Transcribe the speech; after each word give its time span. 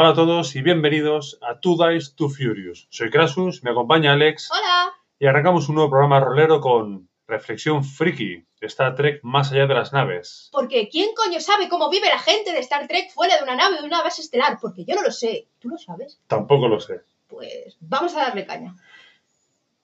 Hola 0.00 0.10
a 0.10 0.14
todos 0.14 0.54
y 0.54 0.62
bienvenidos 0.62 1.40
a 1.42 1.58
Two 1.58 1.74
Dice 1.74 2.12
Two 2.14 2.28
Furious. 2.28 2.86
Soy 2.88 3.10
Krasus, 3.10 3.64
me 3.64 3.72
acompaña 3.72 4.12
Alex 4.12 4.48
Hola. 4.48 4.92
y 5.18 5.26
arrancamos 5.26 5.68
un 5.68 5.74
nuevo 5.74 5.90
programa 5.90 6.20
rolero 6.20 6.60
con 6.60 7.08
Reflexión 7.26 7.82
Friki, 7.82 8.46
Star 8.60 8.94
Trek 8.94 9.18
más 9.24 9.50
allá 9.50 9.66
de 9.66 9.74
las 9.74 9.92
naves. 9.92 10.50
Porque 10.52 10.88
¿quién 10.88 11.08
coño 11.16 11.40
sabe 11.40 11.68
cómo 11.68 11.90
vive 11.90 12.06
la 12.06 12.20
gente 12.20 12.52
de 12.52 12.60
Star 12.60 12.86
Trek 12.86 13.10
fuera 13.10 13.38
de 13.38 13.42
una 13.42 13.56
nave 13.56 13.80
de 13.80 13.88
una 13.88 14.00
base 14.00 14.22
estelar? 14.22 14.58
Porque 14.62 14.84
yo 14.84 14.94
no 14.94 15.02
lo 15.02 15.10
sé. 15.10 15.48
¿Tú 15.58 15.68
lo 15.68 15.78
sabes? 15.78 16.22
Tampoco 16.28 16.68
lo 16.68 16.78
sé. 16.78 17.00
Pues 17.26 17.76
vamos 17.80 18.14
a 18.14 18.20
darle 18.20 18.46
caña. 18.46 18.76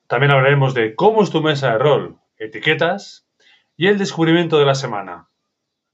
También 0.07 0.31
hablaremos 0.31 0.75
de 0.75 0.95
cómo 0.95 1.25
es 1.25 1.31
tu 1.31 1.43
mesa 1.43 1.73
de 1.73 1.79
rol, 1.79 2.21
etiquetas 2.39 3.27
y 3.77 3.89
el 3.89 3.99
descubrimiento 3.99 4.61
de 4.61 4.65
la 4.65 4.77
semana. 4.77 5.29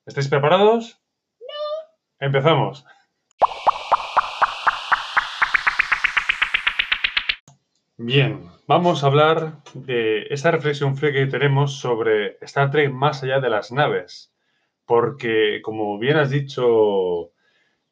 ¿Estáis 0.05 0.29
preparados? 0.29 1.01
No. 1.41 2.27
Empezamos. 2.27 2.85
Bien, 8.03 8.49
vamos 8.67 9.05
a 9.05 9.09
hablar 9.09 9.59
de 9.75 10.23
esta 10.31 10.51
reflexión 10.51 10.97
que 10.97 11.27
tenemos 11.27 11.81
sobre 11.81 12.39
Star 12.41 12.71
Trek 12.71 12.91
más 12.91 13.23
allá 13.23 13.41
de 13.41 13.51
las 13.51 13.73
naves. 13.73 14.33
Porque, 14.87 15.61
como 15.63 15.99
bien 15.99 16.17
has 16.17 16.31
dicho, 16.31 17.33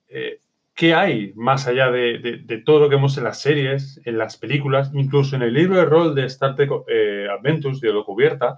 eh, 0.09 0.41
¿qué 0.75 0.95
hay 0.95 1.35
más 1.35 1.67
allá 1.67 1.91
de, 1.91 2.63
todo 2.65 2.81
lo 2.81 2.89
que 2.89 2.95
vemos 2.95 3.19
en 3.19 3.25
las 3.25 3.43
series, 3.43 4.01
en 4.07 4.17
las 4.17 4.39
películas, 4.39 4.91
incluso 4.95 5.37
en 5.37 5.43
el 5.43 5.53
libro 5.53 5.77
de 5.77 5.85
rol 5.85 6.15
de 6.15 6.25
Star 6.25 6.57
Trek 6.57 6.71
eh, 6.89 7.27
Adventures 7.31 7.83
de 7.83 7.93
lo 7.93 8.07
cubierta? 8.07 8.57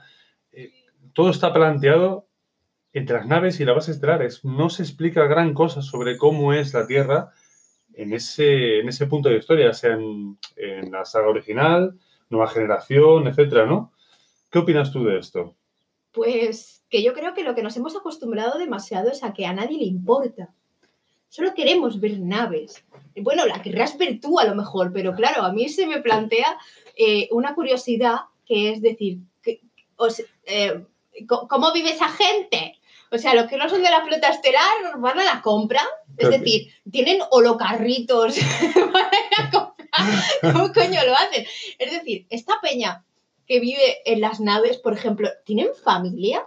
eh, 0.53 0.71
todo 1.15 1.31
está 1.31 1.53
planteado 1.53 2.29
entre 2.93 3.17
las 3.17 3.27
naves 3.27 3.59
y 3.59 3.65
las 3.65 3.75
bases 3.75 3.97
estelares. 3.97 4.45
No 4.45 4.71
se 4.71 4.85
explica 4.85 5.27
gran 5.27 5.53
cosa 5.55 5.83
sobre 5.83 6.17
cómo 6.17 6.53
es 6.53 6.73
la 6.75 6.87
Tierra 6.87 7.33
en 8.01 8.15
ese, 8.15 8.79
en 8.79 8.89
ese 8.89 9.07
punto 9.07 9.29
de 9.29 9.37
historia, 9.37 9.75
sea 9.75 9.93
en, 9.93 10.39
la 10.91 11.05
saga 11.05 11.29
original, 11.29 11.99
nueva 12.31 12.49
generación, 12.49 13.27
etcétera, 13.27 13.67
¿no? 13.67 13.93
¿Qué 14.51 14.59
opinas 14.59 14.91
tú 14.91 15.05
de 15.05 15.19
esto? 15.19 15.55
Pues 16.13 16.83
que 16.89 17.03
yo 17.03 17.13
creo 17.13 17.35
que 17.35 17.45
lo 17.45 17.55
que 17.55 17.63
nos 17.63 17.77
hemos 17.77 17.95
acostumbrado 17.95 18.59
demasiado 18.59 19.11
es 19.11 19.23
a 19.23 19.35
que 19.35 19.45
a 19.45 19.53
nadie 19.53 19.79
le 19.79 19.85
importa. 19.85 20.55
Solo 21.29 21.55
queremos 21.55 22.01
ver 22.01 22.19
naves. 22.19 22.85
Bueno, 23.17 23.47
la 23.47 23.61
querrás 23.61 23.97
ver 23.99 24.19
tú 24.19 24.41
a 24.41 24.45
lo 24.45 24.55
mejor, 24.55 24.93
pero 24.93 25.15
claro, 25.15 25.43
a 25.43 25.53
mí 25.53 25.69
se 25.69 25.87
me 25.87 26.01
plantea 26.01 26.59
eh, 26.97 27.29
una 27.31 27.55
curiosidad 27.55 28.17
que 28.47 28.73
es 28.73 28.81
decir, 28.81 29.19
eh, 30.47 30.85
¿cómo 31.27 31.73
vive 31.73 31.91
esa 31.91 32.09
gente? 32.09 32.80
O 33.13 33.19
sea, 33.19 33.35
los 33.35 33.49
que 33.49 33.57
no 33.57 33.69
son 33.69 33.83
de 33.83 33.91
la 33.91 34.05
flota 34.05 34.29
estelar 34.29 34.99
van 34.99 35.19
a 35.19 35.25
la 35.25 35.43
compra, 35.43 35.83
es 36.17 36.31
decir, 36.31 36.73
tienen 36.91 37.21
holocarritos 37.31 38.37
para 38.93 39.09
ir 39.09 39.35
a 39.37 39.51
comprar. 39.51 40.53
¿Cómo 40.53 40.73
coño 40.73 41.05
lo 41.05 41.15
hacen? 41.15 41.45
Es 41.79 41.91
decir, 41.91 42.27
esta 42.31 42.61
peña 42.61 43.05
que 43.47 43.59
vive 43.59 44.01
en 44.05 44.21
las 44.21 44.39
naves, 44.39 44.79
por 44.79 44.93
ejemplo, 44.93 45.29
¿tienen 45.45 45.69
familia? 45.83 46.47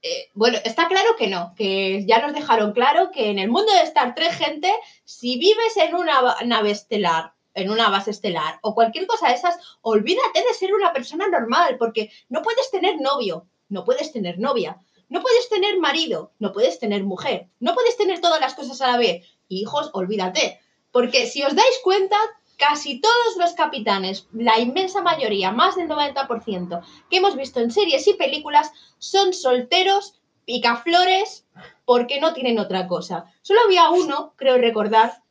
Eh, 0.00 0.30
bueno, 0.32 0.58
está 0.64 0.88
claro 0.88 1.10
que 1.18 1.28
no, 1.28 1.54
que 1.56 2.06
ya 2.06 2.20
nos 2.20 2.32
dejaron 2.32 2.72
claro 2.72 3.10
que 3.10 3.28
en 3.28 3.38
el 3.38 3.50
mundo 3.50 3.70
de 3.72 3.82
Star 3.82 4.14
Trek, 4.14 4.32
gente, 4.32 4.72
si 5.04 5.38
vives 5.38 5.76
en 5.76 5.94
una 5.94 6.36
nave 6.46 6.70
estelar, 6.70 7.34
en 7.54 7.70
una 7.70 7.90
base 7.90 8.10
estelar 8.10 8.58
o 8.62 8.74
cualquier 8.74 9.06
cosa 9.06 9.28
de 9.28 9.34
esas, 9.34 9.58
olvídate 9.82 10.40
de 10.40 10.54
ser 10.54 10.72
una 10.72 10.92
persona 10.94 11.28
normal, 11.28 11.76
porque 11.78 12.10
no 12.30 12.40
puedes 12.40 12.70
tener 12.70 12.98
novio, 12.98 13.46
no 13.68 13.84
puedes 13.84 14.10
tener 14.10 14.38
novia, 14.38 14.78
no 15.12 15.20
puedes 15.20 15.50
tener 15.50 15.78
marido, 15.78 16.32
no 16.38 16.54
puedes 16.54 16.78
tener 16.78 17.04
mujer, 17.04 17.46
no 17.60 17.74
puedes 17.74 17.98
tener 17.98 18.22
todas 18.22 18.40
las 18.40 18.54
cosas 18.54 18.80
a 18.80 18.92
la 18.92 18.96
vez. 18.96 19.26
Hijos, 19.46 19.90
olvídate, 19.92 20.58
porque 20.90 21.26
si 21.26 21.42
os 21.42 21.54
dais 21.54 21.80
cuenta, 21.84 22.16
casi 22.56 22.98
todos 22.98 23.36
los 23.36 23.52
capitanes, 23.52 24.26
la 24.32 24.58
inmensa 24.58 25.02
mayoría, 25.02 25.52
más 25.52 25.76
del 25.76 25.86
90%, 25.86 26.80
que 27.10 27.18
hemos 27.18 27.36
visto 27.36 27.60
en 27.60 27.70
series 27.70 28.08
y 28.08 28.14
películas, 28.14 28.72
son 28.96 29.34
solteros, 29.34 30.18
picaflores, 30.46 31.46
porque 31.84 32.18
no 32.18 32.32
tienen 32.32 32.58
otra 32.58 32.88
cosa. 32.88 33.26
Solo 33.42 33.60
había 33.66 33.90
uno, 33.90 34.32
creo 34.36 34.56
recordar, 34.56 35.22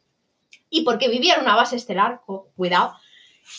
y 0.70 0.84
porque 0.84 1.10
vivía 1.10 1.34
en 1.34 1.42
una 1.42 1.56
base 1.56 1.76
estelar, 1.76 2.22
cuidado, 2.56 2.94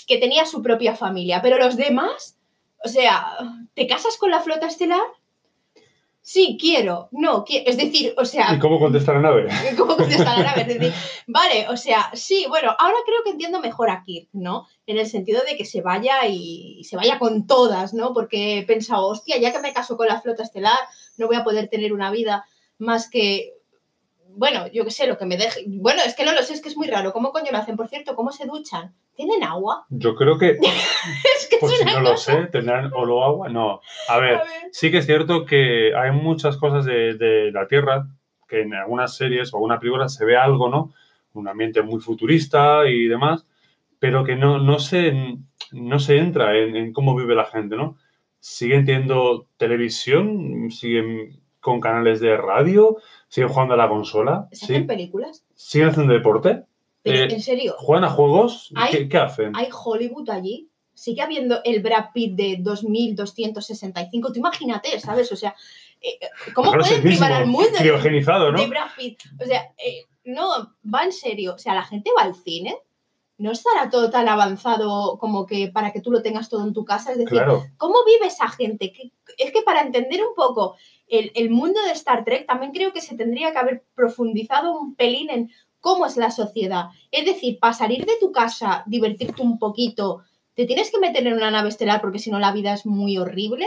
que 0.06 0.18
tenía 0.18 0.46
su 0.46 0.62
propia 0.62 0.94
familia. 0.94 1.42
Pero 1.42 1.58
los 1.58 1.76
demás, 1.76 2.38
o 2.84 2.88
sea, 2.88 3.38
¿te 3.74 3.88
casas 3.88 4.16
con 4.18 4.30
la 4.30 4.40
flota 4.40 4.68
estelar? 4.68 5.02
Sí, 6.24 6.56
quiero. 6.58 7.08
No, 7.10 7.44
quiero. 7.44 7.68
Es 7.68 7.76
decir, 7.76 8.14
o 8.16 8.24
sea, 8.24 8.54
¿Y 8.54 8.60
cómo 8.60 8.78
contesta 8.78 9.12
la 9.12 9.20
nave? 9.20 9.48
¿Cómo 9.76 9.96
contesta 9.96 10.36
la 10.38 10.44
nave? 10.44 10.62
Es 10.62 10.68
decir, 10.68 10.92
vale, 11.26 11.66
o 11.68 11.76
sea, 11.76 12.10
sí, 12.14 12.46
bueno, 12.48 12.74
ahora 12.78 12.96
creo 13.04 13.24
que 13.24 13.30
entiendo 13.30 13.60
mejor 13.60 13.90
a 13.90 14.04
Kirk, 14.04 14.28
¿no? 14.32 14.68
En 14.86 14.98
el 14.98 15.06
sentido 15.06 15.42
de 15.44 15.56
que 15.56 15.64
se 15.64 15.82
vaya 15.82 16.26
y, 16.28 16.78
y 16.78 16.84
se 16.84 16.96
vaya 16.96 17.18
con 17.18 17.48
todas, 17.48 17.92
¿no? 17.92 18.14
Porque 18.14 18.58
he 18.58 18.62
pensado, 18.64 19.08
hostia, 19.08 19.36
ya 19.38 19.52
que 19.52 19.58
me 19.58 19.72
caso 19.72 19.96
con 19.96 20.06
la 20.06 20.20
flota 20.20 20.44
estelar, 20.44 20.78
no 21.18 21.26
voy 21.26 21.36
a 21.36 21.44
poder 21.44 21.68
tener 21.68 21.92
una 21.92 22.12
vida 22.12 22.44
más 22.78 23.10
que. 23.10 23.54
Bueno, 24.36 24.66
yo 24.72 24.84
qué 24.84 24.90
sé, 24.90 25.06
lo 25.06 25.18
que 25.18 25.26
me 25.26 25.36
deje. 25.36 25.64
Bueno, 25.66 26.02
es 26.04 26.14
que 26.14 26.24
no 26.24 26.32
lo 26.32 26.42
sé, 26.42 26.54
es 26.54 26.62
que 26.62 26.68
es 26.68 26.76
muy 26.76 26.88
raro. 26.88 27.12
¿Cómo 27.12 27.32
coño 27.32 27.50
lo 27.52 27.58
hacen? 27.58 27.76
Por 27.76 27.88
cierto, 27.88 28.14
¿cómo 28.14 28.32
se 28.32 28.46
duchan? 28.46 28.94
¿Tienen 29.14 29.42
agua? 29.44 29.86
Yo 29.90 30.14
creo 30.14 30.38
que, 30.38 30.50
Es 31.36 31.48
que 31.48 31.58
por 31.58 31.70
es 31.70 31.78
si 31.78 31.84
no 31.84 32.00
lo 32.00 32.16
sé, 32.16 32.46
tendrán 32.52 32.90
oro 32.94 33.24
agua. 33.24 33.48
No. 33.48 33.80
A 34.08 34.18
ver, 34.18 34.34
A 34.36 34.44
ver. 34.44 34.52
sí 34.72 34.90
que 34.90 34.98
es 34.98 35.06
cierto 35.06 35.44
que 35.44 35.94
hay 35.94 36.10
muchas 36.12 36.56
cosas 36.56 36.84
de, 36.84 37.14
de 37.14 37.52
la 37.52 37.66
Tierra 37.66 38.06
que 38.48 38.60
en 38.62 38.74
algunas 38.74 39.16
series 39.16 39.52
o 39.52 39.56
alguna 39.56 39.78
película 39.78 40.08
se 40.08 40.24
ve 40.24 40.36
algo, 40.36 40.68
¿no? 40.68 40.92
Un 41.32 41.48
ambiente 41.48 41.80
muy 41.80 42.00
futurista 42.00 42.86
y 42.86 43.06
demás, 43.06 43.46
pero 43.98 44.24
que 44.24 44.36
no, 44.36 44.58
no, 44.58 44.78
se, 44.78 45.14
no 45.72 45.98
se 45.98 46.18
entra 46.18 46.58
en, 46.58 46.76
en 46.76 46.92
cómo 46.92 47.16
vive 47.16 47.34
la 47.34 47.46
gente, 47.46 47.76
¿no? 47.76 47.96
Siguen 48.40 48.84
teniendo 48.84 49.46
televisión, 49.56 50.70
siguen 50.70 51.40
con 51.60 51.80
canales 51.80 52.20
de 52.20 52.36
radio, 52.36 52.98
siguen 53.32 53.48
jugando 53.48 53.72
a 53.72 53.76
la 53.78 53.88
consola, 53.88 54.46
¿Se 54.52 54.66
hacen 54.66 54.82
¿sí? 54.82 54.86
películas? 54.86 55.42
siguen 55.54 55.88
haciendo 55.88 56.12
deporte, 56.12 56.64
Pero, 57.02 57.18
Eh, 57.24 57.34
en 57.34 57.40
serio, 57.40 57.74
juegan 57.78 58.04
a 58.04 58.10
juegos, 58.10 58.70
Hay- 58.76 58.92
¿qué, 58.92 59.08
qué 59.08 59.16
hacen? 59.16 59.56
hay 59.56 59.68
Hollywood 59.72 60.28
allí. 60.28 60.68
Sigue 60.94 61.22
habiendo 61.22 61.60
el 61.64 61.80
Brad 61.82 62.10
Pitt 62.12 62.34
de 62.36 62.56
2265. 62.60 64.32
Tú 64.32 64.38
imagínate, 64.38 65.00
¿sabes? 65.00 65.32
O 65.32 65.36
sea, 65.36 65.54
eh, 66.00 66.18
¿cómo 66.54 66.70
Claro, 66.70 66.84
pueden 66.84 67.02
privar 67.02 67.32
al 67.32 67.46
mundo 67.46 67.70
de 67.78 68.66
Brad 68.68 68.88
Pitt? 68.96 69.22
O 69.40 69.44
sea, 69.46 69.62
eh, 69.78 70.04
no, 70.24 70.74
va 70.94 71.04
en 71.04 71.12
serio. 71.12 71.54
O 71.54 71.58
sea, 71.58 71.74
la 71.74 71.82
gente 71.84 72.10
va 72.16 72.22
al 72.24 72.34
cine. 72.34 72.76
No 73.38 73.50
estará 73.50 73.90
todo 73.90 74.10
tan 74.10 74.28
avanzado 74.28 75.18
como 75.18 75.46
que 75.46 75.68
para 75.68 75.92
que 75.92 76.00
tú 76.00 76.10
lo 76.10 76.22
tengas 76.22 76.48
todo 76.48 76.64
en 76.64 76.72
tu 76.72 76.84
casa. 76.84 77.12
Es 77.12 77.18
decir, 77.18 77.38
Claro, 77.38 77.64
¿Cómo 77.76 78.04
vive 78.04 78.26
esa 78.26 78.48
gente? 78.48 78.92
Es 79.38 79.52
que 79.52 79.62
para 79.62 79.80
entender 79.80 80.20
un 80.22 80.34
poco 80.34 80.76
el, 81.08 81.32
el 81.34 81.50
mundo 81.50 81.80
de 81.82 81.92
Star 81.92 82.24
Trek, 82.24 82.46
también 82.46 82.72
creo 82.72 82.92
que 82.92 83.00
se 83.00 83.16
tendría 83.16 83.52
que 83.52 83.58
haber 83.58 83.84
profundizado 83.94 84.78
un 84.78 84.94
pelín 84.94 85.30
en 85.30 85.50
cómo 85.82 86.06
es 86.06 86.16
la 86.16 86.30
sociedad. 86.30 86.86
Es 87.10 87.26
decir, 87.26 87.58
para 87.58 87.74
salir 87.74 88.06
de 88.06 88.16
tu 88.18 88.32
casa, 88.32 88.84
divertirte 88.86 89.42
un 89.42 89.58
poquito, 89.58 90.22
te 90.54 90.64
tienes 90.64 90.90
que 90.90 91.00
meter 91.00 91.26
en 91.26 91.34
una 91.34 91.50
nave 91.50 91.68
estelar 91.68 92.00
porque 92.00 92.18
si 92.18 92.30
no 92.30 92.38
la 92.38 92.52
vida 92.52 92.72
es 92.72 92.86
muy 92.86 93.18
horrible. 93.18 93.66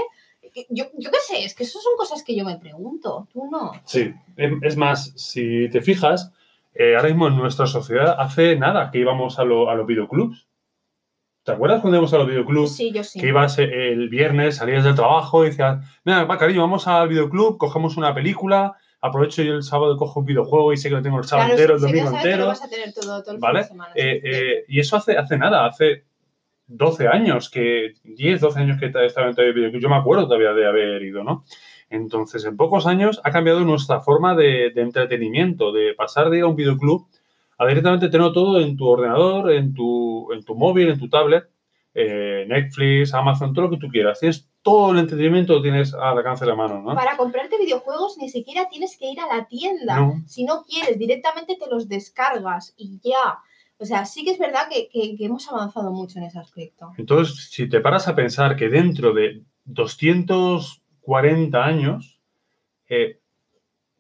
Yo, 0.70 0.86
yo 0.98 1.12
qué 1.12 1.18
sé, 1.28 1.44
es 1.44 1.54
que 1.54 1.64
eso 1.64 1.80
son 1.80 1.94
cosas 1.98 2.24
que 2.24 2.36
yo 2.36 2.46
me 2.46 2.58
pregunto. 2.58 3.28
Tú 3.34 3.46
no. 3.52 3.74
sí. 3.86 4.14
Es 4.38 4.78
más, 4.78 5.12
si 5.16 5.70
te 5.70 5.82
fijas, 5.82 6.32
eh, 6.76 6.96
ahora 6.96 7.08
mismo 7.10 7.28
en 7.28 7.38
nuestra 7.38 7.66
sociedad 7.68 8.16
hace 8.20 8.56
nada 8.58 8.92
que 8.92 9.00
íbamos 9.00 9.40
a, 9.40 9.44
lo- 9.44 9.70
a 9.70 9.76
los 9.76 9.88
videoclubs. 9.88 10.48
¿Te 11.44 11.52
acuerdas 11.52 11.82
cuando 11.82 11.98
íbamos 11.98 12.14
a 12.14 12.18
los 12.18 12.28
videoclubs? 12.28 12.76
Sí, 12.76 12.92
yo 12.92 13.04
sí. 13.04 13.20
Que 13.20 13.28
ibas 13.28 13.58
eh, 13.60 13.64
el 13.92 14.10
viernes, 14.10 14.58
salías 14.58 14.84
del 14.84 14.96
trabajo 14.96 15.44
y 15.44 15.50
decías, 15.50 15.78
mira, 16.04 16.24
va, 16.26 16.38
cariño, 16.38 16.62
vamos 16.62 16.88
al 16.88 17.08
videoclub, 17.08 17.58
cogemos 17.58 17.98
una 17.98 18.14
película, 18.16 18.74
aprovecho 19.00 19.44
yo 19.44 19.54
el 19.54 19.62
sábado 19.64 19.94
y 19.94 19.98
cojo 19.98 20.22
un 20.22 20.26
videojuego 20.26 20.74
y 20.74 20.78
sé 20.78 20.90
que 20.90 20.96
lo 20.96 21.02
tengo 21.04 21.20
el 21.20 21.26
sábado 21.26 21.50
Claro, 21.50 21.62
entero, 21.62 21.76
el 21.76 21.82
domingo 21.82 22.18
entero. 22.18 22.48
vas 22.48 22.64
a 22.64 22.68
tener 22.70 22.92
todo, 22.94 23.22
todo 23.22 23.36
el 23.36 23.40
¿Vale? 23.40 23.60
fin 23.60 23.64
de 23.64 23.68
semana. 23.70 23.94
sí. 23.94 24.00
Eh, 24.02 24.22
eh, 24.24 24.66
y 24.68 24.80
eso 24.80 24.98
hace, 24.98 25.18
hace 25.18 25.38
nada, 25.38 25.68
hace 25.68 26.04
12 26.68 27.08
años, 27.08 27.52
que 27.52 27.94
10, 28.04 28.42
12 28.42 28.60
años 28.60 28.80
que 28.80 28.88
estaba 28.88 29.30
en 29.30 29.36
el 29.38 29.54
videoclub. 29.54 29.82
Yo 29.84 29.90
me 29.90 29.98
acuerdo 29.98 30.26
todavía 30.26 30.52
de 30.54 30.66
haber 30.68 31.04
ido, 31.04 31.24
¿no? 31.24 31.46
Entonces, 31.90 32.44
en 32.46 32.58
pocos 32.58 32.88
años 32.88 33.22
ha 33.24 33.32
cambiado 33.32 33.60
nuestra 33.62 34.02
forma 34.02 34.36
de, 34.36 34.72
de 34.74 34.82
entretenimiento, 34.82 35.72
de 35.72 35.94
pasar 35.94 36.30
de 36.30 36.38
ir 36.40 36.44
a 36.44 36.48
un 36.48 36.56
videoclub 36.56 37.08
a 37.58 37.66
directamente 37.68 38.10
tener 38.10 38.34
todo 38.34 38.60
en 38.60 38.76
tu 38.76 38.86
ordenador, 38.88 39.52
en 39.52 39.74
tu, 39.74 40.32
en 40.34 40.44
tu 40.44 40.56
móvil, 40.56 40.90
en 40.90 41.00
tu 41.00 41.08
tablet, 41.10 41.46
eh, 41.94 42.46
Netflix, 42.50 43.14
Amazon, 43.14 43.54
todo 43.54 43.66
lo 43.66 43.72
que 43.72 43.78
tú 43.78 43.88
quieras. 43.88 44.20
Tienes 44.20 44.50
todo 44.62 44.92
el 44.92 44.98
entretenimiento, 45.00 45.54
lo 45.54 45.62
tienes 45.62 45.94
al 45.94 46.18
alcance 46.18 46.44
de 46.44 46.50
la 46.52 46.58
mano, 46.58 46.82
¿no? 46.82 46.94
Para 46.96 47.16
comprarte 47.16 47.58
videojuegos 47.58 48.18
ni 48.20 48.28
siquiera 48.30 48.68
tienes 48.70 48.98
que 48.98 49.10
ir 49.12 49.20
a 49.22 49.34
la 49.34 49.46
tienda. 49.48 50.00
No. 50.00 50.22
Si 50.28 50.44
no 50.44 50.64
quieres, 50.68 50.98
directamente 51.00 51.56
te 51.56 51.70
los 51.70 51.88
descargas 51.88 52.74
y 52.76 53.00
ya. 53.02 53.38
O 53.78 53.86
sea, 53.86 54.06
sí 54.06 54.26
que 54.26 54.32
es 54.32 54.40
verdad 54.40 54.68
que, 54.70 54.90
que- 54.90 55.16
que 55.16 55.26
hemos 55.26 55.50
avanzado 55.50 55.92
mucho 55.92 56.18
en 56.20 56.26
ese 56.26 56.40
aspecto. 56.40 56.92
Entonces, 56.98 57.50
si 57.52 57.70
te 57.70 57.80
paras 57.80 58.08
a 58.08 58.16
pensar 58.16 58.56
que 58.58 58.68
dentro 58.70 59.14
de 59.14 59.44
240 61.06 61.66
años, 61.66 62.20
eh, 62.90 63.20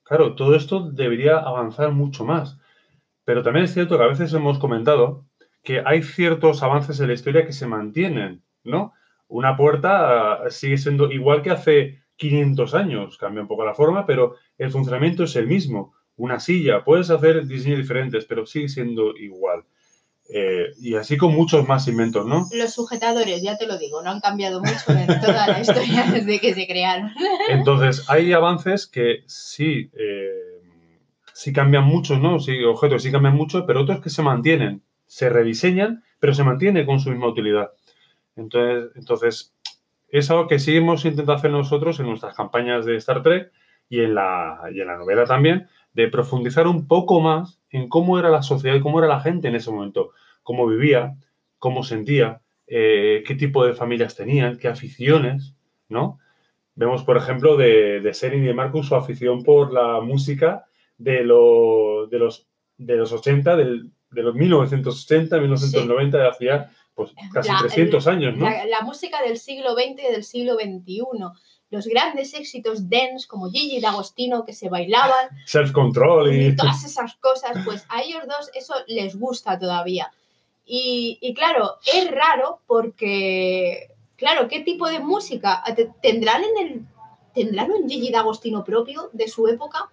claro, 0.04 0.36
todo 0.36 0.56
esto 0.56 0.92
debería 0.92 1.38
avanzar 1.38 1.92
mucho 1.92 2.26
más. 2.26 2.60
Pero 3.24 3.42
también 3.44 3.66
es 3.66 3.74
cierto 3.74 3.98
que 3.98 4.04
a 4.04 4.08
veces 4.08 4.34
hemos 4.34 4.60
comentado 4.60 5.26
que 5.64 5.82
hay 5.84 6.04
ciertos 6.04 6.62
avances 6.62 7.00
en 7.00 7.08
la 7.08 7.14
historia 7.14 7.46
que 7.46 7.54
se 7.54 7.68
mantienen, 7.68 8.44
¿no? 8.64 8.94
Una 9.28 9.58
puerta 9.58 10.34
ah, 10.34 10.50
sigue 10.50 10.78
siendo 10.78 11.12
igual 11.12 11.42
que 11.42 11.50
hace 11.50 12.04
500 12.18 12.76
años, 12.76 13.18
cambia 13.18 13.42
un 13.42 13.48
poco 13.48 13.66
la 13.66 13.74
forma, 13.74 14.06
pero 14.06 14.36
el 14.58 14.72
funcionamiento 14.72 15.24
es 15.24 15.36
el 15.36 15.48
mismo. 15.48 15.94
Una 16.18 16.40
silla, 16.40 16.84
puedes 16.84 17.10
hacer 17.10 17.46
diseños 17.46 17.80
diferentes, 17.80 18.26
pero 18.26 18.46
sigue 18.46 18.70
siendo 18.70 19.18
igual. 19.18 19.66
Eh, 20.28 20.74
y 20.80 20.96
así 20.96 21.18
con 21.18 21.36
muchos 21.36 21.68
más 21.68 21.88
inventos, 21.88 22.26
¿no? 22.26 22.48
Los 22.52 22.74
sujetadores, 22.74 23.44
ya 23.44 23.58
te 23.58 23.68
lo 23.68 23.78
digo, 23.78 24.02
no 24.02 24.10
han 24.10 24.22
cambiado 24.22 24.60
mucho 24.60 24.92
en 24.92 25.08
toda 25.22 25.48
la 25.48 25.60
historia 25.60 26.06
desde 26.12 26.40
que 26.40 26.56
se 26.56 26.66
crearon. 26.66 27.12
Entonces, 27.50 28.04
hay 28.10 28.34
avances 28.34 28.88
que 28.88 29.24
sí, 29.28 29.92
eh, 29.94 30.62
sí 31.34 31.54
cambian 31.54 31.84
mucho, 31.84 32.18
¿no? 32.18 32.40
Sí, 32.40 32.64
objetos 32.64 33.04
sí 33.04 33.12
cambian 33.12 33.36
mucho, 33.36 33.68
pero 33.68 33.82
otros 33.82 34.02
que 34.02 34.10
se 34.10 34.24
mantienen, 34.24 34.82
se 35.06 35.30
rediseñan, 35.30 36.04
pero 36.20 36.34
se 36.34 36.44
mantiene 36.44 36.88
con 36.88 37.00
su 37.00 37.12
misma 37.12 37.28
utilidad. 37.28 37.72
Entonces, 38.36 38.92
entonces 38.96 39.54
es 40.10 40.32
algo 40.32 40.48
que 40.48 40.58
sí 40.58 40.76
hemos 40.76 41.06
intentado 41.06 41.38
hacer 41.38 41.52
nosotros 41.52 42.00
en 42.00 42.08
nuestras 42.08 42.36
campañas 42.36 42.86
de 42.86 42.96
Star 42.98 43.22
Trek 43.22 43.52
y 43.90 44.02
en 44.02 44.16
la, 44.16 44.62
y 44.74 44.82
en 44.82 44.88
la 44.88 44.98
novela 44.98 45.26
también, 45.26 45.68
de 45.94 46.08
profundizar 46.08 46.68
un 46.68 46.88
poco 46.88 47.22
más 47.22 47.60
en 47.76 47.90
cómo 47.90 48.20
era 48.20 48.30
la 48.30 48.42
sociedad 48.42 48.76
y 48.76 48.82
cómo 48.82 49.00
era 49.00 49.08
la 49.08 49.20
gente 49.20 49.48
en 49.48 49.56
ese 49.56 49.72
momento, 49.72 50.12
cómo 50.44 50.68
vivía, 50.68 51.16
cómo 51.60 51.84
sentía, 51.84 52.42
eh, 52.68 53.24
qué 53.26 53.36
tipo 53.36 53.66
de 53.66 53.74
familias 53.74 54.16
tenían, 54.16 54.58
qué 54.58 54.68
aficiones, 54.68 55.56
¿no? 55.90 56.20
Vemos, 56.76 57.04
por 57.04 57.18
ejemplo, 57.18 57.56
de, 57.58 58.02
de 58.02 58.14
Serin 58.14 58.44
y 58.44 58.48
de 58.48 58.54
Marcus 58.54 58.88
su 58.88 58.96
afición 58.96 59.44
por 59.44 59.72
la 59.72 60.02
música 60.02 60.66
de, 60.98 61.14
de, 61.14 61.24
los, 61.24 62.48
de 62.78 62.96
los 62.96 63.12
80, 63.12 63.56
del, 63.56 63.92
de 64.12 64.24
los 64.24 64.36
1980, 64.36 65.38
1990, 65.38 66.18
de 66.18 66.28
hacía 66.28 66.72
pues, 66.96 67.12
casi 67.34 67.52
300 67.60 68.08
años, 68.08 68.38
¿no? 68.38 68.50
La, 68.50 68.82
música 68.82 69.22
del 69.22 69.38
siglo 69.38 69.74
XX 69.74 70.00
y 70.10 70.12
del 70.12 70.24
siglo 70.24 70.56
XXI. 70.56 71.04
Los 71.72 71.88
grandes 71.88 72.34
éxitos 72.34 72.90
dance 72.90 73.28
como 73.28 73.50
Gigi 73.50 73.82
D'Agostino 73.82 74.46
que 74.46 74.54
se 74.54 74.70
bailaban. 74.70 75.30
Self-control 75.46 76.34
y... 76.34 76.56
Todas 76.56 76.84
esas 76.86 77.16
cosas, 77.16 77.58
pues 77.66 77.86
a 77.90 78.02
ellos 78.02 78.24
dos 78.28 78.50
eso 78.54 78.76
les 78.88 79.18
gusta 79.18 79.58
todavía. 79.58 80.12
Y, 80.66 81.18
y 81.22 81.34
claro, 81.34 81.78
es 81.92 82.10
raro 82.12 82.62
porque, 82.68 83.90
claro, 84.16 84.48
¿qué 84.48 84.62
tipo 84.62 84.88
de 84.88 85.00
música 85.00 85.64
tendrán 86.02 86.44
en 86.44 86.68
el... 86.68 86.86
¿Tendrán 87.34 87.70
un 87.72 87.90
Gigi 87.90 88.12
D'Agostino 88.12 88.64
propio 88.64 89.10
de 89.12 89.28
su 89.28 89.48
época? 89.48 89.92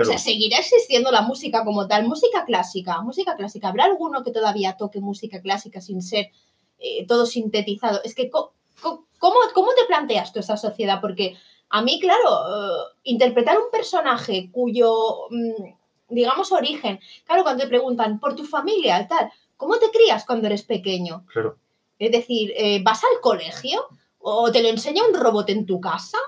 O 0.00 0.04
sea, 0.04 0.18
seguirá 0.18 0.58
existiendo 0.58 1.10
la 1.10 1.22
música 1.22 1.64
como 1.64 1.86
tal, 1.86 2.06
música 2.06 2.44
clásica, 2.44 3.00
música 3.00 3.36
clásica. 3.36 3.68
¿Habrá 3.68 3.84
alguno 3.84 4.24
que 4.24 4.32
todavía 4.32 4.76
toque 4.76 5.00
música 5.00 5.40
clásica 5.40 5.80
sin 5.80 6.02
ser 6.02 6.30
eh, 6.78 7.06
todo 7.06 7.26
sintetizado? 7.26 8.00
Es 8.02 8.14
que, 8.14 8.30
¿cómo, 8.84 9.36
¿cómo, 9.52 9.68
te 9.74 9.86
planteas 9.86 10.32
tú 10.32 10.40
esa 10.40 10.56
sociedad? 10.56 11.00
Porque 11.00 11.36
a 11.70 11.82
mí, 11.82 11.98
claro, 12.00 12.30
eh, 12.30 12.92
interpretar 13.04 13.58
un 13.58 13.70
personaje 13.70 14.50
cuyo, 14.52 15.26
mm, 15.30 15.64
digamos, 16.10 16.52
origen, 16.52 17.00
claro, 17.24 17.42
cuando 17.42 17.64
te 17.64 17.68
preguntan 17.68 18.20
por 18.20 18.36
tu 18.36 18.44
familia 18.44 19.00
y 19.00 19.08
tal, 19.08 19.30
¿cómo 19.56 19.78
te 19.78 19.90
crías 19.90 20.24
cuando 20.24 20.46
eres 20.46 20.62
pequeño? 20.62 21.24
Claro. 21.32 21.58
Es 21.98 22.12
decir, 22.12 22.52
eh, 22.56 22.80
¿vas 22.82 23.02
al 23.04 23.20
colegio? 23.20 23.86
¿O 24.18 24.50
te 24.52 24.62
lo 24.62 24.68
enseña 24.68 25.02
un 25.06 25.14
robot 25.14 25.48
en 25.50 25.66
tu 25.66 25.80
casa? 25.80 26.18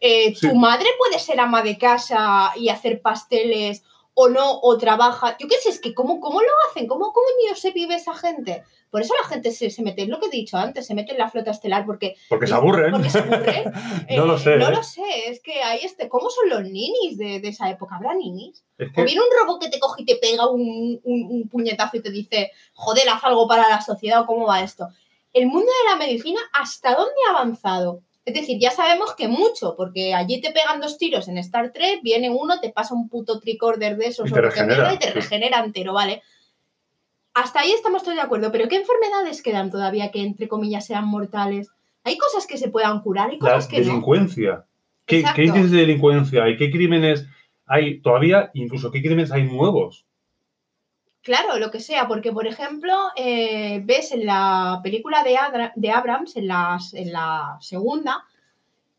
Eh, 0.00 0.34
tu 0.40 0.54
madre 0.54 0.88
puede 0.98 1.18
ser 1.18 1.40
ama 1.40 1.62
de 1.62 1.76
casa 1.76 2.52
y 2.56 2.70
hacer 2.70 3.02
pasteles 3.02 3.82
o 4.14 4.28
no, 4.28 4.60
o 4.60 4.78
trabaja. 4.78 5.36
Yo 5.38 5.46
qué 5.46 5.56
sé, 5.56 5.68
es 5.68 5.80
que 5.80 5.94
¿cómo, 5.94 6.20
cómo 6.20 6.40
lo 6.40 6.48
hacen? 6.68 6.86
¿Cómo, 6.86 7.12
cómo 7.12 7.26
se 7.54 7.70
vive 7.72 7.96
esa 7.96 8.14
gente? 8.14 8.64
Por 8.90 9.02
eso 9.02 9.14
la 9.22 9.28
gente 9.28 9.52
se, 9.52 9.70
se 9.70 9.82
mete, 9.82 10.02
es 10.02 10.08
lo 10.08 10.18
que 10.18 10.26
he 10.26 10.30
dicho 10.30 10.56
antes, 10.56 10.86
se 10.86 10.94
mete 10.94 11.12
en 11.12 11.18
la 11.18 11.30
flota 11.30 11.52
estelar 11.52 11.86
porque... 11.86 12.16
Porque 12.28 12.46
se 12.46 12.54
aburren. 12.54 12.90
Porque 12.90 13.10
se 13.10 13.20
aburren. 13.20 13.72
no 14.16 14.26
lo 14.26 14.38
sé. 14.38 14.56
No 14.56 14.68
¿eh? 14.68 14.74
lo 14.74 14.82
sé, 14.82 15.28
es 15.28 15.40
que 15.40 15.62
hay 15.62 15.80
este... 15.84 16.08
¿Cómo 16.08 16.28
son 16.30 16.48
los 16.48 16.62
ninis 16.62 17.16
de, 17.16 17.40
de 17.40 17.48
esa 17.48 17.70
época? 17.70 17.96
¿Habrá 17.96 18.14
ninis? 18.14 18.64
O 18.78 19.04
viene 19.04 19.20
un 19.20 19.38
robot 19.40 19.62
que 19.62 19.68
te 19.68 19.78
coge 19.78 20.02
y 20.02 20.06
te 20.06 20.16
pega 20.16 20.48
un, 20.48 21.00
un, 21.04 21.26
un 21.30 21.48
puñetazo 21.48 21.98
y 21.98 22.02
te 22.02 22.10
dice, 22.10 22.50
joder, 22.74 23.08
haz 23.08 23.22
algo 23.24 23.46
para 23.46 23.68
la 23.68 23.80
sociedad 23.80 24.22
o 24.22 24.26
cómo 24.26 24.46
va 24.46 24.62
esto. 24.62 24.88
El 25.32 25.46
mundo 25.46 25.66
de 25.66 25.90
la 25.90 25.96
medicina, 25.96 26.40
¿hasta 26.52 26.94
dónde 26.94 27.14
ha 27.28 27.30
avanzado? 27.30 28.02
Es 28.24 28.34
decir, 28.34 28.58
ya 28.60 28.70
sabemos 28.70 29.14
que 29.14 29.28
mucho, 29.28 29.74
porque 29.76 30.14
allí 30.14 30.40
te 30.40 30.52
pegan 30.52 30.80
dos 30.80 30.98
tiros 30.98 31.28
en 31.28 31.38
Star 31.38 31.72
Trek, 31.72 32.00
viene 32.02 32.30
uno, 32.30 32.60
te 32.60 32.70
pasa 32.70 32.94
un 32.94 33.08
puto 33.08 33.40
tricorder 33.40 33.96
de 33.96 34.06
esos 34.06 34.30
y 34.30 34.32
te, 34.32 34.40
regenera, 34.40 34.94
y 34.94 34.98
te 34.98 35.10
regenera 35.10 35.64
entero, 35.64 35.92
¿vale? 35.94 36.22
Hasta 37.40 37.60
ahí 37.60 37.72
estamos 37.72 38.02
todos 38.02 38.16
de 38.16 38.22
acuerdo, 38.22 38.52
pero 38.52 38.68
¿qué 38.68 38.76
enfermedades 38.76 39.42
quedan 39.42 39.70
todavía 39.70 40.10
que, 40.10 40.20
entre 40.20 40.46
comillas, 40.46 40.84
sean 40.84 41.06
mortales? 41.06 41.70
Hay 42.04 42.18
cosas 42.18 42.46
que 42.46 42.58
se 42.58 42.68
puedan 42.68 43.00
curar 43.00 43.32
y 43.32 43.38
cosas 43.38 43.64
La 43.64 43.70
que 43.70 43.80
delincuencia. 43.80 44.50
no. 44.50 44.64
¿Qué, 45.06 45.24
¿Qué 45.34 45.44
índices 45.44 45.70
de 45.70 45.78
delincuencia 45.78 46.44
hay? 46.44 46.58
¿Qué 46.58 46.70
crímenes 46.70 47.26
hay 47.66 48.00
todavía? 48.02 48.50
Incluso, 48.52 48.90
¿qué 48.90 49.00
crímenes 49.00 49.32
hay 49.32 49.44
nuevos? 49.44 50.04
Claro, 51.22 51.58
lo 51.58 51.70
que 51.70 51.80
sea, 51.80 52.06
porque 52.08 52.30
por 52.30 52.46
ejemplo, 52.46 52.92
eh, 53.16 53.80
ves 53.84 54.12
en 54.12 54.26
la 54.26 54.80
película 54.82 55.24
de, 55.24 55.38
Adra 55.38 55.72
de 55.76 55.90
Abrams, 55.90 56.36
en 56.36 56.46
la, 56.46 56.78
en 56.92 57.10
la 57.10 57.56
segunda, 57.60 58.24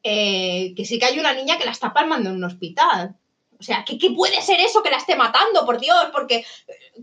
eh, 0.02 0.74
que 0.76 0.86
sí 0.86 0.98
que 0.98 1.06
hay 1.06 1.20
una 1.20 1.34
niña 1.34 1.60
que 1.60 1.66
la 1.66 1.72
está 1.72 1.94
palmando 1.94 2.32
en 2.32 2.38
un 2.38 2.44
hospital. 2.44 3.16
O 3.62 3.64
sea, 3.64 3.86
¿qué, 3.86 3.98
¿qué, 4.00 4.10
puede 4.10 4.42
ser 4.42 4.60
eso 4.60 4.82
que 4.82 4.90
la 4.90 4.98
esté 4.98 5.16
matando, 5.16 5.66
por 5.66 5.80
Dios? 5.80 6.08
Porque, 6.12 6.44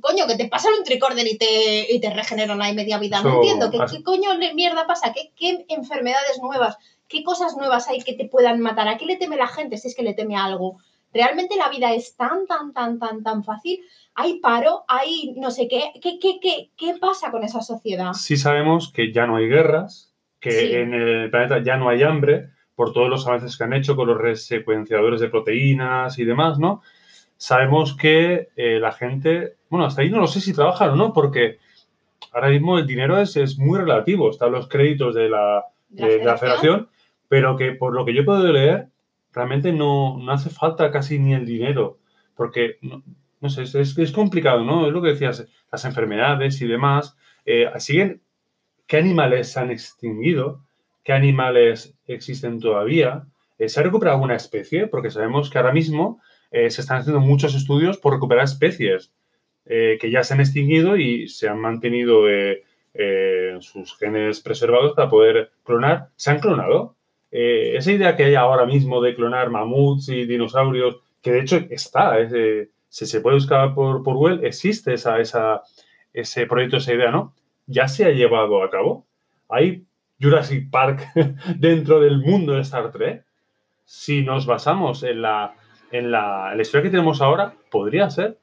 coño, 0.01 0.27
que 0.27 0.37
te 0.37 0.49
pasan 0.49 0.75
un 0.77 0.83
tricorder 0.83 1.25
y 1.27 1.39
te, 1.39 1.95
y 1.95 2.01
te 2.01 2.11
regeneran 2.11 2.61
ahí 2.61 2.75
media 2.75 2.99
vida. 2.99 3.23
No 3.23 3.37
entiendo. 3.37 3.71
¿Qué, 3.71 3.79
¿Qué, 3.91 4.03
coño 4.03 4.37
de 4.37 4.53
mierda 4.55 4.87
pasa? 4.87 5.13
¿Qué, 5.13 5.33
¿Qué 5.37 5.65
enfermedades 5.69 6.41
nuevas? 6.43 6.77
¿Qué 7.09 7.23
cosas 7.23 7.57
nuevas 7.57 7.89
hay 7.89 8.03
que 8.03 8.15
te 8.15 8.25
puedan 8.25 8.61
matar? 8.61 8.89
¿A 8.89 8.99
qué 8.99 9.07
le 9.07 9.17
teme 9.17 9.37
la 9.37 9.47
gente 9.47 9.79
si 9.79 9.87
es 9.87 9.95
que 9.95 10.03
le 10.03 10.15
teme 10.15 10.37
a 10.37 10.45
algo? 10.45 10.79
Realmente 11.15 11.57
la 11.57 11.69
vida 11.69 11.95
es 11.95 12.17
tan, 12.17 12.47
tan, 12.47 12.73
tan, 12.75 12.99
tan, 12.99 13.23
tan 13.23 13.45
fácil 13.45 13.81
hay 14.19 14.41
paro, 14.41 14.85
hay 14.89 15.33
no 15.37 15.53
sé 15.53 15.69
qué. 15.69 15.93
¿Qué, 16.03 16.19
qué, 16.19 16.41
qué, 16.43 16.71
qué 16.77 16.99
pasa 17.01 17.31
con 17.31 17.45
esa 17.45 17.61
sociedad? 17.61 18.15
Sí 18.15 18.37
sabemos 18.37 18.93
que 18.93 19.13
ya 19.13 19.29
no 19.29 19.37
hay 19.37 19.47
guerras, 19.47 20.13
que 20.41 20.51
Sí. 20.51 20.75
en 20.75 20.93
el 20.93 21.31
planeta 21.31 21.63
ya 21.63 21.77
no 21.77 21.89
hay 21.89 22.03
hambre 22.03 22.51
por 22.79 22.93
todos 22.93 23.11
los 23.11 23.27
avances 23.27 23.57
que 23.59 23.65
han 23.65 23.73
hecho 23.73 23.97
con 23.97 24.07
los 24.07 24.17
resecuenciadores 24.19 25.21
de 25.21 25.29
proteínas 25.29 26.17
y 26.21 26.25
demás, 26.25 26.61
¿no? 26.61 26.81
Sabemos 27.37 27.97
que 27.97 28.51
eh, 28.55 28.79
la 28.79 28.93
gente, 28.93 29.57
bueno, 29.69 29.85
hasta 29.87 30.03
ahí 30.03 30.11
no 30.11 30.21
lo 30.21 30.29
sé 30.29 30.41
si 30.41 30.53
trabajan 30.53 30.91
o 30.91 30.97
no, 30.97 31.13
porque 31.13 31.59
ahora 32.33 32.51
mismo 32.51 32.79
el 32.79 32.87
dinero 32.87 33.19
es, 33.19 33.37
es 33.37 33.59
muy 33.59 33.81
relativo, 33.81 34.31
están 34.31 34.53
los 34.53 34.69
créditos 34.69 35.17
de 35.17 35.29
la, 35.29 35.65
¿De 35.89 36.03
la 36.03 36.09
de- 36.09 36.19
de 36.19 36.25
la 36.25 36.39
federación? 36.39 36.89
pero 37.29 37.57
que 37.57 37.73
por 37.73 37.93
lo 37.95 38.05
que 38.05 38.15
yo 38.15 38.25
puedo 38.25 38.47
leer, 38.53 38.87
realmente 39.33 39.73
no, 39.73 40.17
no 40.19 40.31
hace 40.31 40.49
falta 40.49 40.93
casi 40.93 41.19
ni 41.19 41.35
el 41.35 41.45
dinero, 41.45 41.99
porque, 42.37 42.79
no, 42.81 43.03
no 43.41 43.51
sé, 43.51 43.63
es, 43.65 43.75
es, 43.75 43.99
es 43.99 44.13
complicado, 44.13 44.63
¿no? 44.63 44.87
Es 44.87 44.93
lo 44.93 45.03
que 45.03 45.09
decías, 45.15 45.45
las 45.73 45.85
enfermedades 45.85 46.63
y 46.63 46.69
demás, 46.69 47.17
eh, 47.45 47.69
siguen, 47.79 48.23
¿qué 48.87 48.99
animales 48.99 49.51
se 49.53 49.59
han 49.59 49.73
extinguido? 49.73 50.61
¿Qué 51.09 51.15
animales 51.15 51.95
existen 52.07 52.61
todavía? 52.61 53.25
Eh, 53.59 53.71
¿Se 53.71 53.81
ha 53.81 53.83
recuperado 53.83 54.17
alguna 54.17 54.37
especie? 54.37 54.89
Porque 54.89 55.11
sabemos 55.11 55.49
que 55.49 55.57
ahora 55.57 55.73
mismo 55.73 56.21
eh, 56.51 56.69
se 56.71 56.83
están 56.83 56.99
haciendo 56.99 57.23
muchos 57.23 57.55
estudios 57.55 57.97
por 57.97 58.13
recuperar 58.13 58.45
especies 58.45 59.11
eh, 59.65 59.97
que 59.99 60.11
ya 60.11 60.23
se 60.23 60.35
han 60.35 60.41
extinguido 60.41 60.99
y 60.99 61.27
se 61.29 61.49
han 61.49 61.61
mantenido 61.61 62.25
sus 63.61 63.97
genes 63.97 64.41
preservados 64.41 64.93
para 64.93 65.09
poder 65.09 65.51
clonar. 65.65 66.11
¿Se 66.17 66.31
han 66.31 66.41
clonado? 66.41 66.95
Esa 67.31 67.91
idea 67.91 68.15
que 68.15 68.25
hay 68.25 68.35
ahora 68.35 68.67
mismo 68.67 69.01
de 69.01 69.15
clonar 69.15 69.49
mamuts 69.49 70.11
y 70.11 70.27
dinosaurios, 70.27 70.99
que 71.23 71.33
de 71.33 71.41
hecho 71.41 71.57
está, 71.71 72.19
se 72.91 73.21
puede 73.23 73.37
buscar 73.37 73.75
por, 73.75 74.03
por 74.03 74.15
Google, 74.15 74.47
existe 74.47 74.93
esa, 74.93 75.21
esa, 75.21 75.63
ese 76.13 76.47
proyecto, 76.47 76.77
esa 76.77 76.93
idea, 76.93 77.11
¿no? 77.11 77.35
Ya 77.65 77.89
se 77.89 78.05
ha 78.05 78.11
llevado 78.11 78.63
a 78.63 78.69
cabo. 78.69 79.07
Hay 79.49 79.88
Jurassic 80.21 80.71
Park 80.71 81.13
dentro 81.59 82.01
del 82.01 82.19
mundo 82.19 82.55
de 82.55 82.63
Star 82.63 82.93
Trek. 82.93 83.25
Si 83.85 84.23
nos 84.23 84.47
basamos 84.47 85.03
en 85.03 85.23
la, 85.23 85.57
en 85.93 86.11
la, 86.11 86.55
historia 86.61 86.85
que 86.85 86.91
tenemos 86.91 87.23
ahora, 87.23 87.55
podría 87.71 88.11
ser. 88.11 88.39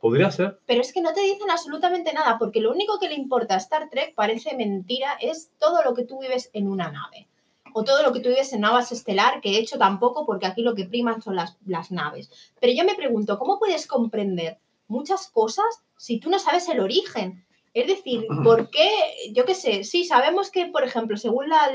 Podría 0.00 0.30
ser. 0.30 0.58
Pero 0.66 0.80
es 0.80 0.92
que 0.92 1.00
no 1.00 1.12
te 1.12 1.20
dicen 1.20 1.50
absolutamente 1.50 2.12
nada, 2.12 2.38
porque 2.38 2.60
lo 2.60 2.72
único 2.72 2.98
que 2.98 3.08
le 3.08 3.14
importa 3.14 3.54
a 3.54 3.58
Star 3.58 3.88
Trek 3.90 4.14
parece 4.14 4.56
mentira, 4.56 5.16
es 5.20 5.50
todo 5.58 5.82
lo 5.84 5.94
que 5.94 6.04
tú 6.04 6.20
vives 6.20 6.50
en 6.52 6.68
una 6.68 6.90
nave. 6.90 7.28
O 7.72 7.84
todo 7.84 8.02
lo 8.02 8.12
que 8.12 8.20
tú 8.20 8.28
vives 8.30 8.52
en 8.52 8.60
una 8.60 8.72
base 8.72 8.94
estelar, 8.94 9.40
que 9.40 9.50
he 9.50 9.58
hecho 9.58 9.78
tampoco, 9.78 10.26
porque 10.26 10.46
aquí 10.46 10.62
lo 10.62 10.74
que 10.74 10.86
priman 10.86 11.22
son 11.22 11.36
las, 11.36 11.58
las 11.66 11.90
naves. 11.90 12.30
Pero 12.60 12.72
yo 12.72 12.84
me 12.84 12.94
pregunto, 12.94 13.38
¿cómo 13.38 13.58
puedes 13.58 13.86
comprender 13.86 14.58
muchas 14.88 15.28
cosas 15.28 15.84
si 15.96 16.18
tú 16.18 16.30
no 16.30 16.38
sabes 16.38 16.68
el 16.68 16.80
origen? 16.80 17.45
Es 17.76 17.86
decir, 17.88 18.26
¿por 18.42 18.70
qué? 18.70 18.88
Yo 19.34 19.44
qué 19.44 19.54
sé, 19.54 19.84
sí, 19.84 20.06
sabemos 20.06 20.50
que, 20.50 20.64
por 20.64 20.82
ejemplo, 20.82 21.18
según 21.18 21.50
la. 21.50 21.70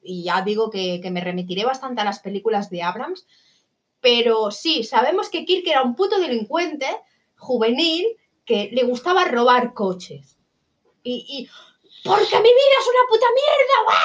Y 0.00 0.22
ya 0.22 0.42
digo 0.42 0.70
que, 0.70 1.00
que 1.02 1.10
me 1.10 1.20
remitiré 1.20 1.64
bastante 1.64 2.00
a 2.00 2.04
las 2.04 2.20
películas 2.20 2.70
de 2.70 2.84
Abrams, 2.84 3.26
pero 4.00 4.52
sí, 4.52 4.84
sabemos 4.84 5.28
que 5.28 5.44
Kirk 5.44 5.66
era 5.66 5.82
un 5.82 5.96
puto 5.96 6.20
delincuente 6.20 6.86
juvenil 7.36 8.06
que 8.44 8.70
le 8.72 8.84
gustaba 8.84 9.24
robar 9.24 9.74
coches. 9.74 10.38
Y, 11.02 11.26
y 11.28 11.48
porque 12.04 12.36
mi 12.36 12.48
vida 12.48 12.76
es 12.80 12.86
una 12.86 13.08
puta 13.08 13.26
mierda, 13.34 13.98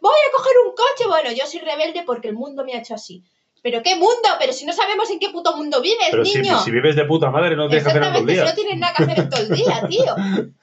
voy 0.00 0.18
a 0.28 0.36
coger 0.36 0.52
un 0.66 0.74
coche. 0.74 1.06
Bueno, 1.06 1.30
yo 1.30 1.46
soy 1.46 1.60
rebelde 1.60 2.02
porque 2.04 2.26
el 2.26 2.34
mundo 2.34 2.64
me 2.64 2.74
ha 2.74 2.80
hecho 2.80 2.94
así. 2.94 3.22
¿Pero 3.62 3.82
qué 3.82 3.94
mundo? 3.96 4.28
Pero 4.38 4.52
si 4.52 4.64
no 4.64 4.72
sabemos 4.72 5.10
en 5.10 5.18
qué 5.18 5.28
puto 5.30 5.56
mundo 5.56 5.80
vives, 5.80 6.08
Pero 6.10 6.24
si, 6.24 6.40
niño. 6.40 6.60
si 6.62 6.70
vives 6.70 6.96
de 6.96 7.04
puta 7.04 7.30
madre, 7.30 7.56
no 7.56 7.68
tienes 7.68 7.84
que 7.84 7.90
hacer 7.90 8.00
nada 8.00 8.14
todo 8.14 8.24
el 8.24 8.30
Exactamente, 8.30 8.32
si 8.32 8.34
día. 8.34 8.44
no 8.44 8.54
tienes 8.54 8.78
nada 8.78 8.94
que 8.94 9.02
hacer 9.02 9.18
en 9.18 9.28
todo 9.28 9.40
el 9.40 9.48
día, 9.50 9.88
tío. 9.88 10.54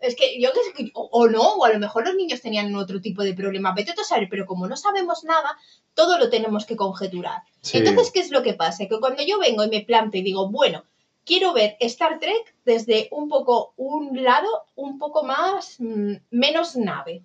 Es 0.00 0.16
que 0.16 0.40
yo 0.40 0.50
o, 0.94 1.08
o 1.12 1.28
no, 1.28 1.42
o 1.54 1.64
a 1.64 1.72
lo 1.72 1.78
mejor 1.78 2.04
los 2.04 2.16
niños 2.16 2.40
tenían 2.40 2.74
otro 2.74 3.00
tipo 3.00 3.22
de 3.22 3.34
problema, 3.34 3.72
vete 3.72 3.92
a 3.92 4.04
saber, 4.04 4.26
pero 4.28 4.46
como 4.46 4.66
no 4.66 4.76
sabemos 4.76 5.22
nada, 5.22 5.56
todo 5.94 6.18
lo 6.18 6.28
tenemos 6.28 6.66
que 6.66 6.74
conjeturar. 6.76 7.42
Sí. 7.60 7.78
Entonces, 7.78 8.10
¿qué 8.10 8.18
es 8.20 8.30
lo 8.32 8.42
que 8.42 8.54
pasa? 8.54 8.86
Que 8.88 8.98
cuando 8.98 9.22
yo 9.22 9.38
vengo 9.38 9.62
y 9.62 9.68
me 9.70 9.82
planteo 9.82 10.20
y 10.20 10.24
digo, 10.24 10.50
bueno, 10.50 10.84
quiero 11.24 11.52
ver 11.52 11.76
Star 11.78 12.18
Trek 12.18 12.54
desde 12.64 13.08
un 13.12 13.28
poco 13.28 13.74
un 13.76 14.22
lado, 14.24 14.48
un 14.74 14.98
poco 14.98 15.22
más, 15.22 15.76
mm, 15.78 16.14
menos 16.30 16.74
nave. 16.74 17.22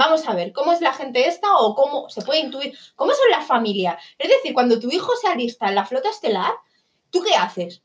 Vamos 0.00 0.26
a 0.26 0.34
ver 0.34 0.52
cómo 0.52 0.72
es 0.72 0.80
la 0.80 0.92
gente 0.94 1.28
esta 1.28 1.56
o 1.58 1.74
cómo 1.74 2.08
se 2.08 2.22
puede 2.22 2.40
intuir, 2.40 2.76
cómo 2.96 3.12
son 3.12 3.30
las 3.30 3.46
familias. 3.46 4.02
Es 4.18 4.28
decir, 4.30 4.54
cuando 4.54 4.80
tu 4.80 4.88
hijo 4.90 5.12
se 5.20 5.28
alista 5.28 5.68
en 5.68 5.74
la 5.74 5.84
flota 5.84 6.08
estelar, 6.10 6.52
¿tú 7.10 7.22
qué 7.22 7.34
haces? 7.34 7.82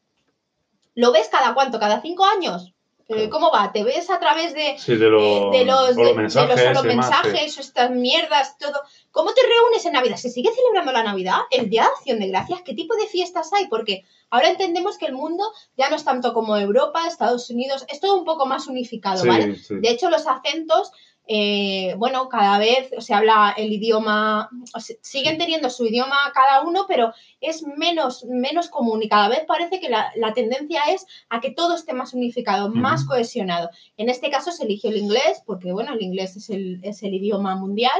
¿Lo 0.94 1.12
ves 1.12 1.28
cada 1.30 1.54
cuánto? 1.54 1.78
¿Cada 1.80 2.02
cinco 2.02 2.24
años? 2.26 2.72
Eh, 3.08 3.30
¿Cómo 3.30 3.52
va? 3.52 3.72
¿Te 3.72 3.84
ves 3.84 4.10
a 4.10 4.18
través 4.20 4.56
de, 4.56 4.78
Sí, 4.80 4.96
de, 4.96 5.06
eh, 5.06 5.50
de 5.60 5.66
los, 5.66 5.90
o 5.92 5.94
de- 5.94 5.94
de 5.94 6.06
los 6.06 6.16
mensajes. 6.16 6.60
sí. 6.82 6.88
mensajes, 6.88 7.58
estas 7.60 7.92
mierdas, 7.92 8.58
todo. 8.58 8.82
¿Cómo 9.12 9.32
te 9.34 9.42
reúnes 9.44 9.86
en 9.86 9.94
Navidad? 9.94 10.16
¿Se 10.18 10.30
sigue 10.32 10.50
celebrando 10.56 10.92
la 10.92 11.04
Navidad? 11.04 11.42
¿El 11.52 11.70
Día 11.70 11.84
de 11.84 11.88
Acción 11.90 12.20
de 12.20 12.30
Gracias? 12.30 12.62
¿Qué 12.66 12.74
tipo 12.74 12.96
de 12.96 13.06
fiestas 13.06 13.52
hay? 13.54 13.68
Porque 13.68 14.06
ahora 14.32 14.50
entendemos 14.50 14.98
que 14.98 15.06
el 15.06 15.14
mundo 15.14 15.44
ya 15.78 15.90
no 15.92 15.98
es 15.98 16.04
tanto 16.04 16.34
como 16.34 16.58
Europa, 16.58 17.06
Estados 17.08 17.48
Unidos, 17.52 17.86
es 17.90 18.00
todo 18.00 18.18
un 18.18 18.26
poco 18.26 18.48
más 18.48 18.66
unificado, 18.68 19.22
Sí, 19.22 19.28
¿vale? 19.28 19.56
De 19.70 19.90
hecho, 19.90 20.10
los 20.10 20.26
acentos, 20.26 20.92
eh, 21.28 21.96
bueno, 21.98 22.30
cada 22.30 22.60
vez 22.60 22.92
se 23.00 23.14
habla 23.14 23.54
el 23.58 23.74
idioma, 23.74 24.50
o 24.74 24.80
siguen 24.80 25.38
teniendo 25.38 25.70
su 25.70 25.86
idioma 25.86 26.16
cada 26.34 26.62
uno, 26.62 26.86
pero 26.88 27.14
es 27.42 27.64
menos, 27.64 28.26
menos 28.26 28.70
común 28.70 29.02
y 29.02 29.10
cada 29.10 29.28
vez 29.28 29.44
parece 29.48 29.80
que 29.80 29.90
la, 29.90 30.12
la 30.16 30.34
tendencia 30.34 30.82
es 30.90 31.06
a 31.30 31.42
que 31.42 31.52
todo 31.52 31.76
esté 31.76 31.94
más 31.94 32.14
unificado, 32.14 32.70
más 32.70 33.06
cohesionado. 33.06 33.70
En 33.98 34.10
este 34.10 34.30
caso 34.30 34.52
se 34.52 34.66
eligió 34.66 34.92
el 34.92 34.98
inglés, 34.98 35.42
porque 35.46 35.72
bueno, 35.72 35.94
el 35.94 36.02
inglés 36.02 36.36
es 36.36 36.50
el, 36.50 36.80
es 36.84 37.02
el 37.04 37.14
idioma 37.14 37.56
mundial. 37.56 38.00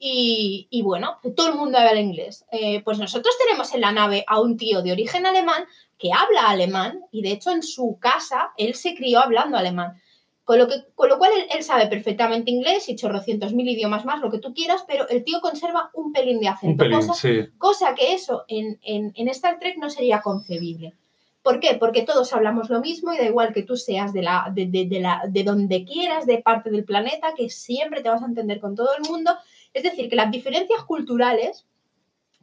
Y, 0.00 0.68
y 0.70 0.82
bueno, 0.82 1.18
todo 1.36 1.48
el 1.48 1.56
mundo 1.56 1.76
habla 1.76 2.00
inglés. 2.00 2.44
Eh, 2.52 2.82
pues 2.84 2.98
nosotros 2.98 3.34
tenemos 3.44 3.74
en 3.74 3.80
la 3.80 3.90
nave 3.90 4.24
a 4.28 4.40
un 4.40 4.56
tío 4.56 4.80
de 4.82 4.92
origen 4.92 5.26
alemán 5.26 5.64
que 5.98 6.12
habla 6.12 6.48
alemán 6.48 7.00
y 7.10 7.22
de 7.22 7.32
hecho 7.32 7.50
en 7.50 7.64
su 7.64 7.98
casa 8.00 8.52
él 8.56 8.74
se 8.74 8.94
crió 8.94 9.18
hablando 9.18 9.56
alemán. 9.56 10.00
Con 10.48 10.58
lo, 10.58 10.66
que, 10.66 10.76
con 10.94 11.10
lo 11.10 11.18
cual 11.18 11.32
él, 11.36 11.44
él 11.54 11.62
sabe 11.62 11.88
perfectamente 11.88 12.50
inglés 12.50 12.88
y 12.88 12.96
chorrocientos 12.96 13.52
mil 13.52 13.68
idiomas 13.68 14.06
más, 14.06 14.22
lo 14.22 14.30
que 14.30 14.38
tú 14.38 14.54
quieras, 14.54 14.82
pero 14.88 15.06
el 15.10 15.22
tío 15.22 15.42
conserva 15.42 15.90
un 15.92 16.10
pelín 16.10 16.40
de 16.40 16.46
Un 16.46 16.52
acento, 16.54 16.84
pelín, 16.84 17.00
cosa, 17.00 17.12
sí. 17.12 17.48
cosa 17.58 17.94
que 17.94 18.14
eso 18.14 18.46
en, 18.48 18.78
en, 18.82 19.12
en 19.14 19.28
Star 19.28 19.58
Trek 19.58 19.76
no 19.76 19.90
sería 19.90 20.22
concebible. 20.22 20.94
¿Por 21.42 21.60
qué? 21.60 21.74
Porque 21.74 22.00
todos 22.00 22.32
hablamos 22.32 22.70
lo 22.70 22.80
mismo 22.80 23.12
y 23.12 23.18
da 23.18 23.24
igual 23.26 23.52
que 23.52 23.62
tú 23.62 23.76
seas 23.76 24.14
de, 24.14 24.22
la, 24.22 24.50
de, 24.50 24.64
de, 24.64 24.86
de 24.86 25.00
la, 25.00 25.22
de 25.28 25.44
donde 25.44 25.84
quieras, 25.84 26.24
de 26.24 26.38
parte 26.38 26.70
del 26.70 26.84
planeta, 26.84 27.34
que 27.36 27.50
siempre 27.50 28.00
te 28.00 28.08
vas 28.08 28.22
a 28.22 28.26
entender 28.26 28.58
con 28.58 28.74
todo 28.74 28.88
el 28.96 29.06
mundo. 29.06 29.36
Es 29.74 29.82
decir, 29.82 30.08
que 30.08 30.16
las 30.16 30.30
diferencias 30.30 30.82
culturales 30.84 31.66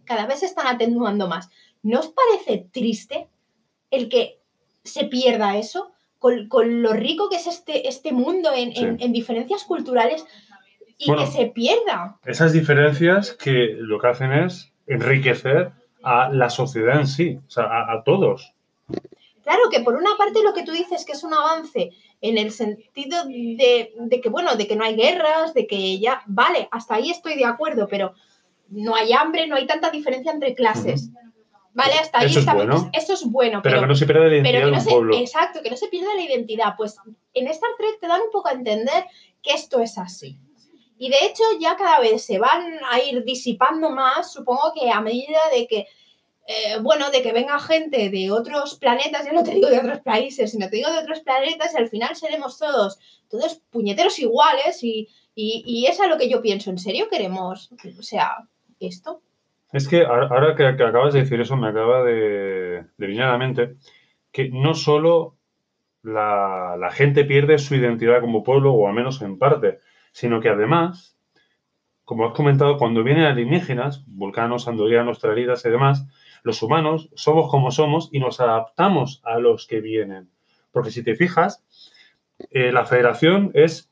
cada 0.03 0.27
vez 0.27 0.41
se 0.41 0.45
están 0.45 0.67
atenuando 0.67 1.27
más. 1.27 1.50
¿No 1.81 2.01
os 2.01 2.09
parece 2.09 2.67
triste 2.71 3.29
el 3.89 4.09
que 4.09 4.39
se 4.83 5.05
pierda 5.05 5.57
eso? 5.57 5.94
Con, 6.25 6.48
con 6.48 6.82
lo 6.82 6.91
rico 6.94 7.29
que 7.29 7.36
es 7.36 7.46
este, 7.46 7.88
este 7.88 8.12
mundo 8.12 8.50
en, 8.51 8.74
Sí. 8.74 8.84
en- 8.84 8.98
en 9.00 9.13
diferencias 9.13 9.63
culturales 9.63 10.25
y 10.98 11.05
Bueno. 11.12 11.24
que 11.24 11.29
se 11.32 11.46
pierda. 11.46 12.17
Esas 12.25 12.51
diferencias 12.51 13.32
que 13.34 13.75
lo 13.77 14.00
que 14.00 14.08
hacen 14.08 14.32
es 14.34 14.72
enriquecer 14.88 15.70
a 16.01 16.29
la 16.29 16.50
sociedad 16.50 17.00
en 17.00 17.05
sí, 17.05 17.38
o 17.48 17.51
sea, 17.51 17.65
a, 17.65 17.94
a 17.94 18.03
todos. 18.03 18.53
Claro 19.44 19.70
que 19.70 19.82
por 19.82 19.94
una 19.94 20.17
parte 20.17 20.41
lo 20.41 20.55
que 20.55 20.63
tú 20.63 20.72
dices 20.72 21.05
que 21.05 21.12
es 21.12 21.24
un 21.24 21.36
avance 21.36 21.91
en 22.22 22.39
el 22.39 22.50
sentido 22.50 23.24
de, 23.25 23.94
de 23.96 24.20
que, 24.20 24.29
bueno, 24.29 24.55
de 24.55 24.65
que 24.65 24.75
no 24.75 24.84
hay 24.84 24.96
guerras, 24.96 25.53
de 25.53 25.67
que 25.67 26.00
ya, 26.00 26.24
vale, 26.25 26.67
hasta 26.72 26.96
ahí 26.96 27.12
estoy 27.12 27.36
de 27.36 27.46
acuerdo, 27.46 27.88
pero 27.88 28.15
no 28.70 28.96
hay 28.96 29.13
hambre, 29.13 29.46
no 29.46 29.58
hay 29.58 29.67
tanta 29.67 29.91
diferencia 29.91 30.32
entre 30.32 30.55
clases. 30.55 31.12
Vale, 31.75 31.94
hasta 31.94 32.20
ahí 32.20 32.25
Eso 32.27 32.39
es 32.39 32.44
está- 32.46 32.53
bueno. 32.55 32.89
Eso 32.94 33.13
es 33.13 33.24
bueno, 33.25 33.62
Pero, 33.62 33.74
pero, 33.75 33.82
que 33.82 33.88
no 33.88 33.96
se 33.96 34.05
pierda 34.05 34.24
la 34.27 34.34
identidad 34.36 34.51
pero 34.53 34.65
que 34.65 34.65
de 34.65 34.72
no 34.72 34.77
un 34.84 34.86
pueblo. 34.86 35.17
exacto, 35.17 35.62
que 35.62 35.70
no 35.70 35.77
se 35.77 35.88
pierda 35.89 36.15
la 36.15 36.22
identidad. 36.22 36.74
Pues 36.77 36.96
en 37.34 37.48
Star 37.48 37.70
Trek 37.77 38.00
te 38.00 38.08
dan 38.08 38.22
un 38.22 38.32
poco 38.32 38.48
a 38.48 38.53
entender 38.53 39.05
que 39.44 39.51
esto 39.53 39.79
es 39.82 39.98
así. 39.98 40.38
Y 40.98 41.10
de 41.10 41.17
hecho 41.25 41.44
ya 41.60 41.75
cada 41.75 42.00
vez 42.00 42.24
se 42.25 42.39
van 42.39 42.79
a 42.89 43.00
ir 43.01 43.24
disipando 43.25 43.89
más, 43.89 44.32
supongo 44.32 44.72
que 44.74 44.89
a 44.89 45.01
medida 45.01 45.38
de 45.53 45.67
que, 45.67 45.79
eh, 46.48 46.77
bueno, 46.82 47.12
de 47.12 47.22
que 47.22 47.34
venga 47.34 47.60
gente 47.60 48.10
de 48.10 48.32
otros 48.32 48.75
planetas, 48.75 49.25
ya 49.25 49.34
no 49.34 49.44
te 49.44 49.51
digo 49.51 49.67
de 49.67 49.79
otros 49.79 50.00
países, 50.00 50.51
sino 50.51 50.70
te 50.70 50.77
digo 50.77 50.89
de 50.91 51.00
otros 51.00 51.20
planetas 51.20 51.74
y 51.74 51.77
al 51.77 51.89
final 51.89 52.15
seremos 52.15 52.58
todos, 52.58 52.98
todos 53.29 53.55
puñeteros 53.72 54.17
iguales 54.20 54.82
y, 54.82 55.10
y, 55.36 55.63
y 55.65 55.88
es 55.88 56.00
a 56.00 56.08
lo 56.08 56.17
que 56.17 56.29
yo 56.29 56.41
pienso, 56.41 56.70
¿en 56.70 56.77
serio 56.79 57.10
queremos, 57.10 57.70
o 58.00 58.01
sea, 58.01 58.48
esto? 58.79 59.20
Es 59.75 59.89
que 59.89 60.05
ahora 60.05 60.55
que, 60.55 60.65
acabas 60.65 61.13
de 61.13 61.20
decir 61.20 61.41
eso, 61.41 61.58
me 61.58 61.67
acaba 61.67 62.01
de, 62.01 62.86
de 62.98 63.08
venir 63.08 63.24
a 63.24 63.32
la 63.32 63.38
mente 63.38 63.75
que 64.32 64.50
no 64.50 64.74
solo 64.74 65.36
la, 66.01 66.77
la 66.79 66.91
gente 66.91 67.25
pierde 67.25 67.58
su 67.58 67.75
identidad 67.75 68.22
como 68.22 68.41
pueblo, 68.41 68.72
o 68.72 68.88
al 68.88 68.94
menos 68.94 69.22
en 69.22 69.38
parte, 69.38 69.79
sino 70.13 70.39
que 70.39 70.48
además, 70.48 71.17
como 72.05 72.25
has 72.25 72.34
comentado, 72.34 72.77
cuando 72.77 73.03
vienen 73.03 73.25
alienígenas, 73.25 74.05
vulcanos, 74.08 74.70
andorianos, 74.70 75.20
traridas 75.20 75.65
y 75.65 75.70
demás, 75.70 76.08
los 76.44 76.63
humanos 76.63 77.10
somos 77.15 77.51
como 77.51 77.70
somos 77.70 78.08
y 78.13 78.20
nos 78.20 78.39
adaptamos 78.39 79.22
a 79.25 79.39
los 79.39 79.67
que 79.67 79.82
vienen. 79.82 80.29
Porque 80.72 80.91
si 80.91 81.03
te 81.03 81.17
fijas, 81.17 81.65
eh, 82.50 82.72
la 82.72 82.86
federación 82.86 83.51
es 83.53 83.91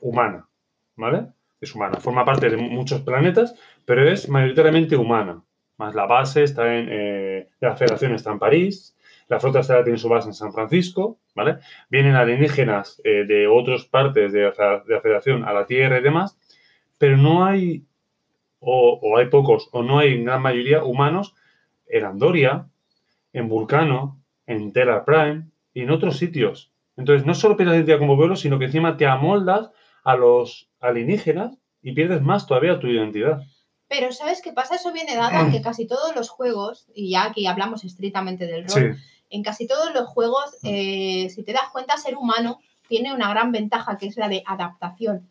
humana, 0.00 0.48
¿vale? 0.96 1.28
Es 1.60 1.74
humana, 1.74 1.98
forma 1.98 2.24
parte 2.24 2.48
de 2.48 2.56
muchos 2.56 3.02
planetas, 3.02 3.54
pero 3.84 4.08
es 4.08 4.28
mayoritariamente 4.28 4.96
humana. 4.96 5.42
Más 5.76 5.94
la 5.94 6.06
base 6.06 6.42
está 6.42 6.74
en. 6.74 6.88
eh, 6.90 7.48
la 7.60 7.76
federación 7.76 8.14
está 8.14 8.32
en 8.32 8.38
París, 8.38 8.96
la 9.28 9.38
flota 9.38 9.60
estelar 9.60 9.84
tiene 9.84 9.98
su 9.98 10.08
base 10.08 10.28
en 10.28 10.34
San 10.34 10.52
Francisco, 10.52 11.20
¿vale? 11.34 11.58
Vienen 11.88 12.16
alienígenas 12.16 13.00
eh, 13.04 13.24
de 13.26 13.46
otras 13.46 13.84
partes 13.84 14.32
de 14.32 14.40
de 14.40 14.94
la 14.94 15.00
federación 15.00 15.44
a 15.44 15.52
la 15.52 15.66
Tierra 15.66 15.98
y 15.98 16.02
demás, 16.02 16.38
pero 16.98 17.16
no 17.16 17.44
hay, 17.44 17.84
o, 18.58 19.16
hay 19.16 19.26
pocos, 19.26 19.68
o 19.72 19.82
no 19.82 19.98
hay 19.98 20.22
gran 20.22 20.42
mayoría 20.42 20.82
humanos 20.82 21.34
en 21.86 22.04
Andoria, 22.04 22.66
en 23.32 23.48
Vulcano, 23.48 24.20
en 24.46 24.72
Terra 24.72 25.04
Prime 25.04 25.46
y 25.72 25.82
en 25.82 25.90
otros 25.90 26.18
sitios. 26.18 26.72
Entonces, 26.96 27.26
no 27.26 27.34
solo 27.34 27.56
pierdes 27.56 27.76
identidad 27.76 27.98
como 27.98 28.16
pueblo, 28.16 28.36
sino 28.36 28.58
que 28.58 28.66
encima 28.66 28.96
te 28.96 29.06
amoldas 29.06 29.70
a 30.04 30.16
los 30.16 30.69
alienígenas 30.80 31.56
y 31.82 31.92
pierdes 31.92 32.22
más 32.22 32.46
todavía 32.46 32.80
tu 32.80 32.86
identidad. 32.86 33.40
Pero 33.88 34.12
¿sabes 34.12 34.40
qué 34.40 34.52
pasa? 34.52 34.76
Eso 34.76 34.92
viene 34.92 35.16
dado 35.16 35.36
a 35.36 35.50
que 35.50 35.62
casi 35.62 35.86
todos 35.86 36.14
los 36.14 36.28
juegos, 36.28 36.86
y 36.94 37.10
ya 37.10 37.24
aquí 37.24 37.46
hablamos 37.46 37.84
estrictamente 37.84 38.46
del 38.46 38.68
rol, 38.68 38.94
Sí, 38.94 39.02
en 39.30 39.42
casi 39.42 39.66
todos 39.66 39.92
los 39.94 40.08
juegos, 40.08 40.56
eh, 40.62 41.28
si 41.30 41.42
te 41.42 41.52
das 41.52 41.70
cuenta, 41.72 41.96
ser 41.96 42.16
humano 42.16 42.60
tiene 42.88 43.14
una 43.14 43.30
gran 43.30 43.52
ventaja 43.52 43.96
que 43.98 44.06
es 44.06 44.16
la 44.16 44.28
de 44.28 44.42
adaptación. 44.46 45.30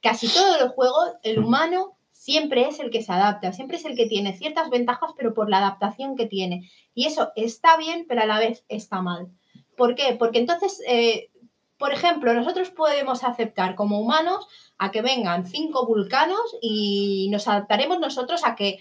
Casi 0.00 0.28
todos 0.28 0.60
los 0.60 0.72
juegos, 0.72 1.12
el 1.22 1.40
humano 1.40 1.96
siempre 2.12 2.68
es 2.68 2.78
el 2.78 2.90
que 2.90 3.02
se 3.02 3.12
adapta, 3.12 3.52
siempre 3.52 3.76
es 3.76 3.84
el 3.84 3.96
que 3.96 4.06
tiene 4.06 4.36
ciertas 4.36 4.70
ventajas, 4.70 5.10
pero 5.16 5.34
por 5.34 5.50
la 5.50 5.58
adaptación 5.58 6.16
que 6.16 6.26
tiene. 6.26 6.70
Y 6.94 7.06
eso 7.06 7.32
está 7.34 7.76
bien, 7.76 8.06
pero 8.08 8.22
a 8.22 8.26
la 8.26 8.38
vez 8.38 8.64
está 8.68 9.02
mal. 9.02 9.28
¿Por 9.76 9.96
qué? 9.96 10.14
Porque 10.16 10.38
entonces, 10.38 10.80
eh, 10.86 11.30
por 11.78 11.92
ejemplo, 11.92 12.32
nosotros 12.32 12.70
podemos 12.70 13.24
aceptar 13.24 13.74
como 13.74 14.00
humanos 14.00 14.46
a 14.84 14.90
que 14.90 15.02
vengan 15.02 15.46
cinco 15.46 15.86
vulcanos 15.86 16.56
y 16.60 17.28
nos 17.30 17.46
adaptaremos 17.48 17.98
nosotros 18.00 18.42
a 18.44 18.54
que 18.56 18.78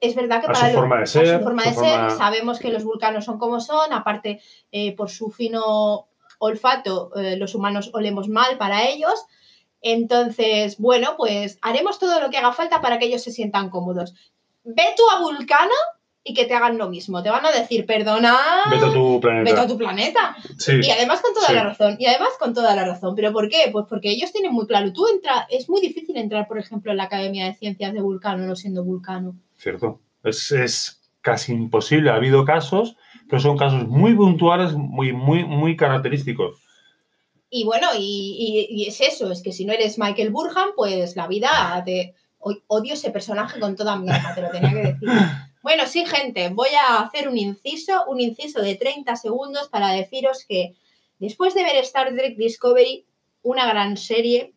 es 0.00 0.14
verdad 0.16 0.40
que 0.40 0.46
A 0.48 0.52
para 0.52 0.66
su 0.68 0.74
lo- 0.74 0.80
forma 0.80 0.96
de 0.96 1.02
a 1.02 1.06
ser, 1.06 1.38
su 1.38 1.44
forma 1.44 1.62
su 1.62 1.68
de 1.70 1.74
ser, 1.76 1.94
forma- 2.00 2.10
sabemos 2.16 2.58
que 2.58 2.70
los 2.72 2.84
vulcanos 2.84 3.24
son 3.24 3.38
como 3.38 3.60
son, 3.60 3.92
aparte 3.92 4.40
eh, 4.72 4.94
por 4.96 5.08
su 5.10 5.30
fino 5.30 6.08
olfato 6.40 7.10
eh, 7.16 7.36
los 7.36 7.54
humanos 7.54 7.90
olemos 7.92 8.28
mal 8.28 8.58
para 8.58 8.86
ellos. 8.88 9.24
Entonces, 9.80 10.76
bueno, 10.78 11.14
pues 11.16 11.58
haremos 11.62 11.98
todo 11.98 12.20
lo 12.20 12.30
que 12.30 12.36
haga 12.38 12.52
falta 12.52 12.80
para 12.80 12.98
que 12.98 13.06
ellos 13.06 13.22
se 13.22 13.30
sientan 13.30 13.70
cómodos. 13.70 14.14
Ve 14.64 14.82
tú 14.96 15.04
a 15.10 15.20
Vulcano 15.20 15.74
y 16.24 16.34
que 16.34 16.44
te 16.44 16.54
hagan 16.54 16.76
lo 16.76 16.88
mismo. 16.90 17.22
Te 17.22 17.30
van 17.30 17.46
a 17.46 17.50
decir, 17.52 17.86
perdona, 17.86 18.36
vete 18.70 18.84
a 18.86 18.92
tu 18.92 19.18
planeta. 19.20 19.50
vete 19.50 19.60
a 19.60 19.66
tu 19.66 19.78
planeta. 19.78 20.36
Sí, 20.58 20.72
Y 20.82 20.90
además 20.90 21.20
con 21.22 21.32
toda 21.32 21.46
sí. 21.46 21.54
la 21.54 21.64
razón. 21.64 21.96
Y 21.98 22.06
además 22.06 22.30
con 22.38 22.52
toda 22.52 22.74
la 22.76 22.84
razón. 22.84 23.14
¿Pero 23.14 23.32
por 23.32 23.48
qué? 23.48 23.70
Pues 23.72 23.86
porque 23.88 24.10
ellos 24.10 24.30
tienen 24.32 24.52
muy 24.52 24.66
claro. 24.66 24.92
Tú 24.92 25.06
entra, 25.08 25.46
es 25.50 25.68
muy 25.70 25.80
difícil 25.80 26.16
entrar, 26.16 26.46
por 26.46 26.58
ejemplo, 26.58 26.90
en 26.90 26.98
la 26.98 27.04
Academia 27.04 27.46
de 27.46 27.54
Ciencias 27.54 27.94
de 27.94 28.00
Vulcano 28.02 28.44
no 28.46 28.56
siendo 28.56 28.84
vulcano. 28.84 29.34
cierto. 29.56 30.00
Es, 30.24 30.50
es 30.52 31.00
casi 31.22 31.52
imposible. 31.52 32.10
Ha 32.10 32.16
habido 32.16 32.44
casos, 32.44 32.96
pero 33.28 33.40
son 33.40 33.56
casos 33.56 33.86
muy 33.88 34.14
puntuales, 34.14 34.74
muy, 34.74 35.12
muy, 35.12 35.44
muy 35.44 35.76
característicos. 35.76 36.58
Y 37.50 37.64
bueno, 37.64 37.88
y, 37.98 38.68
y- 38.68 38.82
y 38.82 38.86
es 38.88 39.00
eso, 39.00 39.32
es 39.32 39.42
que 39.42 39.52
si 39.52 39.64
no 39.64 39.72
eres 39.72 39.98
Michael 39.98 40.28
Burham, 40.30 40.70
pues 40.76 41.16
la 41.16 41.26
vida 41.26 41.82
te... 41.86 42.14
o- 42.38 42.54
Odio 42.66 42.92
ese 42.92 43.10
personaje 43.10 43.58
con 43.58 43.74
toda 43.76 43.96
mi 43.96 44.10
alma, 44.10 44.34
te 44.34 44.42
lo 44.42 44.50
tenía 44.50 44.70
que 44.70 44.76
decir. 44.92 45.08
Bueno, 45.68 45.86
sí, 45.86 46.06
gente, 46.06 46.48
voy 46.48 46.70
a 46.70 47.02
hacer 47.02 47.28
un 47.28 47.36
inciso, 47.36 48.06
un 48.06 48.22
inciso 48.22 48.62
de 48.62 48.76
30 48.76 49.14
segundos 49.16 49.68
para 49.68 49.92
deciros 49.92 50.46
que 50.48 50.72
después 51.18 51.52
de 51.52 51.62
ver 51.62 51.76
Star 51.76 52.08
Trek 52.16 52.38
Discovery, 52.38 53.04
una 53.42 53.66
gran 53.66 53.98
serie, 53.98 54.54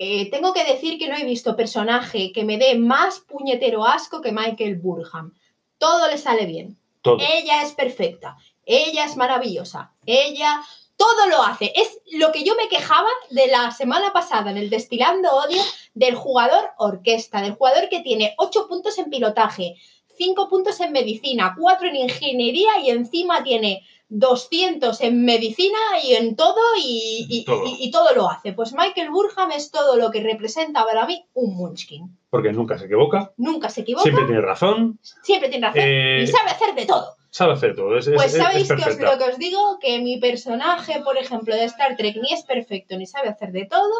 eh, 0.00 0.28
tengo 0.28 0.52
que 0.52 0.64
decir 0.64 0.98
que 0.98 1.06
no 1.08 1.16
he 1.16 1.24
visto 1.24 1.54
personaje 1.54 2.32
que 2.32 2.42
me 2.42 2.58
dé 2.58 2.76
más 2.76 3.20
puñetero 3.20 3.86
asco 3.86 4.20
que 4.20 4.32
Michael 4.32 4.74
Burham. 4.74 5.32
Todo 5.78 6.10
le 6.10 6.18
sale 6.18 6.46
bien. 6.46 6.76
Todo. 7.00 7.18
Ella 7.20 7.62
es 7.62 7.70
perfecta, 7.70 8.36
ella 8.64 9.04
es 9.04 9.16
maravillosa, 9.16 9.92
ella 10.04 10.62
todo 10.96 11.26
lo 11.28 11.42
hace. 11.42 11.72
Es 11.74 12.00
lo 12.12 12.32
que 12.32 12.44
yo 12.44 12.54
me 12.54 12.68
quejaba 12.68 13.08
de 13.30 13.46
la 13.48 13.70
semana 13.70 14.12
pasada 14.12 14.50
en 14.50 14.56
el 14.56 14.70
Destilando 14.70 15.30
Odio 15.30 15.62
del 15.94 16.14
jugador 16.14 16.70
orquesta, 16.78 17.42
del 17.42 17.54
jugador 17.54 17.88
que 17.88 18.00
tiene 18.00 18.34
8 18.38 18.66
puntos 18.68 18.98
en 18.98 19.10
pilotaje, 19.10 19.76
5 20.16 20.48
puntos 20.48 20.80
en 20.80 20.92
medicina, 20.92 21.54
4 21.58 21.88
en 21.88 21.96
ingeniería 21.96 22.78
y 22.82 22.90
encima 22.90 23.42
tiene 23.42 23.86
200 24.08 25.00
en 25.00 25.24
medicina 25.24 25.78
y 26.02 26.14
en 26.14 26.36
todo 26.36 26.60
y, 26.82 27.26
y- 27.28 27.44
Todo. 27.44 27.64
y- 27.66 27.76
y 27.84 27.90
todo 27.90 28.14
lo 28.14 28.28
hace. 28.30 28.52
Pues 28.52 28.72
Michael 28.72 29.10
Burham 29.10 29.50
es 29.52 29.70
todo 29.70 29.96
lo 29.96 30.10
que 30.10 30.20
representa 30.20 30.84
para 30.84 31.06
mí 31.06 31.24
un 31.34 31.56
Munchkin. 31.56 32.16
Porque 32.30 32.52
nunca 32.52 32.78
se 32.78 32.86
equivoca, 32.86 33.32
Nunca 33.36 33.68
se 33.68 33.80
equivoca, 33.82 34.02
siempre 34.02 34.22
siempre, 34.22 34.34
tiene 34.34 34.46
razón, 34.46 34.98
tiene 35.24 35.60
razón 35.60 35.80
eh, 35.82 36.20
y 36.22 36.26
sabe 36.26 36.50
hacer 36.50 36.74
de 36.74 36.86
todo. 36.86 37.16
sabe 37.30 37.52
hacer 37.52 37.74
todo. 37.76 37.96
Es, 37.98 38.06
es- 38.06 38.14
Pues 38.14 38.34
es- 38.34 38.42
sabéis 38.42 38.70
es 38.70 38.76
que 38.76 38.90
os, 38.90 38.98
lo 39.00 39.18
que 39.18 39.24
os 39.24 39.38
digo, 39.38 39.78
que 39.80 39.98
mi 40.00 40.18
personaje, 40.18 41.00
por 41.00 41.16
ejemplo, 41.18 41.54
de 41.54 41.64
Star 41.64 41.96
Trek 41.96 42.16
ni 42.16 42.32
es 42.32 42.42
perfecto 42.44 42.96
ni 42.96 43.06
sabe 43.06 43.28
hacer 43.28 43.52
de 43.52 43.66
todo, 43.66 43.92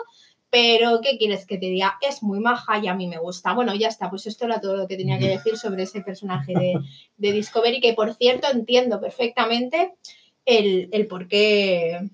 pero 0.50 1.00
¿qué 1.00 1.18
quieres 1.18 1.46
que 1.46 1.58
te 1.58 1.66
diga? 1.66 1.98
Es 2.00 2.22
muy 2.22 2.40
maja 2.40 2.78
y 2.78 2.88
a 2.88 2.94
mí 2.94 3.06
me 3.08 3.18
gusta. 3.18 3.52
Bueno, 3.52 3.74
ya 3.74 3.88
está, 3.88 4.10
pues 4.10 4.26
esto 4.26 4.44
era 4.44 4.60
todo 4.60 4.76
lo 4.76 4.88
que 4.88 4.96
tenía 4.96 5.18
que 5.18 5.28
decir 5.28 5.56
sobre 5.58 5.82
ese 5.82 6.02
personaje 6.02 6.52
de, 6.54 6.74
de 7.16 7.32
Discovery, 7.32 7.80
que 7.80 7.94
por 7.94 8.14
cierto 8.14 8.48
entiendo 8.50 9.00
perfectamente 9.00 9.94
el, 10.44 10.88
el 10.92 11.06
por 11.06 11.28
qué... 11.28 12.10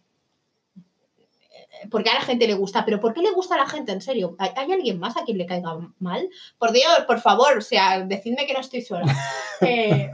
Porque 1.90 2.10
a 2.10 2.14
la 2.14 2.20
gente 2.20 2.46
le 2.46 2.54
gusta, 2.54 2.84
pero 2.84 3.00
¿por 3.00 3.12
qué 3.12 3.22
le 3.22 3.32
gusta 3.32 3.56
a 3.56 3.58
la 3.58 3.66
gente? 3.66 3.90
En 3.90 4.00
serio, 4.00 4.36
¿hay, 4.38 4.50
hay 4.54 4.70
alguien 4.70 5.00
más 5.00 5.16
a 5.16 5.24
quien 5.24 5.36
le 5.36 5.46
caiga 5.46 5.78
mal? 5.98 6.28
Por 6.56 6.70
Dios, 6.70 7.00
por 7.08 7.20
favor, 7.20 7.58
o 7.58 7.60
sea, 7.60 8.00
decidme 8.00 8.46
que 8.46 8.54
no 8.54 8.60
estoy 8.60 8.82
sola. 8.82 9.04
Eh, 9.64 10.10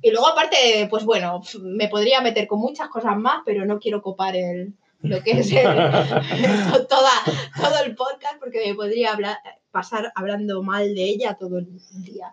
y 0.00 0.10
luego 0.10 0.26
aparte, 0.26 0.86
pues 0.88 1.04
bueno, 1.04 1.42
me 1.60 1.88
podría 1.88 2.22
meter 2.22 2.46
con 2.46 2.60
muchas 2.60 2.88
cosas 2.88 3.14
más, 3.18 3.42
pero 3.44 3.66
no 3.66 3.78
quiero 3.78 4.00
copar 4.00 4.34
el, 4.36 4.72
lo 5.02 5.22
que 5.22 5.32
es 5.32 5.52
el- 5.52 5.62
toda, 6.88 7.10
todo 7.56 7.84
el 7.84 7.94
podcast 7.94 8.38
porque 8.40 8.66
me 8.66 8.74
podría 8.74 9.12
hablar, 9.12 9.36
pasar 9.70 10.12
hablando 10.14 10.62
mal 10.62 10.94
de 10.94 11.02
ella 11.04 11.34
todo 11.34 11.58
el 11.58 11.68
día. 12.04 12.32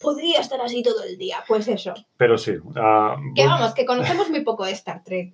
Podría 0.00 0.40
estar 0.40 0.60
así 0.60 0.82
todo 0.82 1.02
el 1.02 1.16
día, 1.16 1.38
pues 1.48 1.66
eso. 1.68 1.94
Pero 2.18 2.36
sí. 2.36 2.56
ah, 2.76 3.16
Que 3.34 3.46
vamos, 3.46 3.72
que 3.74 3.86
conocemos 3.86 4.28
muy 4.28 4.40
poco 4.42 4.66
de 4.66 4.72
Star 4.72 5.02
Trek. 5.02 5.32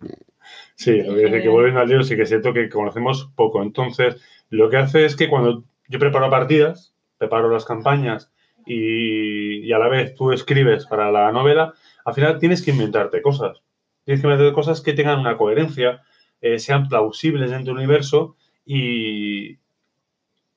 Sí, 0.76 1.02
lo 1.02 1.14
que, 1.14 1.24
dice 1.24 1.42
que 1.42 1.48
volviendo 1.48 1.80
al 1.80 1.88
lío, 1.88 2.02
sí 2.02 2.14
que 2.16 2.22
es 2.22 2.28
cierto 2.28 2.52
que 2.52 2.68
conocemos 2.68 3.30
poco. 3.34 3.62
Entonces, 3.62 4.16
lo 4.48 4.70
que 4.70 4.76
hace 4.76 5.04
es 5.04 5.16
que 5.16 5.28
cuando 5.28 5.64
yo 5.88 5.98
preparo 5.98 6.30
partidas, 6.30 6.94
preparo 7.18 7.50
las 7.50 7.64
campañas 7.64 8.30
y, 8.64 9.58
y 9.66 9.72
a 9.72 9.78
la 9.78 9.88
vez 9.88 10.14
tú 10.14 10.30
escribes 10.32 10.86
para 10.86 11.10
la 11.10 11.32
novela, 11.32 11.74
al 12.04 12.14
final 12.14 12.38
tienes 12.38 12.62
que 12.62 12.70
inventarte 12.70 13.22
cosas. 13.22 13.58
Tienes 14.04 14.20
que 14.22 14.26
inventarte 14.28 14.54
cosas 14.54 14.80
que 14.80 14.92
tengan 14.92 15.18
una 15.18 15.36
coherencia, 15.36 16.02
eh, 16.40 16.58
sean 16.58 16.88
plausibles 16.88 17.50
dentro 17.50 17.74
del 17.74 17.84
universo 17.84 18.36
y 18.64 19.58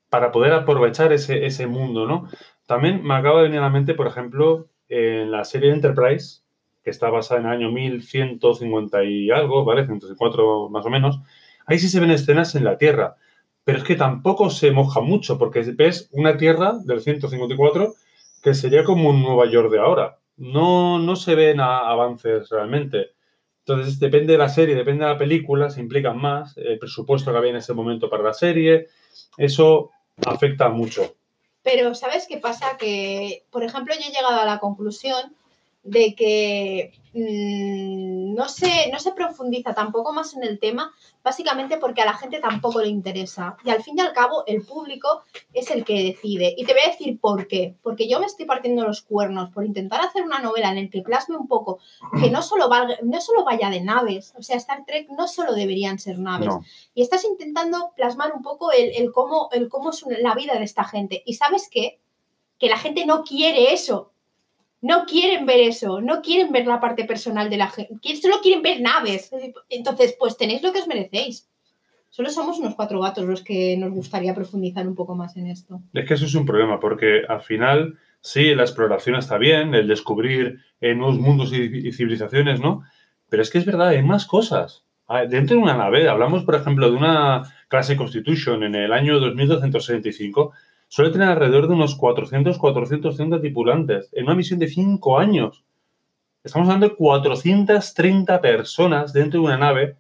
para 0.09 0.31
poder 0.31 0.53
aprovechar 0.53 1.11
ese, 1.11 1.45
ese 1.45 1.65
mundo, 1.67 2.05
¿no? 2.05 2.29
También 2.67 3.03
me 3.03 3.15
acaba 3.15 3.37
de 3.37 3.43
venir 3.45 3.59
a 3.59 3.63
la 3.63 3.69
mente, 3.69 3.95
por 3.95 4.07
ejemplo, 4.07 4.67
en 4.87 5.31
la 5.31 5.43
serie 5.43 5.71
Enterprise, 5.71 6.41
que 6.83 6.91
está 6.91 7.09
basada 7.09 7.39
en 7.39 7.47
el 7.47 7.53
año 7.53 7.71
1150 7.71 9.03
y 9.03 9.31
algo, 9.31 9.65
¿vale? 9.65 9.85
104 9.85 10.69
más 10.69 10.85
o 10.85 10.89
menos. 10.89 11.19
Ahí 11.65 11.79
sí 11.79 11.89
se 11.89 11.99
ven 11.99 12.11
escenas 12.11 12.55
en 12.55 12.63
la 12.63 12.77
Tierra, 12.77 13.15
pero 13.63 13.77
es 13.77 13.83
que 13.83 13.95
tampoco 13.95 14.49
se 14.49 14.71
moja 14.71 15.01
mucho, 15.01 15.37
porque 15.37 15.61
ves 15.75 16.09
una 16.11 16.37
Tierra 16.37 16.73
del 16.83 17.01
154 17.01 17.93
que 18.43 18.53
sería 18.53 18.83
como 18.83 19.09
un 19.09 19.21
Nueva 19.23 19.49
York 19.49 19.71
de 19.71 19.79
ahora. 19.79 20.17
No, 20.35 20.99
no 20.99 21.15
se 21.15 21.35
ven 21.35 21.59
avances 21.61 22.49
realmente. 22.49 23.11
Entonces, 23.65 23.97
depende 23.99 24.33
de 24.33 24.39
la 24.39 24.49
serie, 24.49 24.75
depende 24.75 25.05
de 25.05 25.11
la 25.11 25.17
película, 25.17 25.69
se 25.69 25.79
implican 25.79 26.17
más, 26.17 26.57
el 26.57 26.79
presupuesto 26.79 27.31
que 27.31 27.37
había 27.37 27.51
en 27.51 27.57
ese 27.57 27.73
momento 27.73 28.09
para 28.09 28.23
la 28.23 28.33
serie, 28.33 28.87
eso 29.37 29.91
afecta 30.25 30.67
mucho. 30.67 31.15
Pero 31.61 31.95
¿sabes 31.95 32.27
qué 32.27 32.37
pasa? 32.37 32.75
Que, 32.77 33.45
por 33.49 33.63
ejemplo, 33.63 33.93
yo 33.95 34.01
he 34.01 34.11
llegado 34.11 34.41
a 34.41 34.45
la 34.45 34.59
conclusión 34.59 35.33
de 35.85 36.15
que 36.15 36.93
mm, 37.13 38.33
no, 38.35 38.47
se, 38.47 38.89
no 38.91 38.99
se 38.99 39.11
profundiza 39.11 39.73
tampoco 39.73 40.13
más 40.13 40.33
en 40.33 40.43
el 40.43 40.57
tema, 40.59 40.93
básicamente 41.23 41.77
porque 41.77 42.01
a 42.01 42.05
la 42.05 42.13
gente 42.13 42.39
tampoco 42.39 42.81
le 42.81 42.87
interesa. 42.87 43.57
Y 43.65 43.69
al 43.69 43.83
fin 43.83 43.95
y 43.97 44.01
al 44.01 44.13
cabo, 44.13 44.43
el 44.47 44.61
público 44.63 45.23
es 45.53 45.69
el 45.71 45.83
que 45.83 46.01
decide. 46.03 46.53
Y 46.57 46.65
te 46.65 46.73
voy 46.73 46.83
a 46.85 46.91
decir 46.91 47.19
por 47.19 47.47
qué. 47.47 47.75
Porque 47.83 48.07
yo 48.07 48.19
me 48.19 48.25
estoy 48.27 48.45
partiendo 48.45 48.83
los 48.85 49.01
cuernos 49.01 49.49
por 49.51 49.65
intentar 49.65 49.99
hacer 50.01 50.23
una 50.23 50.39
novela 50.39 50.69
en 50.71 50.83
la 50.85 50.89
que 50.89 51.01
plasme 51.01 51.35
un 51.35 51.47
poco 51.47 51.79
que 52.21 52.29
no 52.29 52.41
solo, 52.41 52.69
valga- 52.69 52.99
no 53.03 53.19
solo 53.19 53.43
vaya 53.43 53.69
de 53.69 53.81
naves. 53.81 54.33
O 54.37 54.41
sea, 54.41 54.55
Star 54.55 54.85
Trek 54.85 55.09
no 55.09 55.27
solo 55.27 55.53
deberían 55.53 55.99
ser 55.99 56.17
naves 56.17 56.47
No. 56.47 56.61
y 56.95 57.01
estás 57.01 57.25
intentando 57.25 57.91
plasmar 57.95 58.31
un 58.33 58.41
poco 58.41 58.71
el, 58.71 58.91
el 58.95 59.11
cómo, 59.11 59.49
el 59.51 59.67
cómo 59.67 59.89
es 59.89 60.03
la 60.21 60.33
vida 60.33 60.53
de 60.57 60.63
esta 60.63 60.85
gente. 60.85 61.21
¿Y 61.25 61.33
sabes 61.33 61.67
qué? 61.69 61.99
Que 62.57 62.69
la 62.69 62.77
gente 62.77 63.05
no 63.05 63.23
quiere 63.23 63.73
eso. 63.73 64.12
No 64.83 65.05
quieren 65.05 65.45
ver 65.45 65.61
eso, 65.61 66.01
no 66.01 66.21
quieren 66.21 66.51
ver 66.51 66.67
la 66.67 66.81
parte 66.81 67.05
personal 67.05 67.49
de 67.49 67.55
la 67.55 67.69
gente, 67.69 67.97
solo 68.21 68.41
quieren 68.41 68.61
ver 68.61 68.81
naves. 68.81 69.31
Entonces, 69.69 70.15
pues 70.19 70.35
tenéis 70.35 70.61
lo 70.61 70.73
que 70.73 70.79
os 70.79 70.87
merecéis. 70.87 71.49
Solo 72.09 72.29
somos 72.29 72.59
unos 72.59 72.75
cuatro 72.75 72.99
gatos 72.99 73.23
los 73.23 73.41
que 73.43 73.77
nos 73.77 73.91
gustaría 73.91 74.35
profundizar 74.35 74.85
un 74.85 74.93
poco 74.93 75.15
más 75.15 75.37
en 75.37 75.47
esto. 75.47 75.81
Es 75.93 76.05
que 76.05 76.13
eso 76.15 76.25
es 76.25 76.35
un 76.35 76.45
problema, 76.45 76.81
porque 76.81 77.21
al 77.27 77.41
final, 77.41 77.97
sí, 78.19 78.53
la 78.53 78.63
exploración 78.63 79.15
está 79.15 79.37
bien, 79.37 79.73
el 79.73 79.87
descubrir 79.87 80.59
eh, 80.81 80.93
nuevos 80.93 81.17
mundos 81.17 81.53
y, 81.53 81.87
y 81.87 81.91
civilizaciones, 81.93 82.59
¿no? 82.59 82.83
Pero 83.29 83.41
es 83.41 83.49
que 83.49 83.59
es 83.59 83.65
verdad, 83.65 83.87
hay 83.87 84.03
más 84.03 84.25
cosas. 84.25 84.83
Ah, 85.07 85.25
Dentro 85.25 85.55
de 85.55 85.63
una 85.63 85.77
nave, 85.77 86.09
hablamos, 86.09 86.43
por 86.43 86.55
ejemplo, 86.55 86.91
de 86.91 86.97
una 86.97 87.43
clase 87.69 87.95
Constitution 87.95 88.63
en 88.63 88.75
el 88.75 88.91
año 88.91 89.19
2265, 89.19 90.51
suele 90.93 91.09
tener 91.09 91.27
alrededor 91.27 91.67
de 91.67 91.73
unos 91.73 91.95
400, 91.95 92.55
430 92.59 93.39
tripulantes 93.39 94.09
en 94.11 94.25
una 94.25 94.35
misión 94.35 94.59
de 94.59 94.67
5 94.67 95.17
años. 95.17 95.63
Estamos 96.43 96.67
hablando 96.67 96.89
de 96.89 96.95
430 96.95 98.39
personas 98.41 99.11
dentro 99.11 99.39
de 99.39 99.45
una 99.47 99.57
nave 99.57 99.97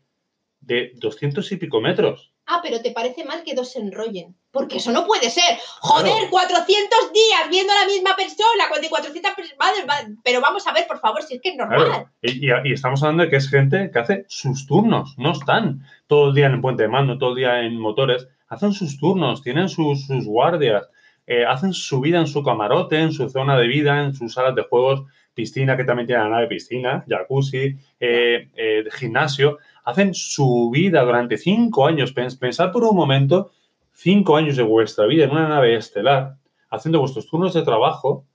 de 0.61 0.91
200 0.93 1.51
y 1.51 1.55
pico 1.57 1.81
metros. 1.81 2.31
Ah, 2.45 2.59
pero 2.61 2.79
¿te 2.79 2.91
parece 2.91 3.25
mal 3.25 3.41
que 3.43 3.55
dos 3.55 3.71
se 3.71 3.79
enrollen? 3.79 4.35
Porque 4.51 4.77
eso 4.77 4.91
no 4.91 5.07
puede 5.07 5.31
ser. 5.31 5.57
Joder, 5.79 6.11
Claro. 6.13 6.29
400 6.29 7.11
días 7.11 7.49
viendo 7.49 7.73
a 7.73 7.79
la 7.81 7.87
misma 7.87 8.15
persona, 8.15 8.69
con 8.71 8.79
de 8.79 8.89
400 8.89 9.31
personas. 9.33 10.15
Pero 10.23 10.41
vamos 10.41 10.67
a 10.67 10.73
ver, 10.73 10.85
por 10.85 10.99
favor, 10.99 11.23
si 11.23 11.35
es 11.35 11.41
que 11.41 11.49
es 11.49 11.55
normal. 11.55 11.85
Claro. 11.85 12.09
Y, 12.21 12.45
y- 12.45 12.69
y 12.69 12.73
estamos 12.73 13.01
hablando 13.01 13.23
de 13.23 13.29
que 13.31 13.37
es 13.37 13.49
gente 13.49 13.89
que 13.91 13.97
hace 13.99 14.25
sus 14.27 14.67
turnos, 14.67 15.15
no 15.17 15.31
están 15.31 15.81
todo 16.05 16.27
el 16.29 16.35
día 16.35 16.45
en 16.45 16.53
el 16.53 16.61
puente 16.61 16.83
de 16.83 16.89
mando, 16.89 17.17
todo 17.17 17.31
el 17.31 17.37
día 17.37 17.61
en 17.61 17.79
motores, 17.79 18.27
hacen 18.53 18.71
sus 18.73 18.97
turnos, 18.99 19.41
tienen 19.41 19.67
sus, 19.69 20.05
sus 20.07 20.25
guardias, 20.25 20.89
eh, 21.27 21.45
hacen 21.45 21.73
su 21.73 21.99
vida 22.01 22.19
en 22.19 22.27
su 22.27 22.43
camarote, 22.43 22.99
en 22.99 23.11
su 23.11 23.29
zona 23.29 23.57
de 23.57 23.67
vida, 23.67 24.03
en 24.03 24.13
sus 24.13 24.33
salas 24.33 24.55
de 24.55 24.63
juegos, 24.63 25.03
piscina, 25.33 25.75
que 25.75 25.83
también 25.83 26.07
tiene 26.07 26.23
la 26.23 26.29
nave 26.29 26.47
piscina, 26.47 27.03
jacuzzi, 27.07 27.77
eh, 27.99 28.49
eh, 28.55 28.83
gimnasio, 28.91 29.57
hacen 29.85 30.13
su 30.13 30.69
vida 30.71 31.03
durante 31.03 31.37
cinco 31.37 31.87
años. 31.87 32.13
Pens- 32.15 32.37
Pensad 32.37 32.71
por 32.71 32.83
un 32.83 32.95
momento, 32.95 33.51
cinco 33.93 34.35
años 34.37 34.55
de 34.57 34.63
vuestra 34.63 35.05
vida 35.07 35.23
en 35.25 35.31
una 35.31 35.47
nave 35.47 35.75
estelar, 35.75 36.35
haciendo 36.69 36.99
vuestros 36.99 37.27
turnos 37.27 37.53
de 37.53 37.63
trabajo, 37.63 38.25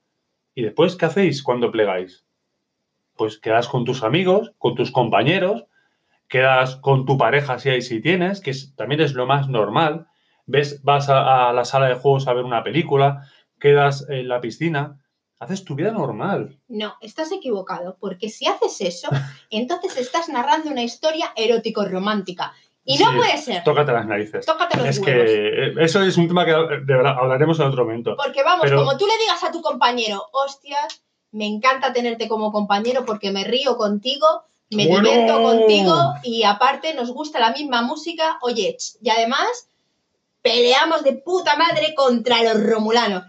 y 0.54 0.62
después, 0.62 0.96
¿qué 0.96 1.06
hacéis 1.06 1.42
cuando 1.42 1.70
plegáis? 1.70 2.24
pues 3.16 3.36
quedas 3.36 3.66
con 3.66 3.84
tus 3.84 4.04
amigos, 4.04 4.52
con 4.58 4.76
tus 4.76 4.92
compañeros, 4.92 5.64
quedas 6.28 6.76
con 6.76 7.06
tu 7.06 7.16
pareja 7.18 7.58
si 7.58 7.70
hay 7.70 7.82
si 7.82 8.00
tienes, 8.00 8.40
que 8.40 8.50
es- 8.50 8.74
también 8.76 9.00
es 9.00 9.12
lo 9.14 9.26
más 9.26 9.48
normal. 9.48 10.06
Ves, 10.46 10.82
vas 10.82 11.08
a, 11.08 11.48
a 11.48 11.52
la 11.52 11.64
sala 11.64 11.88
de 11.88 11.94
juegos 11.94 12.26
a 12.28 12.32
ver 12.34 12.44
una 12.44 12.62
película, 12.62 13.22
quedas 13.60 14.06
en 14.08 14.28
la 14.28 14.40
piscina, 14.40 14.98
haces 15.40 15.64
tu 15.64 15.74
vida 15.74 15.90
normal. 15.92 16.58
No, 16.68 16.94
estás 17.00 17.30
equivocado, 17.32 17.96
porque 18.00 18.28
si 18.28 18.46
haces 18.46 18.80
eso, 18.80 19.08
entonces 19.50 19.96
estás 19.96 20.28
narrando 20.28 20.70
una 20.70 20.82
historia 20.82 21.32
erótico-romántica. 21.36 22.52
Y 22.84 22.96
no 22.98 23.10
Sí, 23.10 23.16
puede 23.16 23.36
ser. 23.36 23.64
Tócate 23.64 23.92
las 23.92 24.06
narices. 24.06 24.46
Tócate 24.46 24.78
los 24.78 24.86
Es 24.86 24.98
huevos. 24.98 25.24
que 25.26 25.48
eh, 25.66 25.74
eso 25.80 26.02
es 26.02 26.16
un 26.16 26.26
tema 26.26 26.46
que 26.46 26.52
de 26.52 26.94
verdad 26.94 27.16
hablaremos 27.18 27.60
en 27.60 27.66
otro 27.66 27.84
momento. 27.84 28.16
Porque 28.16 28.42
vamos, 28.42 28.62
pero- 28.64 28.78
como 28.78 28.96
tú 28.96 29.06
le 29.06 29.18
digas 29.18 29.44
a 29.44 29.50
tu 29.52 29.60
compañero, 29.60 30.24
hostias, 30.32 31.02
me 31.30 31.46
encanta 31.46 31.92
tenerte 31.92 32.28
como 32.28 32.50
compañero 32.50 33.04
porque 33.04 33.30
me 33.30 33.44
río 33.44 33.76
contigo, 33.76 34.26
me 34.70 34.86
Bueno. 34.86 35.08
divierto 35.08 35.42
contigo 35.42 35.96
y 36.22 36.42
aparte 36.44 36.94
nos 36.94 37.10
gusta 37.12 37.40
la 37.40 37.52
misma 37.52 37.82
música. 37.82 38.38
Oye, 38.42 38.76
y 39.02 39.10
además 39.10 39.68
peleamos 40.42 41.02
de 41.04 41.12
puta 41.14 41.56
madre 41.56 41.94
contra 41.94 42.42
los 42.42 42.62
romulanos. 42.64 43.24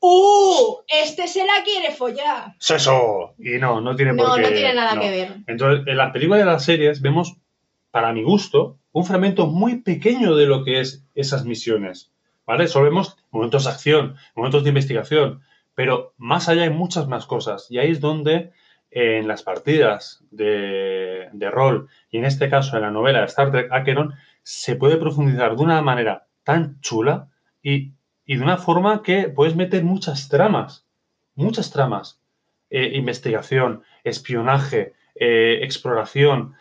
¡Uh! 0.00 0.78
Este 0.88 1.28
se 1.28 1.44
la 1.46 1.62
quiere 1.64 1.92
follar. 1.94 2.54
¡Seso! 2.58 3.34
Y 3.38 3.58
no, 3.58 3.80
no 3.80 3.94
tiene 3.94 4.14
por 4.14 4.28
No, 4.28 4.34
qué. 4.34 4.42
no 4.42 4.48
tiene 4.48 4.74
nada 4.74 4.94
no. 4.96 5.00
que 5.00 5.10
ver. 5.10 5.36
Entonces, 5.46 5.86
en 5.86 5.96
las 5.96 6.12
películas 6.12 6.42
y 6.42 6.46
las 6.46 6.64
series 6.64 7.00
vemos, 7.00 7.36
para 7.92 8.12
mi 8.12 8.22
gusto, 8.24 8.78
un 8.90 9.04
fragmento 9.04 9.46
muy 9.46 9.76
pequeño 9.82 10.34
de 10.34 10.46
lo 10.46 10.64
que 10.64 10.80
es 10.80 11.04
esas 11.14 11.44
misiones. 11.44 12.10
¿Vale? 12.44 12.66
Solo 12.66 12.86
vemos 12.86 13.16
momentos 13.30 13.64
de 13.64 13.70
acción, 13.70 14.16
momentos 14.34 14.64
de 14.64 14.70
investigación, 14.70 15.42
pero 15.76 16.12
más 16.16 16.48
allá 16.48 16.62
hay 16.64 16.70
muchas 16.70 17.06
más 17.06 17.24
cosas. 17.26 17.68
Y 17.70 17.78
ahí 17.78 17.92
es 17.92 18.00
donde 18.00 18.50
en 18.92 19.26
las 19.26 19.42
partidas 19.42 20.22
de, 20.30 21.28
rol, 21.50 21.88
y 22.10 22.18
en 22.18 22.24
este 22.24 22.48
caso 22.48 22.76
en 22.76 22.82
la 22.82 22.90
novela 22.90 23.20
de 23.20 23.26
Star 23.26 23.50
Trek 23.50 23.72
Acheron, 23.72 24.14
se 24.42 24.76
puede 24.76 24.96
profundizar 24.98 25.56
de 25.56 25.62
una 25.62 25.80
manera 25.82 26.26
tan 26.44 26.80
chula 26.80 27.28
y, 27.62 27.92
de 28.26 28.42
una 28.42 28.56
forma 28.56 29.02
que 29.02 29.28
puedes 29.28 29.56
meter 29.56 29.84
muchas 29.84 30.28
tramas, 30.28 30.86
muchas 31.34 31.70
tramas. 31.70 32.20
Eh, 32.70 32.92
investigación, 32.94 33.82
espionaje, 34.04 34.94
eh, 35.14 35.58
exploración, 35.62 36.54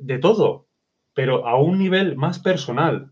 de 0.00 0.18
todo, 0.18 0.66
pero 1.14 1.46
a 1.46 1.56
un 1.60 1.78
nivel 1.78 2.16
más 2.16 2.38
personal. 2.38 3.10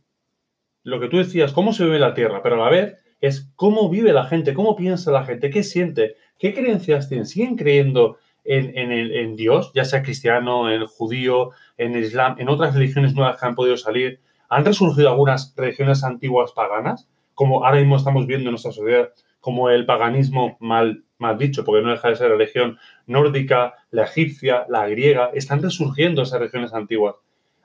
Lo 0.83 1.01
que 1.01 1.09
tú 1.09 1.19
decías, 1.19 1.53
cómo 1.53 1.73
se 1.73 1.85
vive 1.85 1.99
la 1.99 2.15
Tierra, 2.15 2.43
pero 2.43 2.57
a 2.57 2.65
la 2.65 2.71
vez 2.71 2.97
es 3.21 3.51
cómo 3.57 3.89
vive 3.89 4.13
la 4.13 4.27
gente, 4.27 4.55
cómo 4.55 4.77
piensa 4.77 5.11
la 5.11 5.25
gente, 5.25 5.51
qué 5.51 5.63
siente, 5.63 6.17
qué 6.39 6.55
creencias 6.55 7.09
tienen, 7.09 7.27
siguen 7.27 7.57
creyendo 7.57 8.19
en, 8.49 9.37
Dios, 9.37 9.73
ya 9.75 9.85
sea 9.85 10.03
cristiano, 10.03 10.71
en 10.71 10.87
judío, 10.87 11.51
en 11.77 11.97
Islam, 11.97 12.37
en 12.39 12.49
otras 12.49 12.75
religiones 12.75 13.15
nuevas 13.15 13.39
que 13.39 13.47
han 13.47 13.55
podido 13.55 13.77
salir. 13.77 14.21
Han 14.49 14.65
resurgido 14.65 15.11
algunas 15.11 15.55
religiones 15.57 16.05
antiguas 16.05 16.53
paganas, 16.53 17.09
como 17.35 17.65
ahora 17.65 17.79
mismo 17.79 17.97
estamos 17.97 18.27
viendo 18.27 18.49
en 18.49 18.53
nuestra 18.53 18.73
sociedad, 18.73 19.11
como 19.41 19.71
el 19.71 19.87
paganismo 19.87 20.57
mal, 20.61 21.05
mal 21.19 21.39
dicho, 21.39 21.65
porque 21.65 21.83
no 21.83 21.91
deja 21.91 22.09
de 22.09 22.17
ser 22.17 22.31
religión 22.31 22.79
nórdica, 23.07 23.75
la 23.91 24.05
egipcia, 24.05 24.67
la 24.69 24.89
griega, 24.89 25.31
están 25.35 25.63
resurgiendo 25.63 26.23
esas 26.23 26.41
religiones 26.41 26.73
antiguas. 26.73 27.17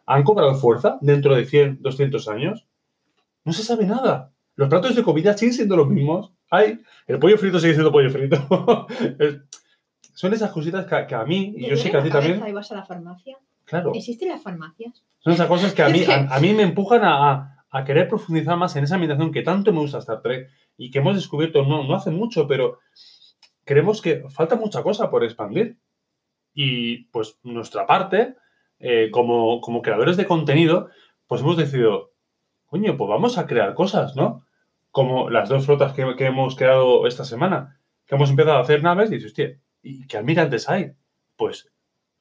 ¿Han 0.05 0.23
cobrado 0.23 0.55
fuerza 0.55 0.97
dentro 1.01 1.35
de 1.35 1.45
100, 1.45 1.81
200 1.81 2.27
años? 2.27 2.67
No 3.45 3.53
se 3.53 3.63
sabe 3.63 3.85
nada. 3.85 4.31
Los 4.55 4.69
platos 4.69 4.95
de 4.95 5.03
comida 5.03 5.37
siguen 5.37 5.53
siendo 5.53 5.77
los 5.77 5.87
mismos. 5.87 6.33
Hay, 6.49 6.79
el 7.07 7.17
pollo 7.17 7.37
frito 7.37 7.59
sigue 7.59 7.73
siendo 7.73 7.91
pollo 7.91 8.09
frito. 8.09 8.37
Son 10.21 10.33
esas 10.33 10.51
cositas 10.51 10.85
que, 10.85 11.07
que 11.07 11.15
a 11.15 11.25
mí, 11.25 11.53
y 11.57 11.63
¿Te 11.63 11.69
yo 11.69 11.75
sé 11.77 11.89
que 11.91 11.97
a 11.97 12.03
ti 12.03 12.09
también, 12.09 12.43
y 12.47 12.51
vas 12.51 12.71
a 12.71 12.75
la 12.75 12.85
farmacia? 12.85 13.37
claro, 13.65 13.91
¿Existen 13.95 14.29
las 14.29 14.41
farmacias? 14.43 15.03
son 15.19 15.33
esas 15.33 15.47
cosas 15.47 15.73
que 15.73 15.81
a 15.83 15.89
mí, 15.93 16.03
a, 16.05 16.35
a 16.35 16.39
mí 16.39 16.53
me 16.53 16.63
empujan 16.63 17.03
a, 17.03 17.31
a- 17.31 17.65
a 17.73 17.83
querer 17.85 18.07
profundizar 18.07 18.57
más 18.57 18.75
en 18.75 18.83
esa 18.83 18.95
ambientación 18.95 19.31
que 19.31 19.41
tanto 19.43 19.71
me 19.73 19.79
gusta 19.79 19.99
Star 19.99 20.21
Trek 20.21 20.49
y 20.77 20.91
que 20.91 20.99
hemos 20.99 21.15
descubierto 21.15 21.63
no, 21.65 21.83
no 21.85 21.95
hace 21.95 22.11
mucho, 22.11 22.45
pero 22.47 22.79
creemos 23.63 24.01
que 24.01 24.23
falta 24.29 24.55
mucha 24.57 24.83
cosa 24.83 25.09
por 25.09 25.23
expandir. 25.23 25.77
Y 26.53 27.05
pues 27.13 27.39
nuestra 27.43 27.85
parte, 27.87 28.35
eh, 28.79 29.09
como, 29.11 29.61
como 29.61 29.81
creadores 29.81 30.17
de 30.17 30.27
contenido, 30.27 30.89
pues 31.27 31.41
hemos 31.41 31.55
decidido, 31.55 32.11
coño, 32.65 32.97
pues 32.97 33.07
vamos 33.09 33.37
a 33.37 33.47
crear 33.47 33.73
cosas, 33.73 34.15
¿no? 34.17 34.45
Como 34.91 35.29
las 35.29 35.47
dos 35.47 35.65
flotas 35.65 35.93
que, 35.93 36.15
que 36.17 36.25
hemos 36.25 36.55
creado 36.57 37.07
esta 37.07 37.23
semana, 37.23 37.79
que 38.05 38.15
hemos 38.15 38.29
empezado 38.31 38.57
a 38.57 38.61
hacer 38.61 38.83
naves 38.83 39.09
y 39.11 39.15
dices, 39.15 39.31
hostia, 39.31 39.57
¿y 39.81 40.05
qué 40.07 40.17
almirantes 40.17 40.69
hay? 40.69 40.91
Pues 41.35 41.69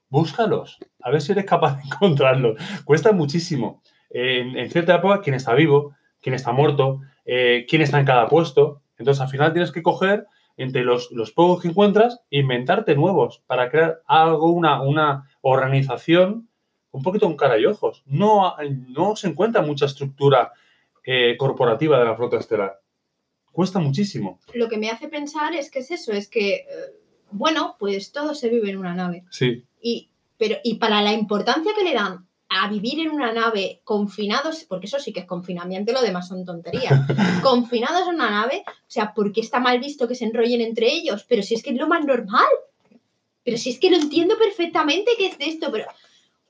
búscalos, 0.09 0.79
a 1.03 1.11
ver 1.11 1.23
si 1.23 1.33
eres 1.33 1.45
capaz 1.45 1.77
de 1.77 1.83
encontrarlos. 1.87 2.61
Cuesta 2.85 3.13
muchísimo. 3.13 3.83
En, 4.11 4.69
cierta 4.71 4.97
época, 4.97 5.21
quién 5.21 5.35
está 5.35 5.55
vivo, 5.55 5.95
quién 6.21 6.35
está 6.35 6.53
muerto, 6.53 7.01
eh, 7.25 7.65
quién 7.69 7.83
está 7.83 8.01
en 8.01 8.07
cada 8.07 8.29
puesto. 8.29 8.83
Entonces, 8.99 9.21
al 9.21 9.29
final 9.29 9.53
tienes 9.53 9.71
que 9.71 9.83
coger 9.83 10.27
entre 10.57 10.83
los, 10.83 11.11
los 11.13 11.31
pocos 11.33 11.63
que 11.63 11.69
encuentras 11.69 12.21
e 12.31 12.41
inventarte 12.41 12.95
nuevos 12.95 13.43
para 13.47 13.71
crear 13.71 14.03
algo, 14.07 14.51
una, 14.51 14.83
una 14.83 15.31
organización 15.41 16.49
un 16.91 17.03
poquito 17.03 17.27
con 17.27 17.37
cara 17.37 17.59
y 17.59 17.67
ojos. 17.67 18.03
No, 18.07 18.57
no 18.89 19.17
se 19.17 19.29
encuentra 19.29 19.63
mucha 19.63 19.87
estructura 19.87 20.53
eh, 21.05 21.37
corporativa 21.39 21.99
de 21.99 22.05
la 22.05 22.17
flota 22.17 22.39
estelar. 22.39 22.81
Cuesta 23.53 23.79
muchísimo. 23.79 24.39
Lo 24.55 24.69
que 24.69 24.77
me 24.77 24.91
hace 24.91 25.09
pensar 25.09 25.55
es 25.55 25.71
que 25.71 25.81
es 25.81 25.91
eso, 25.91 26.13
es 26.13 26.29
que, 26.29 26.55
eh, 26.55 26.65
bueno, 27.31 27.77
pues 27.79 28.13
todo 28.13 28.35
se 28.35 28.49
vive 28.49 28.71
en 28.71 28.79
una 28.79 28.95
nave. 28.95 29.25
Sí, 29.31 29.65
Y, 29.81 30.11
pero, 30.37 30.57
y 30.65 30.75
para 30.75 31.03
la 31.03 31.13
importancia 31.13 31.73
que 31.77 31.85
le 31.85 31.95
dan 31.95 32.27
a 32.49 32.69
vivir 32.69 32.99
en 33.01 33.11
una 33.11 33.33
nave 33.33 33.81
confinados, 33.85 34.65
porque 34.69 34.87
eso 34.87 34.99
sí 34.99 35.13
que 35.13 35.21
es 35.21 35.27
confinamiento, 35.27 35.93
lo 35.93 36.03
demás 36.03 36.27
son 36.27 36.45
tonterías, 36.45 37.01
confinados 37.43 38.09
en 38.09 38.17
una 38.17 38.31
nave, 38.31 38.65
o 38.67 38.91
sea, 38.91 39.15
¿por 39.15 39.33
qué 39.33 39.41
está 39.41 39.61
mal 39.61 39.79
visto 39.79 40.09
que 40.09 40.17
se 40.17 40.25
enrollen 40.25 40.61
entre 40.61 40.89
ellos? 40.89 41.25
Pero 41.29 41.43
si 41.43 41.55
es 41.55 41.63
que 41.63 41.71
es 41.71 41.77
lo 41.77 41.87
más 41.87 42.05
normal. 42.05 42.47
Pero 43.45 43.57
si 43.57 43.71
es 43.71 43.79
que 43.79 43.91
lo 43.91 43.97
entiendo 43.97 44.37
perfectamente 44.37 45.13
que 45.17 45.27
es 45.27 45.39
de 45.39 45.47
esto, 45.47 45.71
pero... 45.73 45.87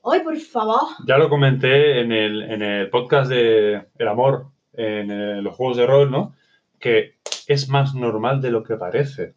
¡Ay, 0.03 0.21
por 0.21 0.37
favor! 0.39 0.81
Ya 1.05 1.17
lo 1.17 1.29
comenté 1.29 2.01
en 2.01 2.11
el, 2.11 2.41
en 2.41 2.63
el 2.63 2.89
podcast 2.89 3.29
de 3.29 3.87
El 3.99 4.07
Amor, 4.07 4.47
en 4.73 5.11
eh, 5.11 5.41
los 5.41 5.55
juegos 5.55 5.77
de 5.77 5.85
rol, 5.85 6.09
¿no? 6.09 6.33
Que 6.79 7.15
es 7.45 7.69
más 7.69 7.93
normal 7.93 8.41
de 8.41 8.49
lo 8.49 8.63
que 8.63 8.75
parece. 8.77 9.35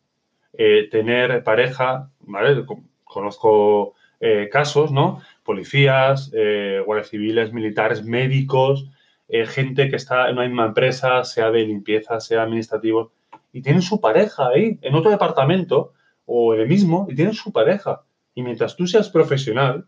Eh, 0.56 0.88
tener 0.90 1.42
pareja, 1.44 2.10
¿vale? 2.20 2.64
Co- 2.64 2.82
Conozco 3.04 3.94
eh, 4.20 4.48
casos, 4.50 4.90
¿no? 4.90 5.20
Policías, 5.44 6.30
eh, 6.34 6.82
guardias 6.84 7.08
civiles, 7.10 7.52
militares, 7.52 8.04
médicos, 8.04 8.88
eh, 9.28 9.46
gente 9.46 9.88
que 9.88 9.96
está 9.96 10.28
en 10.28 10.34
una 10.38 10.46
misma 10.46 10.66
empresa, 10.66 11.22
sea 11.24 11.50
de 11.50 11.64
limpieza, 11.64 12.20
sea 12.20 12.42
administrativo, 12.42 13.12
y 13.52 13.62
tienen 13.62 13.82
su 13.82 14.00
pareja 14.00 14.48
ahí, 14.48 14.78
en 14.82 14.94
otro 14.94 15.10
departamento 15.10 15.92
o 16.26 16.54
en 16.54 16.60
el 16.62 16.68
mismo, 16.68 17.06
y 17.08 17.14
tienen 17.14 17.34
su 17.34 17.52
pareja. 17.52 18.02
Y 18.34 18.42
mientras 18.42 18.74
tú 18.76 18.86
seas 18.86 19.08
profesional, 19.10 19.84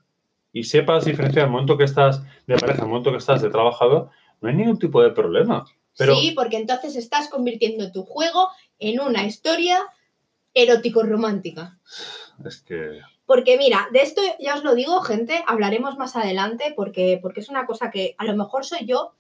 y 0.52 0.64
sepas 0.64 1.04
diferenciar 1.04 1.46
el 1.46 1.50
momento 1.52 1.76
que 1.76 1.84
estás 1.84 2.22
de 2.46 2.56
pareja, 2.56 2.82
el 2.82 2.88
momento 2.88 3.10
que 3.10 3.18
estás 3.18 3.42
de 3.42 3.50
trabajador, 3.50 4.08
no 4.40 4.48
hay 4.48 4.54
ningún 4.54 4.78
tipo 4.78 5.02
de 5.02 5.10
problema. 5.10 5.64
Sí, 5.94 6.32
porque 6.36 6.56
entonces 6.58 6.94
estás 6.96 7.28
convirtiendo 7.28 7.90
tu 7.92 8.04
juego 8.04 8.48
en 8.78 9.00
una 9.00 9.24
historia 9.26 9.78
erótico-romántica. 10.56 11.78
es 12.44 12.62
que 12.62 13.00
Porque 13.26 13.56
mira, 13.58 13.88
de 13.92 14.00
esto 14.00 14.22
ya 14.40 14.56
os 14.56 14.64
lo 14.64 14.74
digo, 14.74 15.00
gente, 15.02 15.44
hablaremos 15.46 15.96
más 15.96 16.16
adelante 16.16 16.72
porque, 16.74 17.20
porque 17.22 17.40
es 17.40 17.48
una 17.48 17.66
cosa 17.66 17.90
que 17.90 18.16
a 18.18 18.24
lo 18.24 18.34
mejor 18.34 18.64
soy 18.64 18.86
yo 18.86 19.12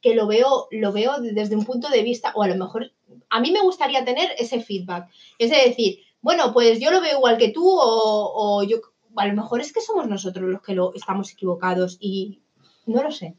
que 0.00 0.14
lo 0.14 0.26
veo, 0.26 0.68
lo 0.70 0.92
veo 0.92 1.20
desde 1.20 1.56
un 1.56 1.64
punto 1.64 1.88
de 1.88 2.02
vista, 2.02 2.32
o 2.34 2.42
a 2.42 2.48
lo 2.48 2.56
mejor 2.56 2.90
a 3.30 3.40
mí 3.40 3.52
me 3.52 3.62
gustaría 3.62 4.04
tener 4.04 4.30
ese 4.36 4.60
feedback. 4.60 5.08
Es 5.38 5.50
de 5.50 5.56
decir, 5.68 6.00
bueno, 6.20 6.52
pues 6.52 6.80
yo 6.80 6.90
lo 6.90 7.00
veo 7.00 7.18
igual 7.18 7.38
que 7.38 7.50
tú, 7.50 7.64
o, 7.64 8.32
o 8.34 8.62
yo 8.64 8.78
a 9.16 9.26
lo 9.26 9.34
mejor 9.34 9.60
es 9.60 9.72
que 9.72 9.80
somos 9.80 10.08
nosotros 10.08 10.48
los 10.50 10.60
que 10.60 10.74
lo 10.74 10.92
estamos 10.94 11.30
equivocados 11.32 11.98
y 12.00 12.40
no 12.86 13.02
lo 13.02 13.12
sé. 13.12 13.36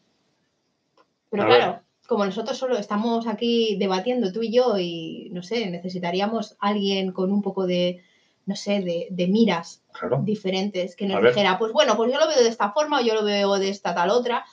Pero 1.30 1.44
A 1.44 1.46
claro, 1.48 1.72
ver. 1.74 1.82
Como 2.08 2.26
nosotros 2.26 2.58
solo 2.58 2.78
estamos 2.78 3.28
aquí 3.28 3.76
debatiendo 3.80 4.32
tú 4.32 4.42
y 4.44 4.52
yo, 4.54 4.78
y 4.78 5.30
no 5.32 5.42
sé, 5.44 5.70
necesitaríamos 5.70 6.56
alguien 6.60 7.12
con 7.12 7.32
un 7.32 7.42
poco 7.42 7.66
de, 7.66 8.02
no 8.46 8.56
sé, 8.56 8.82
de, 8.82 9.08
de 9.10 9.28
miras 9.28 9.82
claro, 9.98 10.20
diferentes 10.24 10.96
que 10.96 11.06
A 11.06 11.10
nos 11.10 11.22
ver. 11.22 11.34
dijera, 11.34 11.58
pues 11.58 11.72
bueno, 11.72 11.96
pues 11.96 12.12
yo 12.12 12.20
lo 12.20 12.28
veo 12.28 12.42
de 12.44 12.50
esta 12.50 12.72
forma 12.72 13.00
o 13.00 13.04
yo 13.04 13.14
lo 13.14 13.24
veo 13.24 13.58
de 13.58 13.70
esta 13.70 13.96
tal 13.96 14.10
otra. 14.10 14.44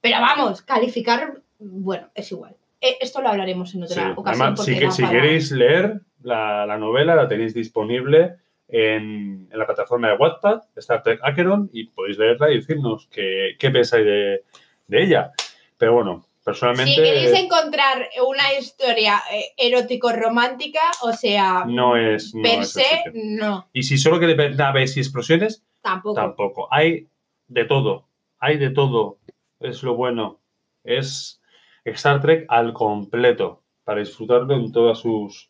Pero 0.00 0.20
vamos, 0.20 0.62
calificar, 0.62 1.40
bueno, 1.58 2.08
es 2.14 2.30
igual. 2.32 2.54
Eh, 2.80 2.96
Esto 3.00 3.20
lo 3.20 3.28
hablaremos 3.28 3.74
en 3.74 3.86
sí. 3.86 3.92
otra 3.92 4.12
ocasión. 4.16 4.42
Además, 4.42 4.60
porque 4.60 4.78
que- 4.80 4.90
si 4.90 5.02
para- 5.02 5.12
queréis 5.14 5.50
leer 5.52 6.00
la, 6.22 6.64
la 6.64 6.78
novela, 6.78 7.14
la 7.16 7.28
tenéis 7.28 7.52
disponible 7.52 8.36
en, 8.68 9.48
en 9.50 9.58
la 9.58 9.66
plataforma 9.66 10.08
de 10.08 10.16
Wattpad, 10.16 10.62
Star 10.76 11.02
Trek 11.02 11.20
Acheron, 11.22 11.68
y 11.72 11.84
podéis 11.88 12.16
leerla 12.18 12.50
y 12.50 12.56
decirnos 12.60 13.08
qué, 13.10 13.56
qué 13.58 13.70
pensáis 13.70 14.06
de, 14.06 14.44
de 14.86 15.02
ella. 15.02 15.32
Pero 15.76 15.94
bueno, 15.94 16.24
personalmente 16.44 16.94
Si 16.94 16.96
queréis 16.96 17.32
encontrar 17.32 18.08
una 18.26 18.54
historia 18.58 19.22
eh, 19.32 19.52
erótico-romántica, 19.56 20.80
o 21.02 21.12
sea, 21.12 21.64
no 21.66 21.96
es, 21.96 22.34
no 22.34 22.42
per 22.42 22.64
se, 22.64 23.02
no, 23.14 23.68
Y 23.72 23.82
si 23.82 23.98
solo 23.98 24.18
queréis 24.18 24.56
naves 24.56 24.96
y 24.96 25.00
explosiones, 25.00 25.62
tampoco. 25.82 26.14
Tampoco. 26.14 26.68
Hay 26.70 27.08
de 27.48 27.64
todo. 27.64 28.08
Hay 28.38 28.56
de 28.56 28.70
todo. 28.70 29.18
Es 29.58 29.82
lo 29.82 29.94
bueno. 29.94 30.40
Es 30.84 31.40
Star 31.84 32.20
Trek 32.20 32.46
al 32.48 32.72
completo. 32.72 33.62
Para 33.84 34.00
disfrutarlo 34.00 34.54
en 34.54 34.72
todas 34.72 34.98
sus. 34.98 35.49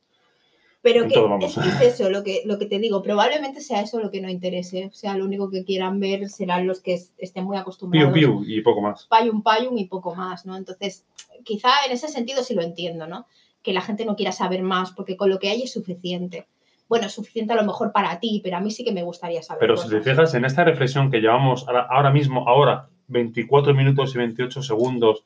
Pero 0.82 1.06
que 1.08 1.14
es, 1.44 1.80
eso 1.82 2.08
lo 2.08 2.22
que, 2.24 2.40
lo 2.46 2.58
que 2.58 2.64
te 2.66 2.78
digo. 2.78 3.02
Probablemente 3.02 3.60
sea 3.60 3.82
eso 3.82 4.00
lo 4.00 4.10
que 4.10 4.22
no 4.22 4.30
interese. 4.30 4.86
O 4.86 4.94
sea, 4.94 5.14
lo 5.16 5.26
único 5.26 5.50
que 5.50 5.62
quieran 5.64 6.00
ver 6.00 6.28
serán 6.30 6.66
los 6.66 6.80
que 6.80 6.94
es- 6.94 7.12
estén 7.18 7.44
muy 7.44 7.56
Piu 7.56 7.60
acostumbrados. 7.60 8.14
piu 8.14 8.42
y 8.46 8.62
poco 8.62 8.80
más. 8.80 9.06
payum 9.06 9.42
payum 9.42 9.76
y 9.76 9.84
poco 9.86 10.14
más, 10.14 10.46
¿no? 10.46 10.56
Entonces, 10.56 11.04
quizá 11.44 11.68
en 11.86 11.92
ese 11.92 12.08
sentido 12.08 12.42
sí 12.42 12.54
lo 12.54 12.62
entiendo, 12.62 13.06
¿no? 13.06 13.26
Que 13.62 13.74
la 13.74 13.82
gente 13.82 14.06
no 14.06 14.16
quiera 14.16 14.32
saber 14.32 14.62
más 14.62 14.92
porque 14.92 15.16
con 15.18 15.28
lo 15.28 15.38
que 15.38 15.50
hay 15.50 15.62
es 15.62 15.72
suficiente. 15.72 16.46
bueno, 16.88 17.06
es 17.06 17.12
suficiente 17.12 17.52
a 17.52 17.56
lo 17.56 17.62
mejor 17.64 17.92
para 17.92 18.18
ti, 18.18 18.40
pero 18.42 18.56
a 18.56 18.60
mí 18.60 18.72
sí 18.72 18.82
que 18.82 18.90
me 18.90 19.04
gustaría 19.04 19.42
saber. 19.44 19.60
Pero 19.60 19.76
si 19.76 19.88
te 19.88 20.00
fijas 20.00 20.34
en 20.34 20.44
esta 20.44 20.64
reflexión 20.64 21.08
que 21.08 21.20
llevamos 21.20 21.68
ahora, 21.68 21.86
ahora 21.88 22.10
mismo, 22.10 22.48
ahora, 22.48 22.88
24 23.06 23.74
minutos 23.74 24.12
y 24.14 24.18
28 24.18 24.60
segundos 24.62 25.24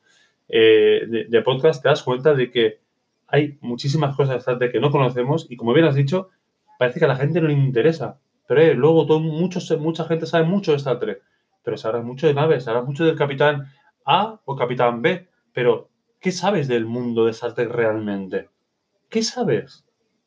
eh, 0.48 1.06
de, 1.08 1.24
de 1.24 1.42
podcast, 1.42 1.82
te 1.82 1.88
das 1.88 2.02
cuenta 2.02 2.34
de 2.34 2.50
que 2.50 2.80
hay 3.34 3.58
muchísimas 3.62 4.14
cosas 4.14 4.34
de 4.34 4.38
Star 4.38 4.58
Trek 4.58 4.70
que 4.70 4.78
no 4.78 4.92
conocemos 4.92 5.48
y 5.50 5.56
como 5.56 5.72
bien 5.72 5.86
has 5.86 5.96
dicho, 5.96 6.30
parece 6.78 7.00
que 7.00 7.04
a 7.04 7.08
la 7.08 7.16
gente 7.16 7.40
no 7.40 7.48
le 7.48 7.54
interesa. 7.54 8.20
Pero 8.46 8.60
eh, 8.60 8.74
luego 8.74 9.18
muchos, 9.18 9.76
mucha 9.80 10.04
gente 10.04 10.26
sabe 10.26 10.44
mucho 10.44 10.70
de 10.70 10.76
Star 10.76 11.00
Trek, 11.00 11.20
pero 11.64 11.76
habla 11.82 12.02
mucho 12.02 12.28
de 12.28 12.34
naves, 12.34 12.68
habla 12.68 12.82
mucho 12.82 13.04
del 13.04 13.16
Capitán 13.16 13.66
A 14.06 14.40
o 14.44 14.54
Capitán 14.54 15.02
B, 15.02 15.28
pero 15.52 15.90
¿qué 16.20 16.30
sabes 16.30 16.68
del 16.68 16.86
mundo 16.86 17.24
de 17.24 17.32
Star 17.32 17.54
Trek 17.54 17.70
realmente? 17.70 18.50
¿Qué 19.10 19.24
sabes? 19.24 19.84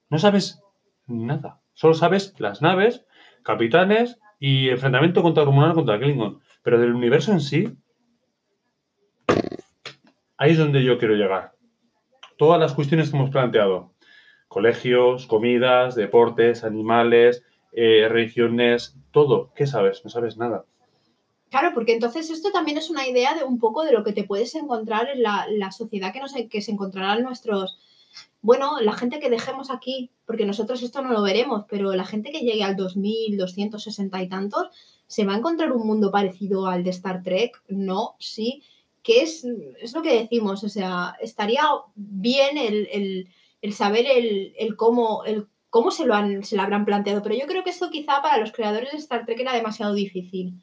No 0.09 0.19
sabes 0.19 0.61
nada. 1.05 1.61
Solo 1.75 1.93
sabes 1.93 2.33
las 2.39 2.61
naves, 2.61 3.05
capitanes 3.41 4.19
y 4.37 4.67
enfrentamiento 4.67 5.23
contra 5.23 5.45
Romulano 5.45 5.75
contra 5.75 5.97
Klingon. 5.97 6.41
Pero 6.61 6.77
del 6.77 6.93
universo 6.93 7.31
en 7.31 7.39
sí, 7.39 7.69
ahí 10.37 10.51
es 10.51 10.57
donde 10.57 10.83
yo 10.83 10.97
quiero 10.97 11.15
llegar. 11.15 11.56
Todas 12.37 12.59
las 12.59 12.73
cuestiones 12.73 13.09
que 13.09 13.17
hemos 13.17 13.29
planteado. 13.29 13.91
Colegios, 14.47 15.27
comidas, 15.27 15.95
deportes, 15.95 16.63
animales, 16.63 17.43
eh, 17.73 18.07
religiones, 18.09 18.95
todo. 19.11 19.51
¿Qué 19.55 19.67
sabes? 19.67 20.03
No 20.03 20.09
sabes 20.09 20.37
nada. 20.37 20.65
Claro, 21.49 21.71
porque 21.73 21.93
entonces 21.93 22.29
esto 22.29 22.51
también 22.51 22.77
es 22.77 22.89
una 22.89 23.07
idea 23.07 23.33
de 23.35 23.43
un 23.43 23.59
poco 23.59 23.83
de 23.83 23.93
lo 23.93 24.03
que 24.03 24.13
te 24.13 24.23
puedes 24.23 24.53
encontrar 24.55 25.09
en 25.09 25.23
la, 25.23 25.47
la 25.49 25.71
sociedad 25.71 26.11
que, 26.11 26.19
nos, 26.19 26.33
que 26.33 26.61
se 26.61 26.71
encontrarán 26.71 27.23
nuestros, 27.23 27.79
bueno, 28.41 28.79
la 28.81 28.93
gente 28.93 29.19
que 29.19 29.29
dejemos 29.29 29.71
aquí, 29.71 30.11
porque 30.25 30.45
nosotros 30.45 30.83
esto 30.83 31.01
no 31.01 31.11
lo 31.11 31.21
veremos, 31.21 31.65
pero 31.69 31.93
la 31.93 32.05
gente 32.05 32.31
que 32.31 32.41
llegue 32.41 32.63
al 32.63 32.75
2260 32.75 34.21
y 34.21 34.29
tantos, 34.29 34.67
se 35.07 35.25
va 35.25 35.33
a 35.33 35.37
encontrar 35.37 35.71
un 35.71 35.87
mundo 35.87 36.11
parecido 36.11 36.67
al 36.67 36.83
de 36.83 36.89
Star 36.89 37.23
Trek, 37.23 37.61
no, 37.69 38.15
sí, 38.19 38.63
que 39.07 39.21
es, 39.21 39.45
es 39.81 39.93
lo 39.93 40.01
que 40.01 40.19
decimos, 40.19 40.65
o 40.65 40.69
sea, 40.69 41.15
estaría 41.21 41.63
bien 41.95 42.57
el, 42.57 42.89
el, 42.91 43.27
el 43.61 43.73
saber 43.73 44.05
el, 44.05 44.53
el 44.59 44.75
cómo, 44.75 45.23
el 45.23 45.47
cómo 45.69 45.91
se 45.91 46.05
lo, 46.05 46.13
han, 46.13 46.43
se 46.43 46.57
lo 46.57 46.63
habrán 46.63 46.83
planteado, 46.83 47.23
pero 47.23 47.33
yo 47.33 47.47
creo 47.47 47.63
que 47.63 47.69
esto 47.69 47.89
quizá 47.89 48.21
para 48.21 48.37
los 48.37 48.51
creadores 48.51 48.91
de 48.91 48.97
Star 48.97 49.25
Trek 49.25 49.39
era 49.39 49.53
demasiado 49.53 49.93
difícil. 49.93 50.55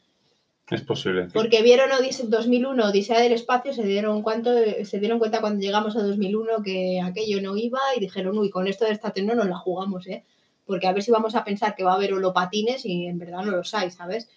Es 0.70 0.82
posible. 0.82 1.28
Porque 1.32 1.62
vieron 1.62 1.88
Odise- 1.90 2.28
2001, 2.28 2.84
Odisea 2.84 3.18
del 3.18 3.32
Espacio, 3.32 3.72
se 3.72 3.84
dieron, 3.86 4.20
cuánto, 4.20 4.50
se 4.84 5.00
dieron 5.00 5.18
cuenta 5.18 5.40
cuando 5.40 5.62
llegamos 5.62 5.96
a 5.96 6.02
2001 6.02 6.62
que 6.62 7.00
aquello 7.02 7.40
no 7.40 7.56
iba 7.56 7.80
y 7.96 8.00
dijeron, 8.00 8.36
uy, 8.36 8.50
con 8.50 8.66
esto 8.66 8.84
de 8.84 8.92
Star 8.92 9.14
Trek 9.14 9.24
no 9.24 9.34
nos 9.34 9.48
la 9.48 9.56
jugamos, 9.56 10.06
¿eh? 10.06 10.22
Porque 10.66 10.86
a 10.86 10.92
ver 10.92 11.02
si 11.02 11.10
vamos 11.10 11.34
a 11.34 11.44
pensar 11.44 11.74
que 11.74 11.84
va 11.84 11.92
a 11.92 11.96
haber 11.96 12.12
holopatines 12.12 12.84
y 12.84 13.06
en 13.06 13.18
verdad 13.18 13.42
no 13.42 13.52
los 13.52 13.72
hay, 13.72 13.90
¿sabes? 13.90 14.28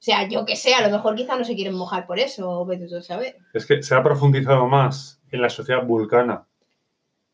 O 0.00 0.02
sea, 0.02 0.26
yo 0.26 0.46
que 0.46 0.56
sé, 0.56 0.72
a 0.74 0.80
lo 0.80 0.90
mejor 0.90 1.14
quizá 1.14 1.36
no 1.36 1.44
se 1.44 1.54
quieren 1.54 1.74
mojar 1.74 2.06
por 2.06 2.18
eso, 2.18 2.48
o 2.50 2.64
vete 2.64 2.88
tú 2.88 2.96
a 2.96 3.02
saber. 3.02 3.36
Es 3.52 3.66
que 3.66 3.82
se 3.82 3.94
ha 3.94 4.02
profundizado 4.02 4.66
más 4.66 5.20
en 5.30 5.42
la 5.42 5.50
sociedad 5.50 5.84
vulcana 5.84 6.46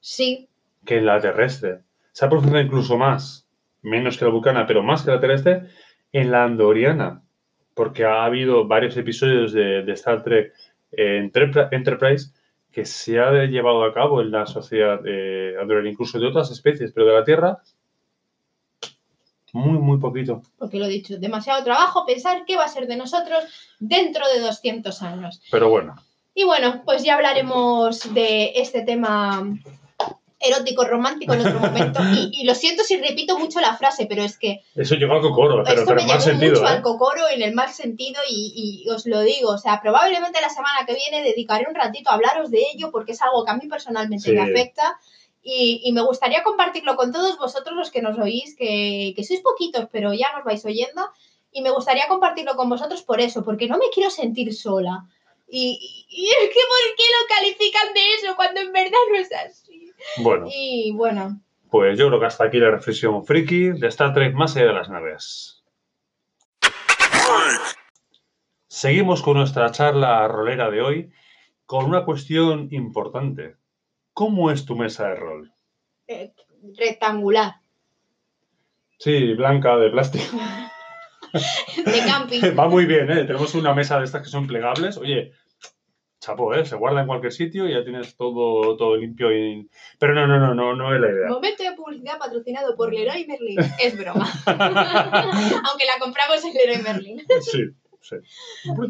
Sí, 0.00 0.48
que 0.84 0.98
en 0.98 1.06
la 1.06 1.20
terrestre. 1.20 1.80
Se 2.12 2.24
ha 2.24 2.28
profundizado 2.28 2.64
incluso 2.64 2.96
más, 2.96 3.48
menos 3.82 4.18
que 4.18 4.24
la 4.24 4.30
vulcana, 4.32 4.66
pero 4.66 4.82
más 4.82 5.02
que 5.04 5.10
la 5.12 5.20
terrestre, 5.20 5.62
en 6.12 6.30
la 6.32 6.44
andoriana. 6.44 7.22
Porque 7.74 8.04
ha 8.04 8.24
habido 8.24 8.66
varios 8.66 8.96
episodios 8.96 9.52
de, 9.52 9.82
de 9.82 9.92
Star 9.92 10.22
Trek 10.24 10.52
eh, 10.92 11.20
Enterpri- 11.22 11.68
Enterprise 11.72 12.32
que 12.72 12.84
se 12.84 13.18
ha 13.20 13.30
llevado 13.46 13.84
a 13.84 13.94
cabo 13.94 14.20
en 14.20 14.30
la 14.30 14.44
sociedad 14.44 15.00
eh, 15.06 15.54
andoriana, 15.60 15.90
incluso 15.90 16.18
de 16.18 16.26
otras 16.26 16.50
especies, 16.50 16.92
pero 16.92 17.06
de 17.06 17.14
la 17.14 17.24
Tierra, 17.24 17.58
muy, 19.56 19.78
muy 19.78 19.98
poquito. 19.98 20.42
porque 20.58 20.78
lo 20.78 20.86
he 20.86 20.88
dicho, 20.90 21.16
demasiado 21.18 21.64
trabajo 21.64 22.04
pensar 22.06 22.44
qué 22.46 22.56
va 22.56 22.64
a 22.64 22.68
ser 22.68 22.86
de 22.86 22.96
nosotros 22.96 23.44
dentro 23.80 24.24
de 24.28 24.40
200 24.40 25.02
años. 25.02 25.40
Pero 25.50 25.68
bueno, 25.70 25.94
Y 26.34 26.44
bueno, 26.44 26.82
pues 26.84 27.02
ya 27.02 27.14
hablaremos 27.14 28.12
de 28.14 28.52
este 28.56 28.82
tema 28.82 29.42
erótico 30.38 30.84
romántico 30.84 31.32
en 31.34 31.40
otro 31.46 31.58
momento. 31.60 32.00
Y, 32.12 32.42
y 32.42 32.44
lo 32.44 32.54
siento 32.54 32.84
si 32.84 32.96
repito 32.98 33.38
mucho 33.38 33.58
la 33.60 33.74
frase, 33.76 34.06
pero 34.06 34.22
es 34.22 34.38
que 34.38 34.60
eso 34.74 34.94
llegó 34.94 35.14
al 35.14 35.22
cocoro, 35.22 35.62
pero, 35.64 35.80
esto 35.80 35.86
pero 35.86 35.96
me 35.96 36.02
en 36.02 36.08
mal 36.08 36.20
sentido. 36.20 36.52
mucho 36.52 36.64
¿eh? 36.64 36.68
al 36.68 36.82
cocoro 36.82 37.22
en 37.34 37.42
el 37.42 37.54
mal 37.54 37.70
sentido 37.70 38.20
y, 38.28 38.82
y 38.84 38.90
os 38.90 39.06
lo 39.06 39.20
digo, 39.22 39.50
o 39.50 39.58
sea, 39.58 39.80
probablemente 39.80 40.40
la 40.42 40.50
semana 40.50 40.84
que 40.86 40.94
viene 40.94 41.22
dedicaré 41.26 41.64
un 41.68 41.74
ratito 41.74 42.10
a 42.10 42.14
hablaros 42.14 42.50
de 42.50 42.60
ello 42.74 42.90
porque 42.92 43.12
es 43.12 43.22
algo 43.22 43.44
que 43.44 43.50
a 43.50 43.56
mí 43.56 43.66
personalmente 43.66 44.28
Sí. 44.28 44.32
me 44.32 44.42
afecta 44.42 44.98
y, 45.48 45.80
y 45.84 45.92
me 45.92 46.02
gustaría 46.02 46.42
compartirlo 46.42 46.96
con 46.96 47.12
todos 47.12 47.38
vosotros 47.38 47.76
los 47.76 47.90
que 47.92 48.02
nos 48.02 48.18
oís, 48.18 48.56
que, 48.56 49.12
que 49.14 49.22
sois 49.24 49.40
poquitos, 49.40 49.86
pero 49.92 50.12
ya 50.12 50.32
nos 50.34 50.44
vais 50.44 50.64
oyendo 50.64 51.02
y 51.52 51.62
me 51.62 51.70
gustaría 51.70 52.08
compartirlo 52.08 52.56
con 52.56 52.68
vosotros 52.68 53.02
por 53.02 53.20
eso, 53.20 53.44
porque 53.44 53.68
no 53.68 53.78
me 53.78 53.88
quiero 53.94 54.10
sentir 54.10 54.52
sola. 54.54 55.04
Y, 55.48 55.78
y- 55.80 56.24
y 56.24 56.26
es 56.26 56.48
que 56.50 56.62
¿por 56.72 56.96
qué 56.96 57.04
lo 57.14 57.26
califican 57.34 57.94
de 57.94 58.14
eso 58.14 58.34
cuando 58.34 58.60
en 58.60 58.72
verdad 58.72 58.98
no 59.10 59.16
es 59.18 59.32
así? 59.32 59.92
Bueno, 60.18 60.48
Y 60.52 60.90
bueno, 60.92 61.40
pues 61.70 61.96
yo 61.98 62.08
creo 62.08 62.18
que 62.20 62.26
hasta 62.26 62.44
aquí 62.44 62.58
la 62.58 62.70
reflexión 62.72 63.24
friki 63.24 63.70
de 63.70 63.86
Star 63.88 64.12
Trek 64.14 64.34
más 64.34 64.56
allá 64.56 64.66
de 64.66 64.72
las 64.72 64.88
naves. 64.88 65.62
Seguimos 68.68 69.22
con 69.22 69.36
nuestra 69.36 69.70
charla 69.70 70.26
rolera 70.28 70.70
de 70.70 70.82
hoy 70.82 71.12
con 71.64 71.84
una 71.86 72.04
cuestión 72.04 72.68
importante. 72.72 73.56
¿Cómo 74.16 74.50
es 74.50 74.64
tu 74.64 74.74
mesa 74.76 75.08
de 75.08 75.14
rol? 75.16 75.52
eh, 76.08 76.32
rectangular, 76.78 77.56
Sí, 78.98 79.34
blanca, 79.34 79.76
de 79.76 79.90
plástico. 79.90 80.38
de 81.84 81.98
camping. 82.06 82.40
Va 82.58 82.66
muy 82.66 82.86
bien, 82.86 83.10
¿eh? 83.10 83.24
Tenemos 83.24 83.54
una 83.54 83.74
mesa 83.74 83.98
de 83.98 84.06
estas 84.06 84.22
que 84.22 84.30
son 84.30 84.46
plegables. 84.46 84.96
Oye, 84.96 85.32
chapo, 86.18 86.54
¿eh? 86.54 86.64
Se 86.64 86.76
guarda 86.76 87.02
en 87.02 87.06
cualquier 87.08 87.30
sitio 87.30 87.68
y 87.68 87.74
ya 87.74 87.84
tienes 87.84 88.16
todo, 88.16 88.74
todo 88.78 88.96
limpio. 88.96 89.30
Y... 89.36 89.68
Pero 89.98 90.14
no, 90.14 90.26
no, 90.26 90.38
no, 90.38 90.54
no, 90.54 90.74
no 90.74 90.94
es 90.94 91.00
la 91.02 91.10
idea. 91.10 91.28
Momento 91.28 91.62
de 91.62 91.72
publicidad 91.72 92.18
patrocinado 92.18 92.74
por 92.74 92.94
Leroy 92.94 93.26
Merlin. 93.26 93.58
Es 93.78 93.98
broma. 93.98 94.26
Aunque 94.46 95.84
la 95.84 95.98
compramos 96.00 96.42
en 96.42 96.54
Leroy 96.54 96.82
Merlin. 96.82 97.22
Sí, 97.42 97.64
sí. 98.08 98.16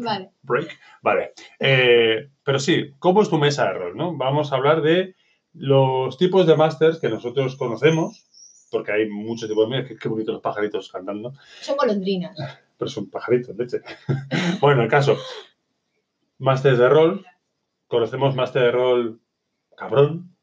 Vale. 0.01 0.31
break. 0.43 0.79
Vale. 1.01 1.33
Eh, 1.59 2.29
pero 2.43 2.59
sí, 2.59 2.93
¿cómo 2.99 3.21
es 3.21 3.29
tu 3.29 3.37
mesa 3.37 3.65
de 3.65 3.73
rol? 3.73 3.97
¿no? 3.97 4.15
Vamos 4.15 4.51
a 4.51 4.55
hablar 4.55 4.81
de 4.81 5.15
los 5.53 6.17
tipos 6.17 6.45
de 6.47 6.55
masters 6.55 6.99
que 6.99 7.09
nosotros 7.09 7.55
conocemos, 7.55 8.25
porque 8.71 8.91
hay 8.91 9.09
muchos 9.09 9.49
tipos 9.49 9.69
de 9.69 9.75
mira, 9.75 9.87
qué, 9.87 9.97
qué 9.97 10.07
bonitos 10.09 10.33
los 10.33 10.41
pajaritos 10.41 10.91
cantando, 10.91 11.33
Son 11.61 11.77
golondrinas. 11.77 12.37
pero 12.77 12.89
son 12.89 13.09
pajaritos, 13.09 13.55
leche. 13.57 13.81
bueno, 14.61 14.83
el 14.83 14.89
caso, 14.89 15.17
masters 16.37 16.77
de 16.77 16.89
rol, 16.89 17.25
conocemos 17.87 18.35
máster 18.35 18.63
de 18.63 18.71
rol 18.71 19.21
cabrón, 19.75 20.35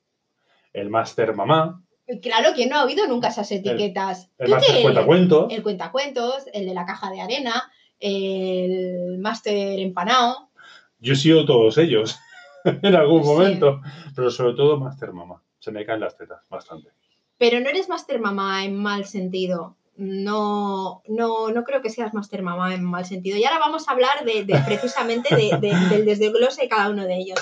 el 0.73 0.91
máster 0.91 1.35
mamá, 1.35 1.81
Claro, 2.21 2.51
¿quién 2.55 2.69
no 2.69 2.77
ha 2.77 2.85
oído 2.85 3.07
nunca 3.07 3.29
esas 3.29 3.51
etiquetas? 3.51 4.31
el 4.37 4.45
Tú 4.47 4.53
máster 4.53 4.77
te- 4.77 4.83
cuentacuentos, 4.83 5.47
El 5.51 5.63
cuentacuentos, 5.63 6.45
el 6.53 6.67
de 6.67 6.75
la 6.75 6.85
caja 6.85 7.11
de 7.11 7.23
arena, 7.23 7.73
el 8.01 9.19
máster 9.19 9.79
empanado. 9.81 10.51
yo 10.99 11.13
he 11.13 11.17
sido 11.17 11.45
todos 11.45 11.79
ellos 11.79 12.17
en 12.65 12.95
algún 12.95 13.23
Sí. 13.23 13.29
momento, 13.29 13.81
pero 14.15 14.31
sobre 14.31 14.55
todo 14.55 14.79
máster 14.79 15.13
mamá, 15.13 15.43
se 15.59 15.71
me 15.71 15.85
caen 15.85 16.01
las 16.01 16.17
tetas 16.17 16.41
bastante. 16.49 16.91
Pero 17.39 17.61
no 17.61 17.69
eres 17.69 17.89
máster 17.89 18.21
mamá 18.21 18.65
en 18.65 18.77
mal 18.77 19.05
sentido. 19.07 19.77
No, 19.97 21.03
no, 21.07 21.51
no 21.51 21.63
creo 21.65 21.81
que 21.81 21.91
seas 21.91 22.15
máster 22.15 22.43
mamá 22.43 22.75
en 22.75 22.83
mal 22.85 23.05
sentido. 23.07 23.37
Y 23.37 23.45
ahora 23.45 23.61
vamos 23.61 23.89
a 23.89 23.93
hablar 23.93 24.25
de, 24.25 24.45
de 24.45 24.59
precisamente 24.67 25.35
de- 25.37 25.57
de- 25.61 25.89
del 25.89 26.05
desglose 26.05 26.63
de 26.63 26.69
cada 26.69 26.91
uno 26.91 27.05
de 27.05 27.17
ellos. 27.17 27.39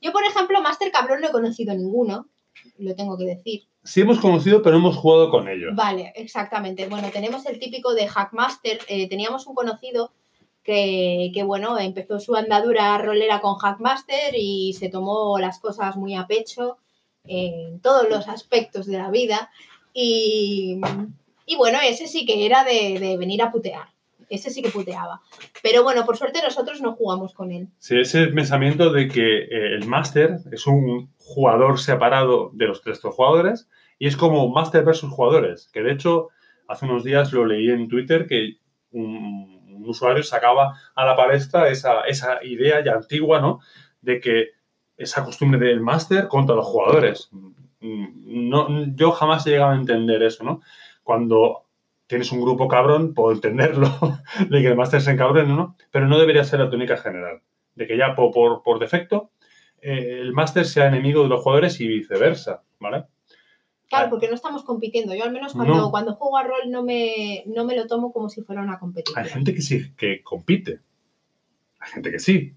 Yo, 0.00 0.12
por 0.12 0.24
ejemplo, 0.24 0.62
máster 0.62 0.90
cabrón 0.92 1.20
no 1.20 1.28
he 1.28 1.32
conocido 1.32 1.74
ninguno, 1.74 2.28
lo 2.78 2.94
tengo 2.94 3.16
que 3.16 3.24
decir. 3.24 3.62
Sí 3.84 4.02
hemos 4.02 4.20
conocido, 4.20 4.62
pero 4.62 4.76
hemos 4.76 4.96
jugado 4.96 5.30
con 5.30 5.48
ellos. 5.48 5.74
Vale, 5.74 6.12
exactamente. 6.16 6.86
Bueno, 6.88 7.10
tenemos 7.10 7.46
el 7.46 7.58
típico 7.58 7.94
de 7.94 8.06
Hackmaster. 8.06 8.80
Eh, 8.88 9.08
teníamos 9.08 9.46
un 9.46 9.54
conocido 9.54 10.12
que, 10.62 11.30
que, 11.32 11.42
bueno, 11.42 11.78
empezó 11.78 12.20
su 12.20 12.36
andadura 12.36 12.96
rolera 12.98 13.40
con 13.40 13.56
Hackmaster 13.56 14.34
y 14.36 14.74
se 14.74 14.90
tomó 14.90 15.38
las 15.38 15.58
cosas 15.58 15.96
muy 15.96 16.14
a 16.14 16.26
pecho 16.26 16.76
en 17.24 17.80
todos 17.80 18.08
los 18.08 18.28
aspectos 18.28 18.86
de 18.86 18.98
la 18.98 19.10
vida. 19.10 19.50
Y, 19.94 20.80
y 21.46 21.56
bueno, 21.56 21.78
ese 21.82 22.06
sí 22.06 22.26
que 22.26 22.44
era 22.44 22.64
de, 22.64 22.98
de 23.00 23.16
venir 23.16 23.42
a 23.42 23.50
putear. 23.50 23.88
Ese 24.30 24.50
sí 24.50 24.62
que 24.62 24.70
puteaba. 24.70 25.20
Pero 25.62 25.82
bueno, 25.82 26.06
por 26.06 26.16
suerte 26.16 26.40
nosotros 26.42 26.80
no 26.80 26.94
jugamos 26.94 27.34
con 27.34 27.50
él. 27.50 27.68
Sí, 27.78 27.98
ese 27.98 28.28
pensamiento 28.28 28.92
de 28.92 29.08
que 29.08 29.38
eh, 29.38 29.74
el 29.74 29.86
máster 29.86 30.38
es 30.52 30.66
un 30.66 31.12
jugador 31.18 31.78
separado 31.78 32.50
de 32.54 32.68
los 32.68 32.80
tres 32.80 33.00
jugadores 33.00 33.68
y 33.98 34.06
es 34.06 34.16
como 34.16 34.48
máster 34.48 34.84
versus 34.84 35.10
jugadores, 35.10 35.68
que 35.72 35.82
de 35.82 35.92
hecho 35.92 36.28
hace 36.68 36.86
unos 36.86 37.04
días 37.04 37.32
lo 37.32 37.44
leí 37.44 37.70
en 37.70 37.88
Twitter 37.88 38.26
que 38.26 38.58
un, 38.92 39.84
usuario 39.84 40.22
sacaba 40.22 40.78
a 40.94 41.04
la 41.04 41.16
palestra 41.16 41.68
esa, 41.68 42.02
esa 42.02 42.44
idea 42.44 42.84
ya 42.84 42.92
antigua, 42.92 43.40
¿no? 43.40 43.60
De 44.02 44.20
que 44.20 44.50
esa 44.96 45.24
costumbre 45.24 45.58
del 45.58 45.80
máster 45.80 46.28
contra 46.28 46.54
los 46.54 46.66
jugadores. 46.66 47.28
Mm, 47.32 48.48
No, 48.50 48.68
yo 48.94 49.10
jamás 49.10 49.46
he 49.46 49.50
llegado 49.50 49.72
a 49.72 49.76
entender 49.76 50.22
eso, 50.22 50.44
¿no? 50.44 50.60
cuando 51.02 51.64
tienes 52.10 52.30
un 52.32 52.42
grupo 52.42 52.68
cabrón, 52.68 53.14
puedo 53.14 53.32
entenderlo, 53.32 53.88
de 54.50 54.60
que 54.60 54.66
el 54.68 54.76
máster 54.76 55.00
se 55.00 55.12
encabren, 55.12 55.48
¿no? 55.48 55.76
Pero 55.90 56.06
no 56.08 56.18
debería 56.18 56.44
ser 56.44 56.60
la 56.60 56.68
tónica 56.68 56.96
general, 56.98 57.40
de 57.74 57.86
que 57.86 57.96
ya 57.96 58.14
por, 58.14 58.32
por, 58.32 58.62
por 58.62 58.78
defecto 58.78 59.30
eh, 59.80 60.18
el 60.20 60.32
máster 60.34 60.66
sea 60.66 60.88
enemigo 60.88 61.22
de 61.22 61.28
los 61.30 61.42
jugadores 61.42 61.80
y 61.80 61.88
viceversa, 61.88 62.62
¿vale? 62.80 63.04
Claro, 63.88 64.06
Ah. 64.06 64.10
porque 64.10 64.28
no 64.28 64.34
estamos 64.34 64.62
compitiendo. 64.62 65.14
Yo 65.14 65.24
al 65.24 65.32
menos 65.32 65.52
cuando, 65.54 65.74
No. 65.74 65.90
cuando 65.90 66.14
juego 66.14 66.36
a 66.36 66.42
rol 66.44 66.68
no 66.70 66.82
me, 66.84 67.42
no 67.46 67.64
me 67.64 67.74
lo 67.74 67.86
tomo 67.86 68.12
como 68.12 68.28
si 68.28 68.42
fuera 68.42 68.60
una 68.62 68.78
competición. 68.78 69.24
Hay 69.24 69.30
gente 69.30 69.54
que 69.54 69.62
sí, 69.62 69.92
que 69.96 70.22
compite. 70.22 70.80
Hay 71.80 71.90
gente 71.92 72.10
que 72.12 72.18
sí. 72.20 72.54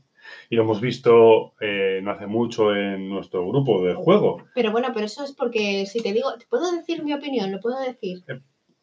Y 0.49 0.55
lo 0.55 0.63
hemos 0.63 0.79
visto 0.81 1.53
eh, 1.59 2.01
no 2.03 2.11
hace 2.11 2.27
mucho 2.27 2.75
en 2.75 3.09
nuestro 3.09 3.47
grupo 3.47 3.83
de 3.85 3.93
juego. 3.95 4.43
Pero 4.53 4.71
bueno, 4.71 4.89
pero 4.93 5.05
eso 5.05 5.23
es 5.23 5.31
porque 5.31 5.85
si 5.85 6.01
te 6.03 6.13
digo, 6.13 6.29
¿te 6.37 6.45
puedo 6.45 6.71
decir 6.71 7.03
mi 7.03 7.13
opinión? 7.13 7.51
¿Lo 7.51 7.59
puedo 7.59 7.79
decir? 7.79 8.23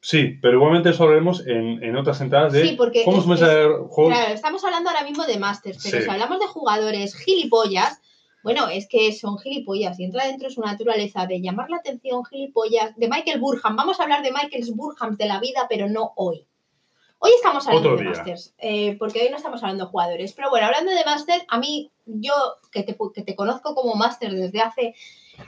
Sí, 0.03 0.39
pero 0.41 0.57
igualmente 0.57 0.91
eso 0.91 1.05
lo 1.07 1.13
haremos 1.13 1.47
en, 1.47 1.83
en 1.83 1.97
otras 1.97 2.21
entradas 2.23 2.53
de 2.55 2.63
Sí, 2.67 2.75
porque 2.77 3.05
cómo 3.05 3.19
es- 3.19 3.41
es. 3.41 3.49
Claro, 3.49 4.35
estamos 4.35 4.65
hablando 4.65 4.89
ahora 4.91 5.05
mismo 5.05 5.27
de 5.27 5.39
Masters, 5.39 5.79
pero 5.83 5.99
Sí. 5.99 6.05
si 6.05 6.11
hablamos 6.11 6.39
de 6.41 6.47
jugadores 6.47 7.15
gilipollas, 7.15 8.01
bueno, 8.43 8.69
es 8.69 8.89
que 8.89 9.13
son 9.13 9.39
gilipollas 9.39 10.01
y 10.01 10.05
entra 10.05 10.27
dentro 10.27 10.49
de 10.49 10.55
su 10.55 10.63
naturaleza 10.63 11.27
de 11.27 11.43
llamar 11.43 11.69
la 11.69 11.77
atención, 11.77 12.25
gilipollas, 12.25 12.97
de 12.97 13.09
Michael 13.09 13.39
Burham. 13.41 13.77
Vamos 13.77 14.01
a 14.01 14.05
hablar 14.05 14.23
de 14.23 14.33
Michael 14.33 14.65
Burham 14.75 15.17
de 15.19 15.27
la 15.27 15.39
vida, 15.41 15.67
pero 15.69 15.89
no 15.89 16.13
hoy. 16.17 16.47
Hoy 17.23 17.33
estamos 17.37 17.67
hablando 17.69 17.93
Otro 17.93 18.03
de. 18.03 18.09
Masters, 18.11 18.55
eh, 18.59 18.97
porque 18.99 19.21
hoy 19.23 19.29
no 19.31 19.37
estamos 19.37 19.63
hablando 19.63 19.85
de 19.85 19.91
jugadores. 19.91 20.33
Pero 20.33 20.49
bueno, 20.49 20.67
hablando 20.67 20.91
de 20.91 21.05
Masters, 21.05 21.45
a 21.49 21.59
mí, 21.59 21.91
yo 22.07 22.33
que 22.73 22.83
te, 22.83 22.97
que 23.15 23.23
te 23.23 23.37
conozco 23.37 23.75
como 23.75 23.95
Master 23.95 24.33
desde 24.33 24.61
hace 24.61 24.95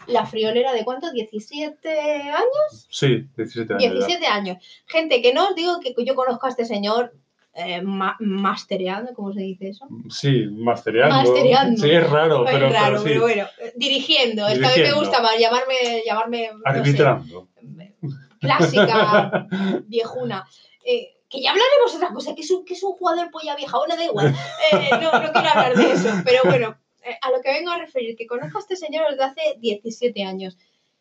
la 0.06 0.26
friolera 0.26 0.72
de 0.74 0.84
cuánto, 0.84 1.10
17 1.10 1.88
años. 1.90 2.86
Sí, 2.90 3.26
17 3.36 3.72
años. 3.74 3.82
ya. 3.84 3.90
17 3.92 4.26
años. 4.26 4.82
Gente, 4.86 5.22
que 5.22 5.32
no 5.32 5.48
os 5.48 5.54
digo 5.54 5.80
que 5.80 5.94
yo 6.04 6.14
conozco 6.14 6.46
a 6.46 6.50
este 6.50 6.66
señor 6.66 7.14
eh, 7.54 7.80
ma- 7.82 8.16
mastereando, 8.20 9.12
¿cómo 9.14 9.32
se 9.32 9.40
dice 9.40 9.68
eso? 9.70 9.86
Sí, 10.10 10.46
mastereando. 10.50 11.16
Mastereando. 11.16 11.82
Sí, 11.82 11.90
es 11.90 12.10
raro, 12.10 12.44
Es 12.46 12.52
pero, 12.54 12.68
raro, 12.70 12.84
pero 12.84 12.98
sí. 12.98 13.04
pero 13.08 13.20
bueno, 13.22 13.46
eh, 13.58 13.72
dirigiendo. 13.76 14.46
Esta 14.46 14.68
vez 14.68 14.76
me 14.76 14.82
Dirigiendo. 14.82 15.00
gusta 15.00 15.22
más 15.22 15.38
llamarme, 15.38 16.02
llamarme 16.06 16.50
no 16.52 16.58
sé, 16.58 16.78
Arbitrando. 16.78 17.48
clásica, 18.40 19.46
viejuna. 19.86 20.46
Eh, 20.84 21.11
que 21.32 21.40
ya 21.40 21.50
hablaremos 21.50 21.94
otra 21.94 22.12
cosa, 22.12 22.34
que 22.34 22.42
es 22.42 22.50
un, 22.50 22.64
que 22.64 22.74
es 22.74 22.82
un 22.82 22.92
jugador 22.92 23.30
polla 23.30 23.56
vieja, 23.56 23.78
bueno, 23.78 23.96
da 23.96 24.04
igual. 24.04 24.34
Eh, 24.72 24.90
no, 24.90 25.12
no 25.12 25.32
quiero 25.32 25.48
hablar 25.48 25.74
de 25.74 25.92
eso, 25.92 26.08
pero 26.24 26.40
bueno, 26.44 26.76
eh, 27.04 27.16
a 27.22 27.30
lo 27.30 27.40
que 27.40 27.50
vengo 27.50 27.70
a 27.70 27.78
referir, 27.78 28.16
que 28.16 28.26
conozco 28.26 28.58
a 28.58 28.60
este 28.60 28.76
señor 28.76 29.06
desde 29.10 29.24
hace 29.24 29.40
17 29.58 30.22
años. 30.24 30.58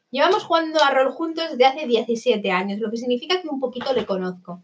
Llevamos 0.09 0.43
jugando 0.43 0.81
a 0.81 0.91
rol 0.91 1.11
juntos 1.11 1.51
desde 1.51 1.65
hace 1.65 1.85
17 1.85 2.49
años, 2.49 2.79
lo 2.79 2.89
que 2.89 2.97
significa 2.97 3.41
que 3.41 3.49
un 3.49 3.59
poquito 3.59 3.93
le 3.93 4.05
conozco. 4.05 4.61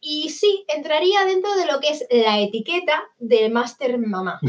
Y 0.00 0.30
sí, 0.30 0.64
entraría 0.68 1.26
dentro 1.26 1.54
de 1.54 1.66
lo 1.66 1.78
que 1.80 1.90
es 1.90 2.06
la 2.10 2.40
etiqueta 2.40 3.02
de 3.18 3.50
Master 3.50 3.98
Mamá. 3.98 4.40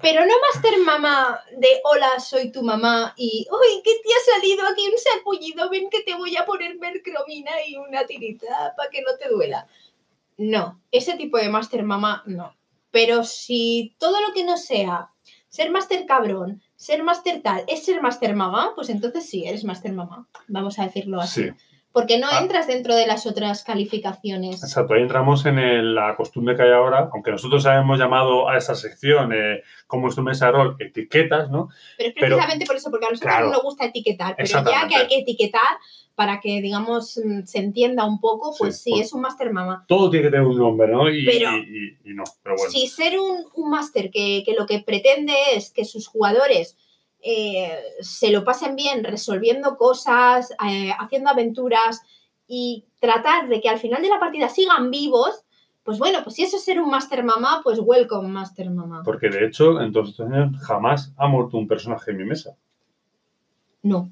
Pero 0.00 0.24
no 0.24 0.32
Master 0.52 0.78
Mamá 0.78 1.40
de 1.56 1.68
hola, 1.84 2.18
soy 2.20 2.50
tu 2.50 2.62
mamá 2.62 3.14
y 3.16 3.46
uy, 3.50 3.82
¿qué 3.82 3.92
te 4.02 4.08
ha 4.08 4.34
salido 4.34 4.66
aquí 4.66 4.86
un 4.86 4.98
sarpullido? 4.98 5.70
Ven 5.70 5.90
que 5.90 6.02
te 6.02 6.14
voy 6.14 6.36
a 6.36 6.46
poner 6.46 6.78
mercromina 6.78 7.52
y 7.66 7.76
una 7.76 8.06
tirita 8.06 8.74
para 8.76 8.90
que 8.90 9.02
no 9.02 9.16
te 9.18 9.28
duela. 9.28 9.66
No, 10.36 10.80
ese 10.90 11.16
tipo 11.16 11.38
de 11.38 11.48
Master 11.48 11.82
Mamá 11.82 12.22
no. 12.26 12.54
Pero 12.90 13.24
si 13.24 13.94
todo 13.98 14.20
lo 14.20 14.32
que 14.32 14.44
no 14.44 14.56
sea 14.56 15.10
ser 15.48 15.70
Master 15.70 16.06
cabrón, 16.06 16.62
ser 16.74 17.02
Master 17.02 17.40
tal, 17.42 17.64
es 17.68 17.84
ser 17.84 18.02
Master 18.02 18.34
Mamá, 18.34 18.72
pues 18.74 18.88
entonces 18.88 19.28
sí, 19.28 19.44
eres 19.46 19.64
Master 19.64 19.92
Mamá. 19.92 20.28
Vamos 20.48 20.78
a 20.78 20.84
decirlo 20.84 21.20
así. 21.20 21.44
Sí, 21.44 21.50
Porque 21.94 22.18
no 22.18 22.26
Ah. 22.28 22.40
entras 22.42 22.66
dentro 22.66 22.94
de 22.96 23.06
las 23.06 23.24
otras 23.24 23.62
calificaciones. 23.62 24.62
exacto. 24.64 24.94
Ahí 24.94 25.02
entramos 25.02 25.46
en 25.46 25.58
el- 25.60 25.94
la 25.94 26.16
costumbre 26.16 26.56
que 26.56 26.62
hay 26.64 26.72
ahora, 26.72 27.08
aunque 27.12 27.30
nosotros 27.30 27.64
habíamos 27.66 27.98
llamado 28.00 28.48
a 28.48 28.58
esa 28.58 28.74
sección, 28.74 29.32
eh, 29.32 29.62
como 29.86 30.08
es 30.08 30.16
tu 30.16 30.22
mesa 30.22 30.46
de 30.46 30.52
rol, 30.52 30.76
etiquetas, 30.80 31.50
¿no? 31.50 31.68
Pero 31.96 32.08
es 32.08 32.14
Pero- 32.14 32.26
precisamente 32.36 32.66
por 32.66 32.76
eso, 32.76 32.90
porque 32.90 33.06
a 33.06 33.10
nosotros 33.10 33.32
Claro. 33.32 33.46
no 33.46 33.52
nos 33.52 33.62
gusta 33.62 33.84
etiquetar, 33.86 34.34
pero 34.36 34.48
ya 34.48 34.88
que 34.88 34.96
hay 34.96 35.06
que 35.06 35.18
etiquetar 35.20 35.62
para 36.16 36.40
que, 36.40 36.60
digamos, 36.60 37.20
mm, 37.24 37.42
se 37.44 37.58
entienda 37.58 38.04
un 38.04 38.20
poco, 38.20 38.54
pues 38.58 38.80
Sí, 38.82 38.98
es 39.00 39.12
un 39.12 39.20
máster 39.20 39.52
mamá. 39.52 39.84
Todo 39.86 40.10
tiene 40.10 40.26
que 40.26 40.30
tener 40.32 40.46
un 40.46 40.58
nombre, 40.58 40.88
¿no? 40.88 41.08
Y, 41.08 41.24
Pero- 41.24 41.56
y- 41.56 41.96
y- 42.04 42.10
y 42.10 42.14
no, 42.14 42.24
pero 42.42 42.56
bueno. 42.56 42.70
Si 42.72 42.86
ser 42.88 43.18
un, 43.20 43.44
un 43.54 43.70
máster 43.70 44.10
que, 44.10 44.42
que 44.44 44.54
lo 44.58 44.66
que 44.66 44.80
pretende 44.80 45.32
es 45.54 45.70
que 45.70 45.84
sus 45.84 46.06
jugadores 46.08 46.76
eh, 47.26 47.78
se 48.00 48.30
lo 48.30 48.44
pasen 48.44 48.76
bien 48.76 49.02
resolviendo 49.02 49.78
cosas, 49.78 50.50
eh, 50.68 50.92
haciendo 50.98 51.30
aventuras 51.30 52.02
y 52.46 52.84
tratar 53.00 53.48
de 53.48 53.62
que 53.62 53.70
al 53.70 53.78
final 53.78 54.02
de 54.02 54.10
la 54.10 54.20
partida 54.20 54.50
sigan 54.50 54.90
vivos, 54.90 55.42
pues 55.84 55.98
bueno, 55.98 56.18
pues 56.22 56.36
si 56.36 56.42
eso 56.42 56.58
es 56.58 56.64
ser 56.64 56.82
un 56.82 56.90
máster 56.90 57.24
mamá, 57.24 57.62
pues 57.64 57.78
welcome 57.80 58.28
máster 58.28 58.70
mamá. 58.70 59.00
Porque 59.06 59.30
de 59.30 59.46
hecho, 59.46 59.80
en 59.80 59.90
todos 59.90 60.10
estos 60.10 60.30
años 60.30 60.54
jamás 60.66 61.14
ha 61.16 61.26
muerto 61.26 61.56
un 61.56 61.66
personaje 61.66 62.10
en 62.10 62.18
mi 62.18 62.24
mesa. 62.24 62.56
No. 63.82 64.10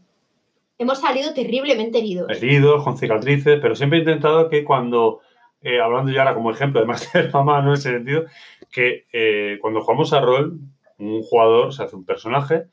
Hemos 0.79 0.99
salido 0.99 1.35
terriblemente 1.35 1.99
heridos. 1.99 2.31
Heridos, 2.31 2.83
con 2.83 2.97
cicatrices, 2.97 3.61
pero 3.61 3.77
siempre 3.77 3.99
he 3.99 4.03
intentado 4.03 4.49
que 4.49 4.65
cuando, 4.65 5.21
eh, 5.61 5.83
hablando 5.83 6.11
ya 6.11 6.21
ahora 6.21 6.35
como 6.35 6.51
ejemplo 6.51 6.81
de 6.81 6.87
Master 6.87 7.31
Mamá, 7.35 7.61
no 7.61 7.69
en 7.69 7.75
ese 7.75 7.91
sentido, 7.91 8.25
que 8.71 9.59
cuando 9.61 9.83
jugamos 9.83 10.15
a 10.15 10.21
rol, 10.23 10.61
un 10.99 11.23
jugador 11.23 11.75
se 11.75 11.83
hace 11.83 11.95
un 11.95 12.07
personaje 12.07 12.69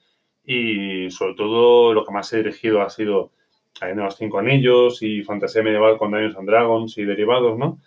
y 0.52 1.12
sobre 1.12 1.36
todo 1.36 1.94
lo 1.94 2.04
que 2.04 2.12
más 2.12 2.34
he 2.34 2.38
dirigido 2.38 2.82
ha 2.82 2.90
sido 2.90 3.32
de 3.80 3.94
los 3.94 4.18
Cinco 4.18 4.40
Anillos 4.40 5.04
y 5.04 5.22
Fantasía 5.22 5.62
Medieval 5.62 6.00
con 6.00 6.10
Dungeons 6.10 6.38
and 6.38 6.50
Dragons 6.50 6.98
y 6.98 7.06
derivados, 7.06 7.56
¿no? 7.56 7.78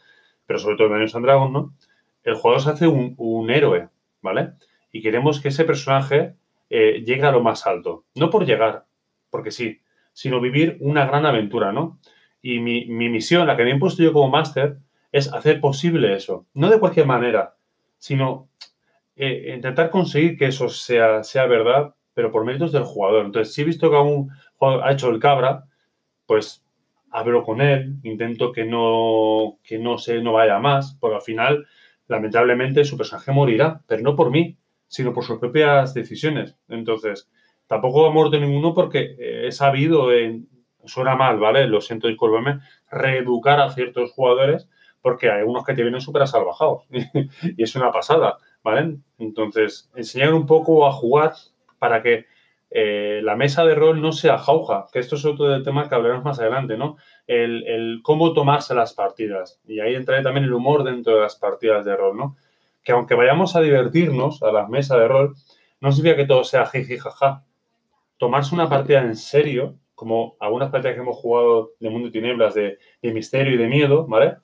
Pero 0.47 0.61
sobre 0.61 0.77
todo 0.77 0.89
Dungeons 0.91 1.17
and 1.17 1.27
Dragons, 1.27 1.53
¿no? 1.53 1.75
El 2.23 2.37
jugador 2.37 2.63
se 2.63 2.71
hace 2.71 2.87
un, 2.87 3.15
un 3.19 3.51
héroe, 3.51 3.89
¿vale? 4.21 4.53
Y 4.93 5.03
queremos 5.03 5.41
que 5.41 5.49
ese 5.49 5.65
personaje 5.65 6.37
eh, 6.71 7.03
llegue 7.05 7.25
a 7.25 7.33
lo 7.33 7.43
más 7.43 7.67
alto. 7.67 8.05
No 8.15 8.31
por 8.31 8.47
llegar, 8.47 8.85
porque 9.29 9.51
sí, 9.51 9.81
sino 10.13 10.41
vivir 10.41 10.77
una 10.79 11.05
gran 11.05 11.27
aventura, 11.27 11.73
¿no? 11.73 11.99
Y 12.43 12.61
mi, 12.61 12.87
mi 12.87 13.09
misión, 13.09 13.49
la 13.49 13.57
que 13.57 13.65
me 13.65 13.71
he 13.71 13.75
impuesto 13.75 14.05
yo 14.05 14.13
como 14.13 14.31
máster, 14.31 14.77
es 15.11 15.33
hacer 15.35 15.61
posible 15.61 16.15
eso. 16.15 16.47
No 16.55 16.71
de 16.71 16.79
cualquier 16.79 17.07
manera, 17.07 17.57
sino 17.99 18.49
eh, 19.17 19.53
intentar 19.57 19.91
conseguir 19.91 20.39
que 20.39 20.47
eso 20.47 20.69
sea, 20.69 21.25
sea 21.25 21.47
verdad, 21.47 21.97
pero 22.15 22.31
por 22.31 22.45
méritos 22.45 22.73
del 22.73 22.85
jugador. 22.85 23.27
Entonces, 23.27 23.55
si 23.55 23.63
he 23.63 23.65
visto 23.65 23.91
que 23.91 23.97
un 23.97 24.31
jugador 24.57 24.85
ha 24.85 24.93
hecho 24.93 25.11
el 25.11 25.19
cabra, 25.19 25.65
pues 26.27 26.65
hablo 27.11 27.45
con 27.45 27.61
él, 27.61 27.97
intento 28.03 28.53
que 28.53 28.65
no, 28.65 29.59
que 29.63 29.79
no 29.79 29.99
se 29.99 30.21
no 30.23 30.33
vaya 30.33 30.59
más, 30.59 30.97
porque 31.01 31.17
al 31.17 31.23
final, 31.23 31.67
lamentablemente, 32.09 32.85
su 32.85 32.97
personaje 32.97 33.33
morirá, 33.33 33.83
pero 33.87 34.03
no 34.03 34.17
por 34.17 34.31
mí, 34.31 34.57
sino 34.89 35.13
por 35.13 35.25
sus 35.25 35.39
propias 35.39 35.95
decisiones. 35.95 36.57
Entonces, 36.69 37.31
tampoco 37.67 38.07
ha 38.07 38.13
muerto 38.13 38.39
ninguno 38.39 38.75
porque 38.75 39.17
eh, 39.19 39.47
he 39.49 39.53
sabido, 39.53 40.13
en, 40.13 40.49
suena 40.85 41.17
mal, 41.17 41.39
¿vale? 41.39 41.67
Lo 41.67 41.81
siento, 41.81 42.09
discúlpeme, 42.09 42.61
reeducar 42.91 43.61
a 43.61 43.71
ciertos 43.71 44.13
jugadores 44.13 44.69
porque 45.03 45.31
hay 45.31 45.43
unos 45.43 45.65
que 45.65 45.75
te 45.75 45.83
vienen 45.83 46.01
súper 46.01 46.27
salvajados 46.27 46.85
y 47.57 47.63
es 47.63 47.75
una 47.75 47.91
pasada, 47.91 48.39
¿vale? 48.63 48.99
Entonces, 49.19 49.91
enseñar 49.95 50.33
un 50.33 50.47
poco 50.47 50.87
a 50.87 50.93
jugar 50.93 51.33
para 51.83 52.01
que 52.01 52.27
eh, 52.71 53.21
la 53.25 53.35
mesa 53.35 53.65
de 53.65 53.75
rol 53.75 54.01
no 54.01 54.13
sea 54.13 54.39
jauja, 54.39 54.87
que 54.93 55.01
esto 55.01 55.17
es 55.17 55.25
otro 55.25 55.49
del 55.49 55.65
tema 55.65 55.89
que 55.89 55.97
hablaremos 55.97 56.25
más 56.25 56.39
adelante, 56.39 56.77
¿no? 56.77 56.97
El, 57.27 57.67
el 57.67 58.01
cómo 58.05 58.33
tomarse 58.35 58.73
las 58.73 58.95
partidas. 58.95 59.61
Y 59.67 59.81
ahí 59.81 59.97
entra 59.97 60.23
también 60.23 60.45
el 60.45 60.53
humor 60.53 60.85
dentro 60.85 61.17
de 61.17 61.23
las 61.23 61.35
partidas 61.35 61.85
de 61.85 61.97
rol, 61.97 62.17
¿no? 62.17 62.37
Que 62.85 62.93
aunque 62.93 63.17
vayamos 63.17 63.57
a 63.57 63.61
divertirnos 63.63 64.45
a 64.45 64.53
la 64.53 64.69
mesa 64.69 64.97
de 64.97 65.09
rol, 65.09 65.35
no 65.81 65.91
significa 65.91 66.23
que 66.23 66.29
todo 66.29 66.45
sea 66.45 66.67
jiji 66.67 66.99
jaja. 66.99 67.45
Tomarse 68.17 68.55
una 68.55 68.69
partida 68.69 69.01
en 69.01 69.17
serio, 69.17 69.75
como 69.97 70.37
algunas 70.39 70.71
partidas 70.71 70.95
que 70.95 71.03
hemos 71.03 71.17
jugado 71.17 71.73
de 71.81 71.91
Mundo 71.91 72.09
y 72.09 72.13
Tinieblas, 72.13 72.55
de, 72.55 72.79
de 73.03 73.13
misterio 73.13 73.55
y 73.55 73.59
de 73.59 73.67
miedo, 73.67 74.07
¿vale? 74.07 74.37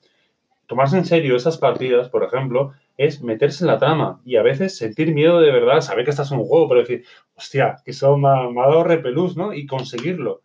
Tomarse 0.67 0.97
en 0.97 1.05
serio 1.05 1.37
esas 1.37 1.57
partidas, 1.57 2.09
por 2.09 2.25
ejemplo, 2.25 2.73
es 2.99 3.21
meterse 3.23 3.63
en 3.63 3.67
la 3.67 3.77
trama 3.77 4.21
y 4.25 4.35
a 4.35 4.43
veces 4.43 4.77
sentir 4.77 5.13
miedo 5.13 5.39
de 5.39 5.53
verdad, 5.53 5.79
saber 5.79 6.03
que 6.03 6.11
estás 6.11 6.33
en 6.33 6.39
un 6.39 6.45
juego, 6.45 6.67
pero 6.67 6.81
decir, 6.81 7.05
hostia, 7.33 7.77
que 7.85 7.91
eso 7.91 8.17
me 8.17 8.27
ha, 8.27 8.49
me 8.49 8.59
ha 8.61 8.67
dado 8.67 8.83
repelús, 8.83 9.37
¿no? 9.37 9.53
Y 9.53 9.65
conseguirlo. 9.65 10.41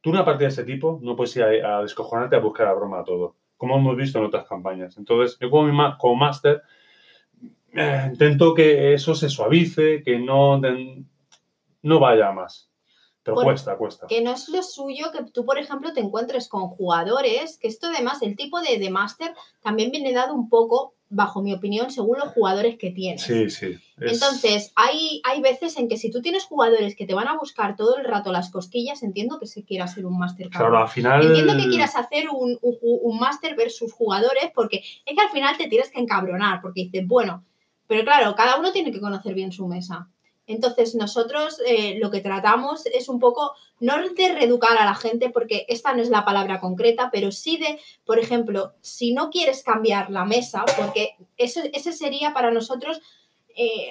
Tú 0.00 0.10
una 0.10 0.24
partida 0.24 0.46
de 0.46 0.52
ese 0.52 0.64
tipo 0.64 1.00
no 1.02 1.16
puedes 1.16 1.34
ir 1.34 1.42
a, 1.42 1.78
a 1.78 1.82
descojonarte 1.82 2.36
a 2.36 2.38
buscar 2.38 2.68
la 2.68 2.74
broma 2.74 3.00
a 3.00 3.04
todo, 3.04 3.34
como 3.56 3.76
hemos 3.76 3.96
visto 3.96 4.20
en 4.20 4.26
otras 4.26 4.46
campañas. 4.46 4.96
Entonces, 4.96 5.36
yo 5.40 5.50
como, 5.50 5.64
mi 5.64 5.76
como 5.98 6.14
máster 6.14 6.62
eh, 7.72 8.04
intento 8.06 8.54
que 8.54 8.94
eso 8.94 9.16
se 9.16 9.28
suavice, 9.28 10.04
que 10.04 10.20
no, 10.20 10.60
no 11.82 11.98
vaya 11.98 12.28
a 12.28 12.32
más. 12.32 12.70
Pero 13.24 13.34
Por- 13.34 13.44
cuesta, 13.44 13.76
cuesta. 13.76 14.06
Que 14.06 14.22
no 14.22 14.30
es 14.30 14.48
lo 14.48 14.62
suyo 14.62 15.10
que 15.10 15.24
tú, 15.24 15.44
por 15.44 15.58
ejemplo, 15.58 15.92
te 15.92 16.00
encuentres 16.00 16.48
con 16.48 16.68
jugadores, 16.68 17.58
que 17.58 17.66
esto 17.66 17.88
además, 17.88 18.22
el 18.22 18.36
tipo 18.36 18.60
de, 18.60 18.78
de 18.78 18.88
máster 18.90 19.34
también 19.60 19.90
viene 19.90 20.12
dado 20.12 20.32
un 20.32 20.48
poco 20.48 20.94
bajo 21.12 21.42
mi 21.42 21.52
opinión, 21.52 21.90
según 21.90 22.18
los 22.18 22.28
jugadores 22.28 22.78
que 22.78 22.90
tienes. 22.90 23.22
Sí, 23.22 23.50
sí. 23.50 23.76
es- 23.98 24.12
Entonces, 24.14 24.72
hay, 24.76 25.20
hay 25.24 25.40
veces 25.42 25.76
en 25.76 25.88
que 25.88 25.96
si 25.96 26.10
tú 26.10 26.22
tienes 26.22 26.44
jugadores 26.44 26.94
que 26.94 27.04
te 27.04 27.14
van 27.14 27.26
a 27.28 27.36
buscar 27.36 27.74
todo 27.76 27.96
el 27.98 28.04
rato 28.04 28.30
las 28.32 28.50
cosquillas, 28.50 29.02
entiendo 29.02 29.38
que 29.40 29.46
se 29.46 29.64
quiera 29.64 29.84
hacer 29.84 30.06
un 30.06 30.18
máster 30.18 30.48
claro, 30.48 30.78
al 30.78 30.88
final. 30.88 31.26
Entiendo 31.26 31.56
que 31.56 31.68
quieras 31.68 31.96
hacer 31.96 32.28
un, 32.30 32.56
un, 32.62 32.78
un 32.80 33.18
máster 33.18 33.56
versus 33.56 33.92
jugadores, 33.92 34.50
porque 34.54 34.76
es 35.04 35.14
que 35.16 35.20
al 35.20 35.30
final 35.30 35.56
te 35.58 35.68
tienes 35.68 35.90
que 35.90 36.00
encabronar, 36.00 36.60
porque 36.62 36.84
dices, 36.84 37.06
bueno, 37.06 37.44
pero 37.88 38.04
claro, 38.04 38.34
cada 38.36 38.56
uno 38.58 38.70
tiene 38.72 38.92
que 38.92 39.00
conocer 39.00 39.34
bien 39.34 39.50
su 39.50 39.66
mesa. 39.66 40.08
Entonces, 40.50 40.94
nosotros 40.94 41.60
eh, 41.66 41.96
lo 41.98 42.10
que 42.10 42.20
tratamos 42.20 42.86
es 42.86 43.08
un 43.08 43.18
poco, 43.20 43.52
no 43.78 43.94
de 44.08 44.28
reeducar 44.34 44.76
a 44.78 44.84
la 44.84 44.94
gente, 44.94 45.30
porque 45.30 45.64
esta 45.68 45.92
no 45.94 46.02
es 46.02 46.10
la 46.10 46.24
palabra 46.24 46.60
concreta, 46.60 47.08
pero 47.12 47.30
sí 47.32 47.56
de, 47.56 47.78
por 48.04 48.18
ejemplo, 48.18 48.72
si 48.80 49.12
no 49.12 49.30
quieres 49.30 49.62
cambiar 49.62 50.10
la 50.10 50.24
mesa, 50.24 50.64
porque 50.76 51.14
eso, 51.36 51.60
ese 51.72 51.92
sería 51.92 52.32
para 52.34 52.50
nosotros, 52.50 53.00
eh, 53.56 53.90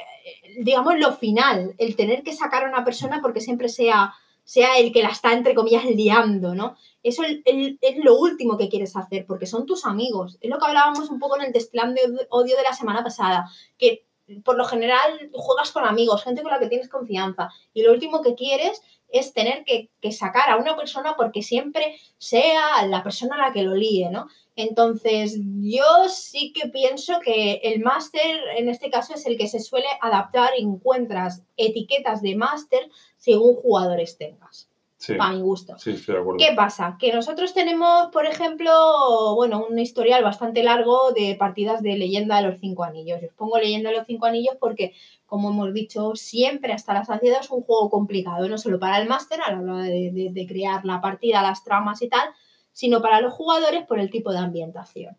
digamos, 0.62 0.97
lo 0.97 1.14
final, 1.14 1.76
el 1.78 1.95
tener 1.95 2.24
que 2.24 2.34
sacar 2.34 2.64
a 2.66 2.70
una 2.70 2.84
persona 2.86 3.20
porque 3.22 3.41
siempre 3.41 3.70
sea, 3.70 4.14
sea 4.43 4.78
el 4.80 4.91
que 4.91 5.03
la 5.03 5.10
está, 5.10 5.34
entre 5.34 5.55
comillas, 5.55 5.86
liando, 5.86 6.55
¿no? 6.55 6.76
Eso 7.03 7.24
el- 7.24 7.78
es 7.82 7.97
lo 8.03 8.18
último 8.18 8.57
que 8.57 8.68
quieres 8.70 8.95
hacer, 8.95 9.26
porque 9.26 9.45
son 9.45 9.66
tus 9.66 9.86
amigos. 9.86 10.38
Es 10.41 10.49
lo 10.49 10.57
que 10.60 10.66
hablábamos 10.66 11.10
un 11.10 11.20
poco 11.20 11.38
en 11.38 11.43
el 11.45 11.53
desplán 11.53 11.93
de 11.95 12.01
odio 12.30 12.57
de 12.57 12.64
la 12.64 12.74
semana 12.74 13.03
pasada, 13.03 13.49
que 13.78 14.03
por 14.43 14.57
lo 14.57 14.65
general 14.65 15.30
juegas 15.34 15.71
con 15.71 15.86
amigos, 15.86 16.23
gente 16.23 16.41
con 16.41 16.51
la 16.51 16.59
que 16.59 16.67
tienes 16.67 16.89
confianza, 16.89 17.49
y 17.73 17.84
lo 17.84 17.91
último 17.91 18.21
que 18.21 18.36
quieres 18.36 18.82
es 19.11 19.34
tener 19.34 19.63
que, 19.63 19.89
que 20.01 20.11
sacar 20.11 20.49
a 20.49 20.57
una 20.57 20.75
persona 20.75 21.15
porque 21.17 21.41
siempre 21.41 21.99
sea 22.17 22.86
la 22.86 23.03
persona 23.03 23.38
la 23.38 23.51
que 23.51 23.63
lo 23.63 23.75
líe, 23.75 24.09
¿no? 24.11 24.27
Entonces, 24.55 25.39
yo 25.61 26.09
sí 26.09 26.51
que 26.53 26.67
pienso 26.67 27.19
que 27.21 27.61
el 27.63 27.80
máster, 27.80 28.41
en 28.57 28.67
este 28.67 28.89
caso, 28.89 29.13
es 29.13 29.25
el 29.25 29.38
que 29.38 29.47
se 29.47 29.61
suele 29.61 29.88
adaptar 30.01 30.51
encuentras 30.57 31.43
etiquetas 31.55 32.21
de 32.21 32.36
máster 32.36 32.89
según 33.17 33.55
jugadores 33.55 34.17
tengas, 34.17 34.68
Sí, 35.02 35.14
para 35.16 35.32
mi 35.32 35.41
gusto. 35.41 35.78
sí, 35.80 35.91
estoy 35.91 36.16
de 36.16 36.22
acuerdo. 36.22 36.38
¿Qué 36.39 36.54
pasa? 36.58 36.97
Que 37.00 37.14
nosotros 37.14 37.54
tenemos, 37.54 38.10
por 38.12 38.26
ejemplo, 38.26 39.34
bueno, 39.36 39.66
un 39.66 39.80
historial 39.80 40.22
bastante 40.24 40.62
largo 40.62 41.12
de 41.14 41.36
partidas 41.39 41.82
de 41.82 41.95
leyenda 41.97 42.36
de 42.41 42.50
los 42.50 42.60
cinco 42.60 42.84
anillos. 42.84 43.22
Yo 43.22 43.28
os 43.30 43.34
pongo 43.34 43.58
leyenda 43.58 43.91
de 43.91 43.95
los 43.95 44.06
cinco 44.06 44.26
anillos 44.26 44.58
porque, 44.60 44.93
como 45.26 45.52
hemos 45.52 45.74
dicho, 45.74 46.16
siempre 46.16 46.74
hasta 46.74 46.93
la 46.93 47.06
saciedad 47.06 47.39
es 47.39 47.50
un 47.50 47.62
juego 47.64 47.89
complicado, 47.89 48.50
no 48.50 48.58
solo 48.58 48.78
para 48.78 48.97
el 49.02 49.08
máster 49.08 49.39
a 49.41 49.54
la 49.54 49.62
hora 49.62 49.84
de, 49.84 50.12
de- 50.12 50.32
de 50.34 50.45
crear 50.47 50.84
la 50.84 51.00
partida, 51.00 51.41
las 51.41 51.64
tramas 51.64 52.02
y 52.02 52.10
tal, 52.10 52.28
sino 52.74 53.02
para 53.02 53.22
los 53.22 53.34
jugadores 53.34 53.86
por 53.86 54.00
el 54.00 54.10
tipo 54.12 54.34
de 54.34 54.39
ambientación. 54.39 55.16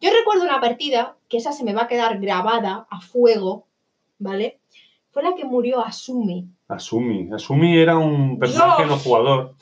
Yo 0.00 0.10
recuerdo 0.16 0.44
una 0.44 0.60
partida, 0.60 1.16
que 1.28 1.38
esa 1.38 1.50
se 1.52 1.64
me 1.64 1.74
va 1.74 1.82
a 1.82 1.88
quedar 1.88 2.20
grabada 2.20 2.86
a 2.88 3.00
fuego, 3.00 3.66
¿vale? 4.20 4.60
Fue 5.10 5.24
la 5.24 5.34
que 5.34 5.44
murió 5.44 5.80
Asumi. 5.84 6.46
Asumi. 6.70 7.28
Asumi 7.32 7.76
era 7.78 7.98
un 7.98 8.38
personaje 8.38 8.84
Dios. 8.84 8.96
no 8.96 8.98
jugador. 8.98 9.54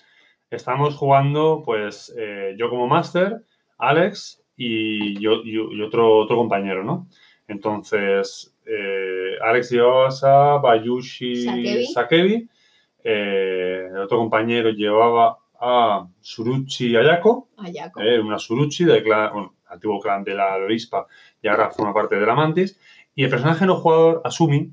Estábamos 0.51 0.95
jugando, 0.97 1.63
pues, 1.65 2.15
eh, 2.19 2.55
yo 2.59 2.71
como 2.71 2.87
máster, 2.87 3.45
Alex 3.79 4.43
y, 4.57 5.21
yo, 5.21 5.43
y- 5.45 5.77
y 5.77 5.83
otro, 5.83 6.19
otro 6.19 6.37
compañero, 6.37 6.83
¿no? 6.85 7.07
Entonces, 7.49 8.55
eh, 8.67 9.33
Alex 9.43 9.71
llevaba 9.71 10.09
a 10.23 10.59
Bayushi 10.59 11.45
Sakebi. 11.45 11.85
Sakebi. 11.87 12.49
eh, 13.05 13.89
el 13.91 13.99
otro 13.99 14.19
compañero 14.19 14.71
llevaba 14.71 15.39
a 15.61 16.07
Suruchi 16.21 16.97
Ayako, 16.97 17.49
Ayako. 17.57 18.01
eh, 18.03 18.21
una 18.21 18.39
Suruchi 18.39 18.85
del 18.85 19.03
clan, 19.03 19.33
bueno, 19.33 19.55
antiguo 19.69 20.01
clan 20.01 20.25
de 20.25 20.35
la 20.35 20.55
Avispa 20.55 21.07
y 21.43 21.49
ahora 21.49 21.71
forma 21.71 21.95
parte 21.95 22.17
de 22.17 22.27
la 22.27 22.35
Mantis. 22.35 22.79
Y 23.15 23.25
el 23.25 23.31
personaje 23.31 23.67
no 23.67 23.77
jugador, 23.77 24.21
Asumi, 24.25 24.73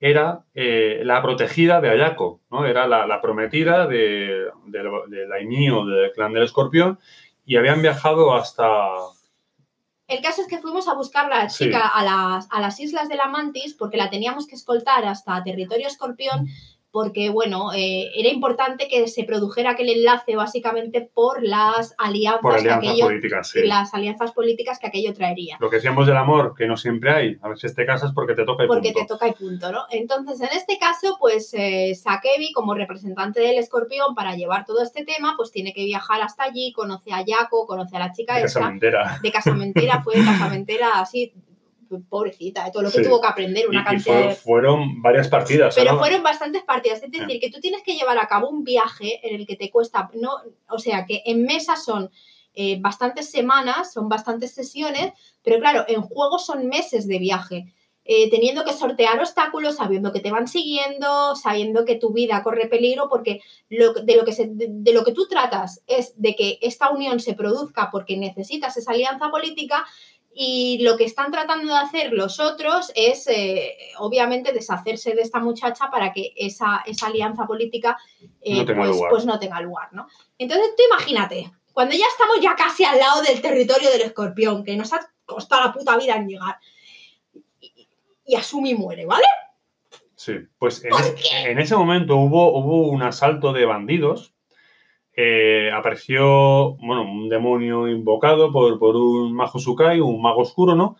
era 0.00 0.44
eh, 0.54 1.02
la 1.04 1.20
protegida 1.22 1.80
de 1.80 1.90
Ayako, 1.90 2.40
¿no? 2.50 2.64
Era 2.64 2.86
la, 2.86 3.06
la 3.06 3.20
prometida 3.20 3.86
de, 3.86 4.46
de, 4.66 4.90
de 5.08 5.28
Daimyo, 5.28 5.84
del 5.84 6.12
clan 6.12 6.32
del 6.32 6.44
escorpión, 6.44 6.98
y 7.44 7.56
habían 7.56 7.82
viajado 7.82 8.34
hasta... 8.34 8.66
El 10.08 10.22
caso 10.22 10.42
es 10.42 10.48
que 10.48 10.58
fuimos 10.58 10.88
a 10.88 10.94
buscar 10.94 11.26
a 11.32 11.44
la 11.44 11.48
Sí. 11.50 11.64
chica 11.66 11.86
a, 11.86 12.02
las, 12.02 12.48
a 12.50 12.60
las 12.60 12.80
islas 12.80 13.08
de 13.08 13.16
la 13.16 13.26
Mantis 13.26 13.74
porque 13.74 13.96
la 13.96 14.10
teníamos 14.10 14.46
que 14.48 14.56
escoltar 14.56 15.04
hasta 15.04 15.44
territorio 15.44 15.86
escorpión 15.86 16.48
porque, 16.92 17.30
bueno, 17.30 17.72
eh, 17.72 18.10
era 18.14 18.28
importante 18.28 18.88
que 18.88 19.06
se 19.08 19.24
produjera 19.24 19.70
aquel 19.70 19.90
enlace 19.90 20.34
básicamente 20.36 21.10
por 21.14 21.42
las 21.42 21.94
alianzas, 21.98 22.40
por 22.42 22.54
que 22.54 22.60
alianzas 22.60 22.88
aquello, 22.88 23.06
políticas, 23.06 23.48
sí. 23.48 23.60
las 23.64 23.94
alianzas 23.94 24.32
políticas 24.32 24.78
que 24.78 24.88
aquello 24.88 25.14
traería. 25.14 25.56
Lo 25.60 25.70
que 25.70 25.76
decíamos 25.76 26.06
del 26.06 26.16
amor, 26.16 26.54
que 26.56 26.66
no 26.66 26.76
siempre 26.76 27.12
hay. 27.12 27.36
A 27.42 27.48
veces 27.48 27.74
te 27.74 27.86
casas 27.86 28.12
porque 28.12 28.34
te 28.34 28.44
toca 28.44 28.64
y 28.64 28.66
Porque 28.66 28.92
punto. 28.92 29.00
te 29.00 29.06
toca 29.06 29.28
y 29.28 29.32
punto, 29.32 29.70
¿no? 29.70 29.84
Entonces, 29.90 30.40
en 30.40 30.56
este 30.56 30.78
caso, 30.78 31.16
pues 31.20 31.54
eh, 31.54 31.94
Sakebi, 31.94 32.52
como 32.52 32.74
representante 32.74 33.40
del 33.40 33.58
escorpión, 33.58 34.14
para 34.14 34.34
llevar 34.34 34.64
todo 34.64 34.82
este 34.82 35.04
tema, 35.04 35.34
pues 35.36 35.52
tiene 35.52 35.72
que 35.72 35.84
viajar 35.84 36.20
hasta 36.22 36.44
allí, 36.44 36.72
conoce 36.72 37.12
a 37.12 37.24
Yako, 37.24 37.66
conoce 37.66 37.96
a 37.96 38.00
la 38.00 38.12
chica 38.12 38.34
De 38.36 38.42
esta, 38.42 38.60
casamentera. 38.60 39.18
de 39.22 39.32
casamentera, 39.32 40.02
fue 40.02 40.16
de 40.16 40.24
casamentera 40.24 41.00
así, 41.00 41.32
pobrecita, 42.08 42.64
de 42.64 42.70
todo 42.70 42.82
lo 42.84 42.90
que 42.90 42.98
Sí. 42.98 43.04
tuvo 43.04 43.20
que 43.20 43.26
aprender, 43.28 43.68
una 43.68 43.80
y 43.80 43.84
cantidad 43.84 44.14
fue- 44.20 44.28
de 44.28 44.34
fueron 44.34 45.02
varias 45.02 45.28
partidas. 45.28 45.74
pero 45.74 45.92
¿no? 45.92 45.98
fueron 45.98 46.22
bastantes 46.22 46.62
partidas. 46.62 47.02
Es 47.02 47.10
decir, 47.10 47.40
que 47.40 47.50
tú 47.50 47.60
tienes 47.60 47.82
que 47.82 47.94
llevar 47.94 48.18
a 48.18 48.26
cabo 48.28 48.48
un 48.48 48.64
viaje 48.64 49.20
en 49.28 49.40
el 49.40 49.46
que 49.46 49.56
te 49.56 49.70
cuesta, 49.70 50.10
no, 50.14 50.30
o 50.68 50.78
sea, 50.78 51.04
que 51.06 51.22
en 51.26 51.44
mesa 51.44 51.76
son 51.76 52.10
eh, 52.54 52.78
bastantes 52.80 53.30
semanas, 53.30 53.92
son 53.92 54.08
bastantes 54.08 54.52
sesiones, 54.52 55.12
pero 55.42 55.60
claro, 55.60 55.84
en 55.86 56.02
juego 56.02 56.38
son 56.38 56.66
meses 56.68 57.06
de 57.06 57.18
viaje. 57.18 57.72
eh, 58.12 58.28
teniendo 58.30 58.64
que 58.64 58.72
sortear 58.72 59.20
obstáculos, 59.20 59.76
sabiendo 59.76 60.10
que 60.10 60.18
te 60.20 60.32
van 60.32 60.48
siguiendo, 60.48 61.36
sabiendo 61.36 61.84
que 61.84 61.94
tu 61.96 62.12
vida 62.12 62.42
corre 62.42 62.66
peligro, 62.66 63.08
porque 63.08 63.40
lo, 63.68 63.92
de, 63.92 64.16
lo 64.16 64.24
que 64.24 64.32
se- 64.32 64.48
de, 64.48 64.66
de 64.68 64.92
lo 64.92 65.04
que 65.04 65.12
tú 65.12 65.28
tratas 65.28 65.82
es 65.86 66.14
de 66.20 66.34
que 66.34 66.58
esta 66.62 66.90
unión 66.90 67.20
se 67.20 67.34
produzca 67.34 67.88
porque 67.92 68.16
necesitas 68.16 68.76
esa 68.78 68.92
alianza 68.92 69.30
política 69.30 69.86
y 70.32 70.78
lo 70.82 70.96
que 70.96 71.04
están 71.04 71.32
tratando 71.32 71.72
de 71.72 71.78
hacer 71.80 72.12
los 72.12 72.38
otros 72.38 72.92
es, 72.94 73.26
eh, 73.26 73.76
obviamente, 73.98 74.52
deshacerse 74.52 75.14
de 75.14 75.22
esta 75.22 75.40
muchacha 75.40 75.90
para 75.90 76.12
que 76.12 76.32
esa, 76.36 76.82
esa 76.86 77.08
alianza 77.08 77.46
política 77.46 77.98
eh, 78.40 78.58
No 78.58 78.64
tenga 78.64 78.82
pues, 78.82 78.96
lugar. 78.96 79.10
pues 79.10 79.26
no 79.26 79.38
tenga 79.38 79.60
lugar, 79.60 79.88
¿no? 79.92 80.06
Entonces 80.38 80.74
tú 80.76 80.82
imagínate, 80.88 81.50
cuando 81.72 81.94
ya 81.94 82.04
estamos 82.06 82.40
ya 82.40 82.54
casi 82.54 82.84
al 82.84 82.98
lado 82.98 83.22
del 83.22 83.40
territorio 83.40 83.90
del 83.90 84.02
escorpión, 84.02 84.64
que 84.64 84.76
nos 84.76 84.92
ha 84.92 85.10
costado 85.24 85.64
la 85.64 85.72
puta 85.72 85.96
vida 85.96 86.16
en 86.16 86.28
llegar, 86.28 86.58
y, 87.60 87.88
y 88.24 88.34
Asumi 88.36 88.74
muere, 88.74 89.06
¿vale? 89.06 89.26
Sí, 90.14 90.34
pues 90.58 90.84
en, 90.84 90.92
en 91.46 91.58
ese 91.58 91.74
momento 91.74 92.16
hubo, 92.16 92.56
hubo 92.58 92.88
un 92.88 93.02
asalto 93.02 93.52
de 93.52 93.64
bandidos. 93.64 94.34
Eh, 95.22 95.70
apareció, 95.72 96.76
bueno, 96.76 97.02
un 97.02 97.28
demonio 97.28 97.88
invocado 97.88 98.50
por, 98.52 98.78
por 98.78 98.96
un 98.96 99.34
mago 99.34 99.58
Sukai, 99.58 100.00
un 100.00 100.22
mago 100.22 100.40
oscuro, 100.42 100.74
¿no? 100.74 100.96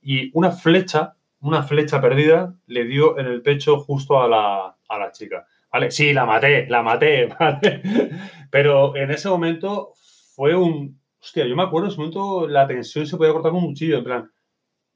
Y 0.00 0.30
una 0.34 0.52
flecha, 0.52 1.16
una 1.40 1.62
flecha 1.62 2.00
perdida, 2.00 2.54
le 2.66 2.84
dio 2.84 3.18
en 3.18 3.26
el 3.26 3.42
pecho 3.42 3.78
justo 3.80 4.20
a 4.22 4.28
la, 4.28 4.76
a 4.88 4.98
la 4.98 5.12
chica. 5.12 5.46
¿Vale? 5.70 5.90
Sí, 5.90 6.14
la 6.14 6.24
maté, 6.24 6.66
la 6.68 6.82
maté, 6.82 7.26
¿vale? 7.40 7.82
Pero 8.50 8.96
en 8.96 9.10
ese 9.10 9.28
momento 9.28 9.92
fue 10.34 10.54
un... 10.54 10.98
Hostia, 11.20 11.46
yo 11.46 11.56
me 11.56 11.64
acuerdo, 11.64 11.88
en 11.88 11.92
ese 11.92 11.98
momento 12.00 12.48
la 12.48 12.66
tensión 12.66 13.06
se 13.06 13.16
podía 13.16 13.32
cortar 13.32 13.52
con 13.52 13.62
un 13.62 13.68
cuchillo, 13.68 13.98
en 13.98 14.04
plan... 14.04 14.30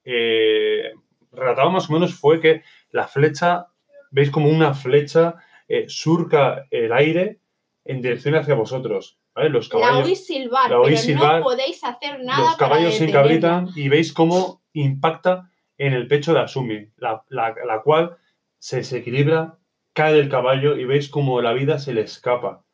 eh, 0.04 0.92
relatado 1.32 1.70
más 1.70 1.88
o 1.90 1.92
menos 1.92 2.14
fue 2.14 2.40
que 2.40 2.62
la 2.90 3.06
flecha, 3.06 3.66
veis 4.10 4.30
como 4.30 4.48
una 4.48 4.74
flecha 4.74 5.36
eh, 5.68 5.84
surca 5.88 6.66
el 6.70 6.92
aire 6.92 7.41
en 7.85 8.01
dirección 8.03 8.35
hacia 8.35 8.55
vosotros. 8.55 9.18
¿vale? 9.35 9.49
Los 9.51 9.72
La 9.72 9.80
caballos, 9.80 10.07
oís 10.09 10.26
silbar, 10.26 10.70
la 10.70 10.78
oís 10.80 11.01
pero 11.01 11.18
silbar, 11.18 11.39
no 11.41 11.45
podéis 11.45 11.83
hacer 11.85 12.20
nada 12.24 12.41
los 12.47 12.57
caballos 12.57 12.95
se 12.95 13.05
encabritan 13.09 13.68
y 13.74 13.89
veis 13.89 14.12
cómo 14.12 14.62
impacta 14.72 15.51
en 15.78 15.93
el 15.95 16.07
pecho 16.07 16.33
de 16.35 16.41
Asumi, 16.41 16.89
la, 16.97 17.24
la- 17.28 17.55
la 17.66 17.83
cual 17.83 18.16
se 18.59 18.76
desequilibra, 18.76 19.59
cae 19.93 20.14
del 20.14 20.28
caballo 20.28 20.76
y 20.76 20.85
veis 20.85 21.09
cómo 21.09 21.41
la 21.43 21.53
vida 21.53 21.78
se 21.78 21.93
le 21.93 22.03
escapa. 22.03 22.64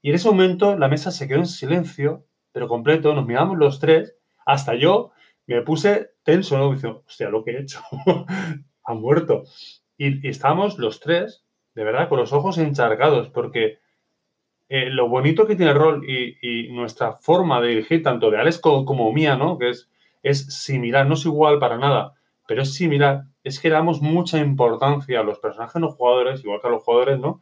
Y 0.00 0.08
en 0.10 0.14
ese 0.16 0.28
momento 0.28 0.76
la 0.76 0.88
mesa 0.88 1.10
se 1.10 1.28
quedó 1.28 1.38
en 1.40 1.46
silencio, 1.46 2.24
pero 2.52 2.68
completo, 2.68 3.14
nos 3.14 3.26
miramos 3.26 3.58
los 3.58 3.78
tres, 3.80 4.16
hasta 4.46 4.74
yo 4.74 5.10
me 5.46 5.60
puse 5.62 6.12
tenso, 6.22 6.56
¿no? 6.56 6.72
Diciendo, 6.72 7.02
hostia, 7.06 7.28
lo 7.28 7.44
que 7.44 7.50
he 7.52 7.60
hecho, 7.60 7.80
ha 8.84 8.94
muerto. 8.94 9.44
Y, 9.98 10.26
y 10.26 10.30
estábamos 10.30 10.78
los 10.78 11.00
tres, 11.00 11.44
de 11.74 11.84
verdad, 11.84 12.08
con 12.08 12.18
los 12.18 12.32
ojos 12.32 12.56
encharcados, 12.58 13.28
porque 13.28 13.78
eh, 14.68 14.90
lo 14.90 15.08
bonito 15.08 15.46
que 15.46 15.56
tiene 15.56 15.72
el 15.72 15.78
rol 15.78 16.04
y, 16.08 16.68
nuestra 16.72 17.12
forma 17.14 17.60
de 17.60 17.68
dirigir, 17.68 18.02
tanto 18.02 18.30
de 18.30 18.38
Alex 18.38 18.58
co- 18.58 18.84
como, 18.84 19.12
mía, 19.12 19.36
¿no? 19.36 19.58
Que 19.58 19.70
es, 19.70 19.90
es 20.22 20.46
similar, 20.62 21.06
no 21.06 21.14
es 21.14 21.24
igual 21.26 21.58
para 21.58 21.78
nada, 21.78 22.14
pero 22.46 22.62
es 22.62 22.74
similar. 22.74 23.24
Es 23.44 23.60
que 23.60 23.70
damos 23.70 24.00
mucha 24.02 24.38
importancia 24.38 25.20
a 25.20 25.24
los 25.24 25.38
personajes 25.38 25.80
no 25.80 25.90
jugadores, 25.90 26.42
igual 26.44 26.60
que 26.60 26.68
a 26.68 26.70
los 26.70 26.82
jugadores, 26.82 27.18
¿no? 27.20 27.40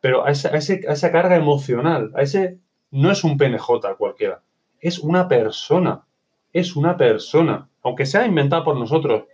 Pero 0.00 0.24
a, 0.26 0.30
ese- 0.30 0.48
a 0.48 0.56
ese- 0.56 0.84
a 0.88 0.92
esa 0.92 1.12
carga 1.12 1.36
emocional, 1.36 2.10
a 2.14 2.22
ese. 2.22 2.58
No 2.90 3.10
es 3.10 3.24
un 3.24 3.38
PNJ 3.38 3.96
cualquiera, 3.96 4.42
es 4.80 4.98
una 4.98 5.28
persona. 5.28 6.04
Es 6.52 6.76
una 6.76 6.96
persona. 6.96 7.68
aunque 7.84 8.04
sea 8.06 8.26
inventada 8.26 8.62
por 8.64 8.76
nosotros. 8.78 9.24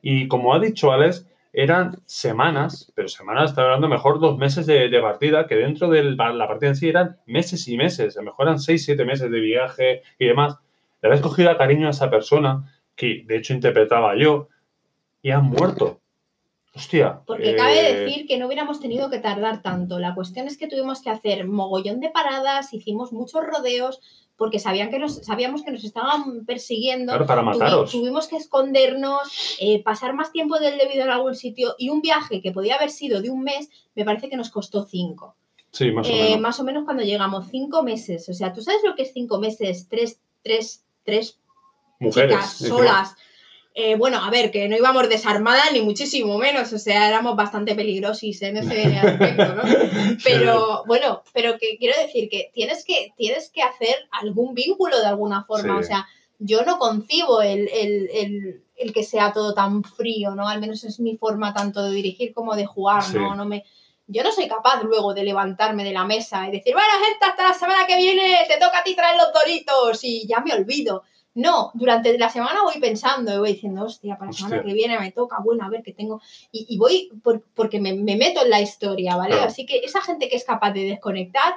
Y 0.00 0.28
como 0.28 0.54
ha 0.54 0.60
dicho 0.60 0.92
Alex, 0.92 1.26
eran 1.52 1.96
semanas, 2.06 2.92
pero 2.94 3.08
semanas, 3.08 3.50
está 3.50 3.62
hablando 3.62 3.88
mejor 3.88 4.20
dos 4.20 4.38
meses 4.38 4.66
de, 4.66 4.88
de 4.88 5.00
partida, 5.00 5.46
que 5.46 5.56
dentro 5.56 5.88
de 5.88 6.02
la 6.02 6.48
partida 6.48 6.70
en 6.70 6.76
sí 6.76 6.88
eran 6.88 7.16
meses 7.26 7.66
y 7.68 7.76
meses, 7.76 8.16
a 8.16 8.20
lo 8.20 8.26
mejor 8.26 8.46
eran 8.46 8.58
seis, 8.58 8.84
siete 8.84 9.04
meses 9.04 9.30
de 9.30 9.40
viaje 9.40 10.02
y 10.18 10.26
demás. 10.26 10.58
Le 11.00 11.08
habéis 11.08 11.22
cogido 11.22 11.56
cariño 11.56 11.86
a 11.86 11.90
esa 11.90 12.10
persona, 12.10 12.64
que 12.94 13.24
de 13.26 13.36
hecho 13.36 13.54
interpretaba 13.54 14.16
yo, 14.16 14.48
y 15.22 15.30
han 15.30 15.44
muerto. 15.44 16.00
Hostia. 16.78 17.20
Porque 17.26 17.54
cabe 17.56 17.80
eh, 17.90 17.94
decir 18.04 18.26
que 18.26 18.38
no 18.38 18.46
hubiéramos 18.46 18.80
tenido 18.80 19.10
que 19.10 19.18
tardar 19.18 19.62
tanto. 19.62 19.98
La 19.98 20.14
cuestión 20.14 20.46
es 20.46 20.56
que 20.56 20.68
tuvimos 20.68 21.02
que 21.02 21.10
hacer 21.10 21.46
mogollón 21.46 22.00
de 22.00 22.08
paradas, 22.10 22.72
hicimos 22.72 23.12
muchos 23.12 23.42
rodeos, 23.44 24.00
porque 24.36 24.60
sabían 24.60 24.88
que 24.90 25.00
nos, 25.00 25.16
sabíamos 25.26 25.64
que 25.64 25.72
nos 25.72 25.82
estaban 25.82 26.44
persiguiendo. 26.46 27.10
Claro, 27.12 27.26
para 27.26 27.42
Tuvi- 27.42 27.58
mataros. 27.58 27.90
tuvimos 27.90 28.28
que 28.28 28.36
escondernos, 28.36 29.56
eh, 29.60 29.82
pasar 29.82 30.14
más 30.14 30.30
tiempo 30.30 30.58
del 30.58 30.78
debido 30.78 31.02
en 31.02 31.10
algún 31.10 31.34
sitio 31.34 31.74
y 31.78 31.88
un 31.90 32.00
viaje 32.00 32.40
que 32.40 32.52
podía 32.52 32.76
haber 32.76 32.90
sido 32.90 33.20
de 33.20 33.30
un 33.30 33.42
mes, 33.42 33.68
me 33.96 34.04
parece 34.04 34.28
que 34.28 34.36
nos 34.36 34.50
costó 34.50 34.84
cinco. 34.84 35.34
Sí, 35.72 35.90
más 35.90 36.06
o 36.06 36.10
Eh, 36.12 36.22
menos. 36.22 36.40
más 36.40 36.60
o 36.60 36.64
menos 36.64 36.84
cuando 36.84 37.02
llegamos, 37.02 37.46
cinco 37.50 37.82
meses. 37.82 38.28
O 38.28 38.32
sea, 38.32 38.52
¿tú 38.52 38.62
sabes 38.62 38.80
lo 38.84 38.94
que 38.94 39.02
es 39.02 39.12
cinco 39.12 39.38
meses? 39.40 39.86
Tres, 39.90 40.20
tres, 40.42 40.84
tres 41.02 41.38
Mujeres. 41.98 42.36
chicas 42.36 42.60
encima. 42.62 43.16
Eh, 43.80 43.94
bueno, 43.96 44.18
a 44.24 44.28
ver, 44.30 44.50
que 44.50 44.68
no 44.68 44.76
íbamos 44.76 45.08
desarmadas 45.08 45.72
ni 45.72 45.80
muchísimo 45.82 46.36
menos, 46.36 46.72
o 46.72 46.78
sea, 46.80 47.08
éramos 47.08 47.36
bastante 47.36 47.76
peligrosis 47.76 48.42
en 48.42 48.56
ese 48.56 48.82
aspecto, 48.98 49.54
¿no? 49.54 49.62
Pero 50.24 50.82
bueno, 50.86 51.22
pero 51.32 51.58
que 51.58 51.76
quiero 51.78 51.96
decir 52.00 52.28
que 52.28 52.50
tienes 52.52 52.84
que, 52.84 53.12
tienes 53.16 53.50
que 53.50 53.62
hacer 53.62 53.94
algún 54.10 54.54
vínculo 54.54 54.98
de 54.98 55.06
alguna 55.06 55.44
forma, 55.44 55.78
Sí. 55.78 55.84
o 55.84 55.86
sea, 55.86 56.06
yo 56.40 56.62
no 56.62 56.78
concibo 56.78 57.40
el, 57.42 57.68
el- 57.68 58.10
el- 58.12 58.62
el 58.76 58.92
que 58.92 59.02
sea 59.04 59.32
todo 59.32 59.54
tan 59.54 59.82
frío, 59.84 60.34
¿no? 60.34 60.48
Al 60.48 60.60
menos 60.60 60.84
es 60.84 60.98
mi 61.00 61.16
forma 61.16 61.52
tanto 61.54 61.82
de 61.84 61.90
dirigir 61.94 62.32
como 62.32 62.54
de 62.56 62.66
jugar, 62.66 63.02
Sí. 63.04 63.14
¿no? 63.16 63.34
no 63.36 63.44
me, 63.44 63.64
yo 64.06 64.22
no 64.22 64.32
soy 64.32 64.48
capaz 64.48 64.82
luego 64.82 65.14
de 65.14 65.22
levantarme 65.24 65.84
de 65.84 65.92
la 65.92 66.04
mesa 66.04 66.48
y 66.48 66.52
decir, 66.52 66.74
bueno, 66.74 66.88
gente, 67.04 67.24
hasta 67.26 67.42
la 67.48 67.54
semana 67.54 67.86
que 67.86 67.96
viene 67.96 68.38
te 68.48 68.54
toca 68.58 68.78
a 68.80 68.84
ti 68.84 68.94
traer 68.96 69.16
los 69.16 69.32
doritos 69.32 70.02
y 70.02 70.26
ya 70.26 70.40
me 70.40 70.52
olvido. 70.54 71.02
No, 71.38 71.70
durante 71.74 72.18
la 72.18 72.28
semana 72.30 72.62
voy 72.64 72.80
pensando 72.80 73.32
y 73.34 73.38
voy 73.38 73.52
diciendo, 73.52 73.84
hostia, 73.84 74.16
para 74.16 74.30
la 74.30 74.36
semana 74.36 74.56
que 74.64 74.72
viene 74.74 74.98
me 74.98 75.12
toca, 75.12 75.38
bueno, 75.42 75.64
a 75.64 75.68
ver 75.68 75.82
qué 75.84 75.92
tengo. 75.92 76.20
Y, 76.50 76.66
y 76.68 76.78
voy 76.78 77.10
por- 77.22 77.42
porque 77.54 77.78
me, 77.80 77.94
me 77.94 78.16
meto 78.16 78.42
en 78.42 78.50
la 78.50 78.60
historia, 78.60 79.16
¿vale? 79.16 79.34
Claro. 79.34 79.48
Así 79.48 79.64
que 79.64 79.76
esa 79.78 80.00
gente 80.00 80.28
que 80.28 80.36
es 80.36 80.44
capaz 80.44 80.72
de 80.72 80.84
desconectar, 80.84 81.54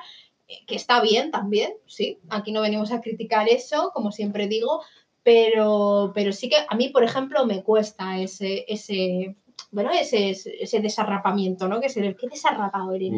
eh, 0.48 0.60
que 0.68 0.76
está 0.76 1.02
bien 1.02 1.32
también, 1.32 1.74
sí, 1.88 2.20
aquí 2.30 2.52
no 2.52 2.62
venimos 2.62 2.92
a 2.92 3.02
criticar 3.02 3.50
eso, 3.50 3.92
como 3.94 4.12
siempre 4.12 4.48
digo, 4.48 4.82
pero, 5.24 6.12
pero 6.14 6.32
sí 6.32 6.50
que 6.50 6.58
a 6.68 6.76
mí, 6.76 6.90
por 6.90 7.04
ejemplo, 7.04 7.46
me 7.46 7.64
cuesta 7.64 8.20
ese, 8.20 8.66
ese 8.68 9.36
bueno, 9.72 9.92
ese, 9.92 10.30
ese 10.32 10.80
desarrapamiento, 10.80 11.68
¿no? 11.68 11.80
Que 11.80 11.88
es 11.88 11.98
el, 11.98 12.16
qué 12.16 12.28
desarrapado 12.28 12.92
eres, 12.94 13.12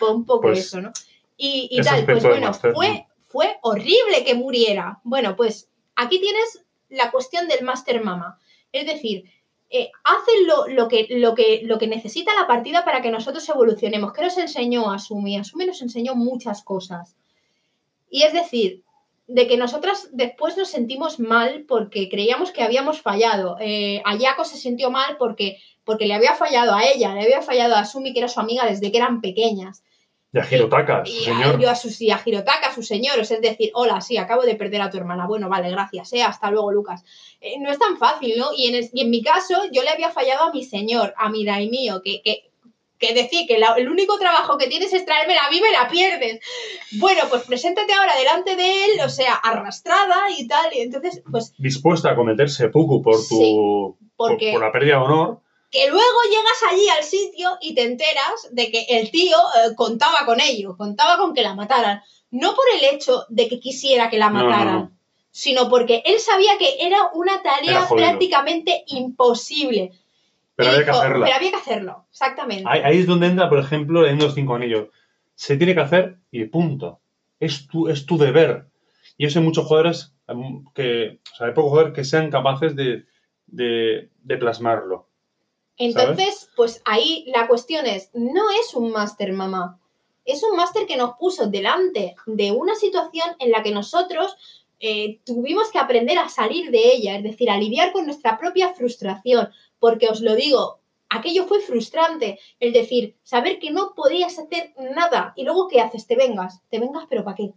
un 0.00 0.24
poco 0.24 0.42
Pues, 0.42 0.58
eso, 0.60 0.80
¿no? 0.80 0.92
Y, 1.36 1.68
y 1.70 1.80
tal, 1.82 2.04
pues 2.04 2.22
bueno, 2.24 2.52
fue, 2.74 3.06
fue 3.28 3.56
horrible 3.62 4.24
que 4.24 4.34
muriera. 4.34 5.00
Bueno, 5.04 5.34
pues 5.36 5.68
aquí 5.98 6.20
tienes 6.20 6.64
la 6.88 7.10
cuestión 7.10 7.48
del 7.48 7.64
Master 7.64 8.02
Mama. 8.02 8.38
Es 8.72 8.86
decir, 8.86 9.24
eh, 9.68 9.90
hace 10.04 10.44
lo, 10.46 10.66
lo 10.68 10.88
que, 10.88 11.06
lo, 11.10 11.34
que, 11.34 11.60
lo 11.64 11.78
que 11.78 11.88
necesita 11.88 12.34
la 12.34 12.46
partida 12.46 12.84
para 12.84 13.02
que 13.02 13.10
nosotros 13.10 13.46
evolucionemos. 13.48 14.12
¿Qué 14.12 14.22
nos 14.22 14.38
enseñó 14.38 14.90
Asumi? 14.90 15.36
Asumi 15.36 15.66
nos 15.66 15.82
enseñó 15.82 16.14
muchas 16.14 16.62
cosas. 16.62 17.16
Y 18.08 18.22
es 18.22 18.32
decir, 18.32 18.84
de 19.26 19.46
que 19.46 19.58
nosotras 19.58 20.08
después 20.12 20.56
nos 20.56 20.68
sentimos 20.68 21.18
mal 21.18 21.64
porque 21.68 22.08
creíamos 22.08 22.52
que 22.52 22.62
habíamos 22.62 23.02
fallado. 23.02 23.56
Eh, 23.60 24.00
Ayako 24.04 24.44
se 24.44 24.56
sintió 24.56 24.90
mal 24.90 25.16
porque, 25.18 25.58
porque 25.84 26.06
le 26.06 26.14
había 26.14 26.34
fallado 26.34 26.74
a 26.74 26.84
ella, 26.84 27.12
le 27.12 27.22
había 27.22 27.42
fallado 27.42 27.74
a 27.74 27.80
Asumi, 27.80 28.12
que 28.12 28.20
era 28.20 28.28
su 28.28 28.40
amiga 28.40 28.64
desde 28.64 28.90
que 28.90 28.98
eran 28.98 29.20
pequeñas. 29.20 29.82
Y 30.32 30.38
a 30.38 30.46
Hirotaka, 30.50 31.06
su 31.06 31.12
Y 31.12 31.20
señor. 31.24 31.56
a, 31.56 31.58
yo 31.58 31.70
a, 31.70 31.74
sus, 31.74 32.00
y 32.02 32.10
a 32.10 32.20
Hirotaka, 32.24 32.68
a 32.68 32.74
sus 32.74 32.86
señores, 32.86 33.30
es 33.30 33.40
decir, 33.40 33.70
hola, 33.74 34.00
sí, 34.02 34.18
acabo 34.18 34.42
de 34.42 34.56
perder 34.56 34.82
a 34.82 34.90
tu 34.90 34.98
hermana. 34.98 35.26
Bueno, 35.26 35.48
vale, 35.48 35.70
gracias, 35.70 36.12
¿eh? 36.12 36.22
hasta 36.22 36.50
luego, 36.50 36.70
Lucas. 36.70 37.02
Eh, 37.40 37.54
no 37.60 37.70
es 37.70 37.78
tan 37.78 37.96
fácil, 37.96 38.34
¿no? 38.36 38.48
Y 38.54 38.66
en, 38.68 38.74
es- 38.74 38.90
y 38.92 39.00
en 39.00 39.10
mi 39.10 39.22
caso, 39.22 39.54
yo 39.72 39.82
le 39.82 39.88
había 39.88 40.10
fallado 40.10 40.44
a 40.44 40.52
mi 40.52 40.64
señor, 40.64 41.14
a 41.16 41.30
mi 41.30 41.44
daimío, 41.46 42.02
que, 42.02 42.20
que, 42.22 42.50
que 42.98 43.14
decir 43.14 43.46
que 43.46 43.58
la- 43.58 43.72
el 43.78 43.88
único 43.88 44.18
trabajo 44.18 44.58
que 44.58 44.66
tienes 44.66 44.92
es 44.92 45.06
traérmela 45.06 45.46
a 45.46 45.50
mí, 45.50 45.60
me 45.62 45.72
la 45.72 45.88
pierdes. 45.88 46.40
Bueno, 46.98 47.22
pues 47.30 47.44
preséntate 47.44 47.94
ahora 47.94 48.14
delante 48.16 48.54
de 48.54 48.84
él, 48.84 48.90
o 49.04 49.08
sea, 49.08 49.32
arrastrada 49.34 50.26
y 50.36 50.46
tal, 50.46 50.74
y 50.74 50.80
entonces, 50.80 51.22
pues, 51.30 51.54
Dispuesta 51.56 52.10
a 52.10 52.14
cometer 52.16 52.50
seppuku 52.50 53.00
por 53.02 53.14
tu. 53.16 53.22
Sí, 53.22 53.56
por, 54.16 54.36
por 54.36 54.60
la 54.60 54.72
pérdida 54.72 54.96
de 54.96 55.02
honor. 55.04 55.40
Que 55.70 55.88
luego 55.88 56.18
llegas 56.30 56.72
allí 56.72 56.88
al 56.88 57.04
sitio 57.04 57.58
y 57.60 57.74
te 57.74 57.82
enteras 57.82 58.48
de 58.52 58.70
que 58.70 58.86
el 58.88 59.10
tío 59.10 59.36
eh, 59.36 59.74
contaba 59.76 60.24
con 60.24 60.40
ello, 60.40 60.76
contaba 60.76 61.18
con 61.18 61.34
que 61.34 61.42
la 61.42 61.54
mataran. 61.54 62.02
No 62.30 62.54
por 62.54 62.64
el 62.76 62.94
hecho 62.94 63.24
de 63.28 63.48
que 63.48 63.60
quisiera 63.60 64.10
que 64.10 64.18
la 64.18 64.30
No, 64.30 64.42
no, 64.42 64.48
mataran, 64.50 64.74
no. 64.76 64.92
sino 65.30 65.68
porque 65.68 66.02
él 66.04 66.18
sabía 66.20 66.58
que 66.58 66.76
era 66.80 67.10
una 67.14 67.42
tarea 67.42 67.86
prácticamente 67.88 68.84
imposible. 68.88 69.92
Pero 70.56 70.70
Y 70.70 70.74
había 70.74 70.84
que 70.84 70.90
dijo, 70.90 71.00
hacerla. 71.02 71.24
Pero 71.24 71.36
había 71.36 71.50
que 71.50 71.56
hacerlo, 71.56 72.06
exactamente. 72.10 72.64
Ahí, 72.66 72.80
ahí 72.84 72.98
es 72.98 73.06
donde 73.06 73.26
entra, 73.28 73.48
por 73.48 73.58
ejemplo, 73.58 74.06
en 74.06 74.18
los 74.18 74.34
cinco 74.34 74.54
anillos. 74.54 74.88
Se 75.34 75.56
tiene 75.56 75.74
que 75.74 75.80
hacer 75.80 76.16
y 76.30 76.44
punto. 76.46 77.00
Es 77.38 77.68
tu, 77.68 77.88
es 77.88 78.06
tu 78.06 78.18
deber. 78.18 78.66
Y 79.16 79.26
eso 79.26 79.38
hay 79.38 79.44
muchos 79.44 79.66
jugadores 79.66 80.14
em, 80.26 80.64
que. 80.74 81.20
O 81.32 81.36
sea, 81.36 81.46
hay 81.46 81.52
pocos 81.52 81.70
jugadores 81.70 81.94
que 81.94 82.04
sean 82.04 82.30
capaces 82.30 82.74
de, 82.74 83.04
de, 83.46 84.10
de 84.22 84.36
plasmarlo. 84.36 85.07
Entonces, 85.78 86.50
pues 86.56 86.82
ahí 86.84 87.24
la 87.28 87.46
cuestión 87.46 87.86
es, 87.86 88.10
no 88.12 88.50
es 88.50 88.74
un 88.74 88.90
máster, 88.90 89.32
mamá. 89.32 89.78
Es 90.24 90.42
un 90.42 90.56
máster 90.56 90.86
que 90.86 90.96
nos 90.96 91.16
puso 91.16 91.46
delante 91.46 92.16
de 92.26 92.50
una 92.50 92.74
situación 92.74 93.36
en 93.38 93.52
la 93.52 93.62
que 93.62 93.70
nosotros 93.70 94.36
eh, 94.80 95.20
tuvimos 95.24 95.70
que 95.70 95.78
aprender 95.78 96.18
a 96.18 96.28
salir 96.28 96.70
de 96.70 96.92
ella, 96.92 97.16
es 97.16 97.22
decir, 97.22 97.48
a 97.50 97.58
con 97.92 98.04
nuestra 98.04 98.38
propia 98.38 98.74
frustración, 98.74 99.48
porque 99.78 100.08
os 100.08 100.20
lo 100.20 100.34
digo, 100.34 100.80
aquello 101.08 101.46
fue 101.46 101.60
frustrante, 101.60 102.38
el 102.60 102.72
decir, 102.72 103.16
saber 103.22 103.58
que 103.58 103.70
no 103.70 103.94
podías 103.94 104.38
hacer 104.38 104.74
nada 104.76 105.32
y 105.36 105.44
luego 105.44 105.68
¿qué 105.68 105.80
haces? 105.80 106.06
Te 106.06 106.16
vengas, 106.16 106.60
te 106.70 106.78
vengas, 106.78 107.06
pero 107.08 107.24
¿para 107.24 107.36
qué? 107.36 107.52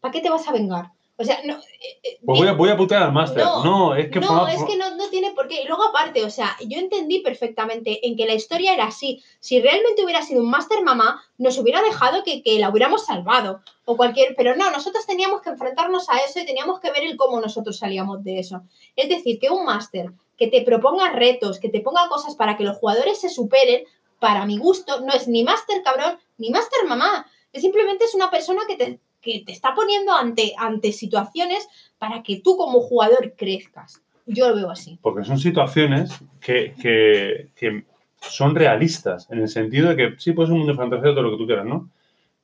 ¿Para 0.00 0.12
qué 0.12 0.20
te 0.20 0.30
vas 0.30 0.46
a 0.48 0.52
vengar? 0.52 0.90
O 1.16 1.22
sea, 1.24 1.40
no, 1.44 1.54
eh, 1.58 2.00
eh, 2.02 2.18
Pues 2.24 2.40
voy 2.40 2.48
a, 2.48 2.52
voy 2.54 2.70
a 2.70 2.76
putear 2.76 3.04
al 3.04 3.12
máster. 3.12 3.44
No, 3.44 3.62
No, 3.62 3.94
es 3.94 4.10
que 4.10 4.18
no, 4.18 4.26
forma- 4.26 4.52
es 4.52 4.64
que 4.64 4.76
no, 4.76 4.96
no 4.96 5.08
tiene 5.10 5.30
por 5.30 5.46
qué. 5.46 5.62
Y 5.62 5.66
luego 5.66 5.84
aparte, 5.84 6.24
o 6.24 6.30
sea, 6.30 6.56
yo 6.66 6.78
entendí 6.78 7.20
perfectamente 7.20 8.04
en 8.06 8.16
que 8.16 8.26
la 8.26 8.34
historia 8.34 8.74
era 8.74 8.86
así. 8.86 9.22
Si 9.38 9.60
realmente 9.60 10.02
hubiera 10.04 10.22
sido 10.22 10.42
un 10.42 10.50
máster 10.50 10.82
mamá, 10.82 11.22
nos 11.38 11.56
hubiera 11.58 11.82
dejado 11.82 12.24
que, 12.24 12.42
que 12.42 12.58
la 12.58 12.68
hubiéramos 12.68 13.06
salvado. 13.06 13.60
O 13.84 13.96
cualquier. 13.96 14.34
Pero 14.36 14.56
no, 14.56 14.70
nosotros 14.72 15.06
teníamos 15.06 15.40
que 15.42 15.50
enfrentarnos 15.50 16.08
a 16.10 16.18
eso 16.18 16.40
y 16.40 16.46
teníamos 16.46 16.80
que 16.80 16.90
ver 16.90 17.04
el 17.04 17.16
cómo 17.16 17.40
nosotros 17.40 17.78
salíamos 17.78 18.24
de 18.24 18.40
eso. 18.40 18.62
Es 18.96 19.08
decir, 19.08 19.38
que 19.38 19.50
un 19.50 19.64
máster 19.64 20.10
que 20.36 20.48
te 20.48 20.62
proponga 20.62 21.10
retos, 21.10 21.60
que 21.60 21.68
te 21.68 21.80
ponga 21.80 22.08
cosas 22.08 22.34
para 22.34 22.56
que 22.56 22.64
los 22.64 22.78
jugadores 22.78 23.20
se 23.20 23.28
superen, 23.28 23.84
para 24.18 24.46
mi 24.46 24.58
gusto, 24.58 25.00
no 25.02 25.12
es 25.12 25.28
ni 25.28 25.44
máster 25.44 25.80
cabrón, 25.84 26.18
ni 26.38 26.50
máster 26.50 26.84
mamá. 26.88 27.24
Simplemente 27.52 28.04
es 28.06 28.14
una 28.14 28.32
persona 28.32 28.62
que 28.66 28.74
te, 28.76 28.98
que 29.24 29.42
te 29.44 29.52
está 29.52 29.74
poniendo 29.74 30.12
ante, 30.12 30.52
ante 30.58 30.92
situaciones 30.92 31.66
para 31.98 32.22
que 32.22 32.40
tú 32.40 32.56
como 32.56 32.80
jugador 32.80 33.34
crezcas. 33.36 34.02
Yo 34.26 34.48
lo 34.48 34.54
veo 34.56 34.70
así. 34.70 34.98
Porque 35.02 35.24
son 35.24 35.38
situaciones 35.38 36.12
que, 36.40 36.74
que- 36.80 37.84
son 38.20 38.54
realistas, 38.54 39.30
en 39.30 39.40
el 39.40 39.48
sentido 39.48 39.90
de 39.90 39.96
que 39.96 40.14
sí, 40.18 40.32
puede 40.32 40.46
ser 40.48 40.54
un 40.54 40.60
mundo 40.60 40.74
fantasía, 40.74 41.10
todo 41.10 41.22
lo 41.22 41.30
que 41.32 41.36
tú 41.36 41.46
quieras, 41.46 41.66
¿no? 41.66 41.90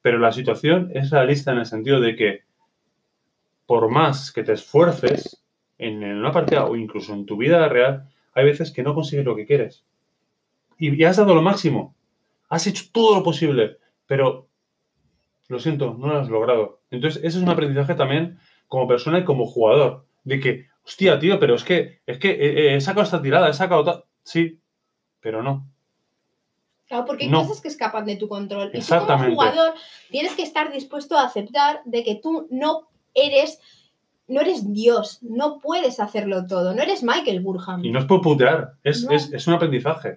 Pero 0.02 0.18
la 0.18 0.30
situación 0.30 0.90
es 0.94 1.10
realista 1.10 1.52
en 1.52 1.58
el 1.58 1.66
sentido 1.66 2.00
de 2.00 2.16
que 2.16 2.40
por 3.66 3.88
más 3.88 4.30
que 4.32 4.42
te 4.42 4.52
esfuerces 4.52 5.42
en, 5.78 6.02
una 6.04 6.32
partida 6.32 6.66
o 6.66 6.76
incluso 6.76 7.14
en 7.14 7.24
tu 7.24 7.36
vida 7.36 7.66
real, 7.68 8.10
hay 8.34 8.44
veces 8.44 8.72
que 8.72 8.82
no 8.82 8.94
consigues 8.94 9.24
lo 9.24 9.36
que 9.36 9.46
quieres. 9.46 9.84
Y 10.78 11.02
has 11.04 11.16
dado 11.16 11.34
lo 11.34 11.40
máximo. 11.42 11.94
Has 12.48 12.66
hecho 12.66 12.84
todo 12.92 13.14
lo 13.14 13.22
posible, 13.22 13.78
pero 14.06 14.48
lo 15.50 15.58
siento, 15.58 15.94
no 15.98 16.06
lo 16.06 16.18
has 16.20 16.28
logrado. 16.28 16.80
Entonces, 16.90 17.22
ese 17.24 17.38
es 17.38 17.42
un 17.44 17.48
aprendizaje 17.50 17.94
también 17.94 18.38
como 18.68 18.86
persona 18.88 19.18
y 19.18 19.24
como 19.24 19.46
jugador. 19.46 20.06
De 20.24 20.38
que, 20.40 20.66
hostia, 20.84 21.18
tío, 21.18 21.38
pero 21.40 21.54
es 21.54 21.64
que, 21.64 22.00
es 22.06 22.18
que 22.18 22.30
eh, 22.30 22.36
eh, 22.40 22.74
he 22.76 22.80
sacado 22.80 23.02
esta 23.04 23.20
tirada, 23.22 23.48
he 23.48 23.52
sacado 23.54 23.84
tal. 23.84 24.04
Sí, 24.22 24.60
pero 25.20 25.42
no. 25.42 25.66
Claro, 26.88 27.04
porque 27.04 27.24
hay 27.24 27.30
No. 27.30 27.42
cosas 27.42 27.60
que 27.60 27.68
escapan 27.68 28.04
de 28.04 28.16
tu 28.16 28.28
control. 28.28 28.70
Y 28.74 28.80
tú 28.80 28.94
como 29.06 29.24
jugador 29.30 29.74
tienes 30.10 30.34
que 30.34 30.42
estar 30.42 30.72
dispuesto 30.72 31.16
a 31.16 31.24
aceptar 31.24 31.80
de 31.84 32.02
que 32.04 32.16
tú 32.16 32.48
no 32.50 32.88
eres, 33.14 33.60
no 34.28 34.40
eres 34.40 34.72
Dios, 34.72 35.18
no 35.22 35.58
puedes 35.60 36.00
hacerlo 36.00 36.46
todo, 36.46 36.74
no 36.74 36.82
eres 36.82 37.02
Michael 37.02 37.40
Burham. 37.40 37.84
Y 37.84 37.90
no 37.90 37.98
es 38.00 38.04
por 38.06 38.20
putear, 38.22 38.74
es, 38.82 39.04
No. 39.04 39.12
es, 39.12 39.32
es 39.32 39.46
un 39.46 39.54
aprendizaje. 39.54 40.16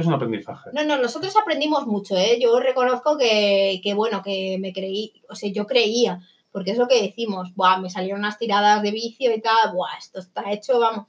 Es 0.00 0.06
un 0.06 0.14
aprendizaje. 0.14 0.70
No, 0.72 0.82
no, 0.84 0.98
nosotros 0.98 1.34
aprendimos 1.36 1.86
mucho, 1.86 2.16
¿eh? 2.16 2.38
Yo 2.40 2.58
reconozco 2.58 3.18
que, 3.18 3.80
que, 3.82 3.94
bueno, 3.94 4.22
que 4.22 4.58
me 4.58 4.72
creí, 4.72 5.22
o 5.28 5.34
sea, 5.34 5.50
yo 5.52 5.66
creía, 5.66 6.20
porque 6.52 6.72
es 6.72 6.78
lo 6.78 6.88
que 6.88 7.02
decimos, 7.02 7.54
buah, 7.54 7.78
me 7.78 7.90
salieron 7.90 8.20
unas 8.20 8.38
tiradas 8.38 8.82
de 8.82 8.90
vicio 8.90 9.34
y 9.34 9.40
tal, 9.40 9.72
buah, 9.72 9.96
esto 9.98 10.20
está 10.20 10.50
hecho, 10.50 10.80
vamos. 10.80 11.06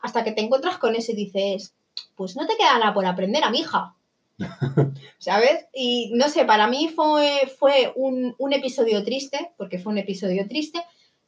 hasta 0.00 0.24
que 0.24 0.32
te 0.32 0.40
encuentras 0.40 0.78
con 0.78 0.96
eso 0.96 1.12
y 1.12 1.16
dices, 1.16 1.74
pues 2.16 2.36
no 2.36 2.46
te 2.46 2.56
queda 2.56 2.78
nada 2.78 2.94
por 2.94 3.06
aprender, 3.06 3.44
a 3.44 3.50
mi 3.50 3.60
hija. 3.60 3.94
¿Sabes? 5.18 5.66
Y 5.74 6.12
no 6.14 6.28
sé, 6.28 6.44
para 6.46 6.66
mí 6.66 6.88
fue, 6.88 7.52
fue 7.58 7.92
un, 7.94 8.34
un 8.38 8.52
episodio 8.52 9.04
triste, 9.04 9.52
porque 9.58 9.78
fue 9.78 9.92
un 9.92 9.98
episodio 9.98 10.48
triste, 10.48 10.82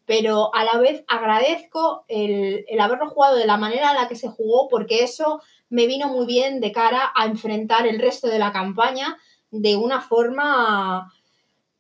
pero 0.07 0.55
a 0.55 0.64
la 0.64 0.78
vez 0.78 1.05
agradezco 1.09 2.05
el, 2.09 2.64
el, 2.68 2.80
haberlo 2.80 3.09
jugado 3.09 3.36
de 3.36 3.46
la 3.46 3.57
manera 3.57 3.90
en 3.90 3.96
la 3.96 4.09
que 4.09 4.16
se 4.16 4.28
jugó, 4.28 4.68
porque 4.68 5.05
eso 5.05 5.40
me 5.68 5.86
vino 5.86 6.09
muy 6.09 6.26
bien 6.26 6.61
de 6.61 6.72
cara 6.72 7.12
a 7.14 7.26
enfrentar 7.26 7.86
el 7.86 7.98
resto 7.98 8.28
de 8.28 8.38
la 8.38 8.53
campaña 8.53 9.16
de 9.50 9.76
una 9.76 10.00
forma, 10.00 11.12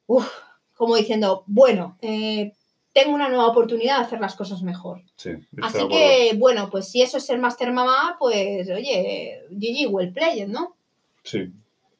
uf, 0.06 0.28
como 0.74 0.96
diciendo, 0.96 1.44
bueno, 1.46 1.98
eh, 2.00 2.52
tengo 2.92 3.14
una 3.14 3.28
nueva 3.28 3.48
oportunidad 3.48 3.98
de 3.98 4.04
hacer 4.04 4.20
las 4.20 4.36
cosas 4.36 4.62
mejor. 4.62 5.02
Sí, 5.16 5.30
Así 5.62 5.86
que, 5.88 6.32
bueno, 6.36 6.68
pues 6.70 6.90
si 6.90 7.02
eso 7.02 7.16
es 7.16 7.26
ser 7.26 7.38
Master 7.38 7.72
Mamá, 7.72 8.16
pues 8.18 8.68
oye, 8.68 9.42
GG, 9.50 9.90
well 9.90 10.12
played, 10.12 10.48
¿no? 10.48 10.76
Sí, 11.22 11.50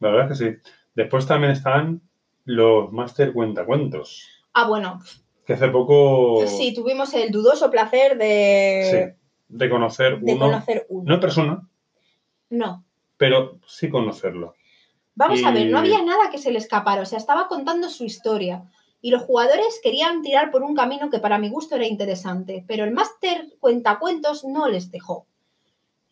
la 0.01 0.11
verdad 0.11 0.33
es 0.33 0.39
que 0.39 0.45
sí. 0.45 0.71
Después 0.95 1.27
también 1.27 1.53
están 1.53 2.03
los 2.45 2.93
Master 2.93 3.33
Cuentacuentos. 3.33 4.29
Ah, 4.53 4.69
bueno. 4.69 5.01
Que 5.47 5.55
hace 5.55 5.69
poco. 5.69 6.47
Sí, 6.47 6.73
tuvimos 6.75 7.13
el 7.15 7.31
dudoso 7.31 7.71
placer 7.71 8.17
de. 8.17 9.15
Sí, 9.17 9.23
de 9.49 9.71
conocer 9.71 10.21
de 10.21 10.35
uno. 10.35 10.47
conocer 10.47 10.87
uno. 10.89 11.05
No 11.07 11.15
en 11.15 11.21
persona, 11.21 11.69
No. 12.51 12.85
pero 13.17 13.59
sí 13.67 13.89
conocerlo. 13.91 14.55
Vamos 15.15 15.45
a 15.45 15.51
ver, 15.51 15.69
no 15.69 15.79
había 15.79 16.03
nada 16.03 16.31
que 16.31 16.39
se 16.39 16.51
le 16.51 16.59
escapara, 16.59 17.03
o 17.03 17.05
sea, 17.07 17.19
estaba 17.19 17.49
contando 17.49 17.89
su 17.91 18.05
historia. 18.05 18.65
Y 19.03 19.11
los 19.11 19.23
jugadores 19.25 19.81
querían 19.83 20.23
tirar 20.23 20.51
por 20.53 20.63
un 20.63 20.75
camino 20.77 21.11
que 21.11 21.19
para 21.19 21.37
mi 21.39 21.51
gusto 21.51 21.75
era 21.75 21.87
interesante, 21.87 22.65
pero 22.69 22.85
el 22.85 22.93
máster 22.93 23.49
cuentacuentos 23.59 24.45
no 24.45 24.69
les 24.69 24.91
dejó. 24.91 25.27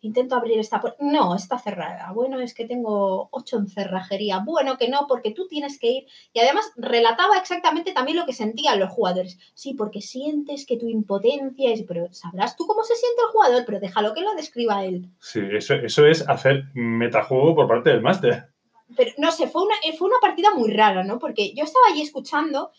Intento 0.02 0.34
abrir 0.34 0.58
esta 0.58 0.80
puerta. 0.80 0.96
No, 1.04 1.34
está 1.34 1.58
cerrada. 1.58 2.10
Bueno, 2.12 2.40
es 2.40 2.54
que 2.54 2.64
tengo 2.64 3.28
ocho 3.32 3.58
en 3.58 3.68
cerrajería. 3.68 4.38
Bueno, 4.38 4.78
que 4.78 4.88
no, 4.88 5.06
porque 5.06 5.32
tú 5.32 5.46
tienes 5.46 5.78
que 5.78 5.90
ir. 5.90 6.06
Y 6.32 6.40
además 6.40 6.72
relataba 6.76 7.36
exactamente 7.36 7.92
también 7.92 8.16
lo 8.16 8.24
que 8.24 8.32
sentían 8.32 8.80
los 8.80 8.90
jugadores. 8.90 9.38
Sí, 9.54 9.74
porque 9.74 10.00
sientes 10.00 10.64
que 10.64 10.78
tu 10.78 10.88
impotencia 10.88 11.70
es. 11.70 11.82
Pero 11.86 12.08
sabrás 12.12 12.56
tú 12.56 12.66
cómo 12.66 12.82
se 12.82 12.94
siente 12.94 13.20
el 13.22 13.32
jugador, 13.32 13.64
pero 13.66 13.80
déjalo 13.80 14.14
que 14.14 14.22
lo 14.22 14.34
describa 14.34 14.84
él. 14.84 15.06
Sí, 15.18 15.40
eso, 15.52 15.74
eso 15.74 16.06
es 16.06 16.26
hacer 16.28 16.64
metajuego 16.74 17.54
por 17.54 17.68
parte 17.68 17.90
del 17.90 18.00
máster. 18.00 18.48
pero 18.96 19.10
no 19.18 19.30
sé, 19.32 19.46
fue 19.48 19.62
una, 19.62 19.74
fue 19.98 20.08
una 20.08 20.18
partida 20.20 20.54
muy 20.54 20.70
rara, 20.72 21.04
¿no? 21.04 21.18
Porque 21.18 21.52
yo 21.54 21.64
estaba 21.64 21.86
allí 21.90 22.02
escuchando 22.02 22.70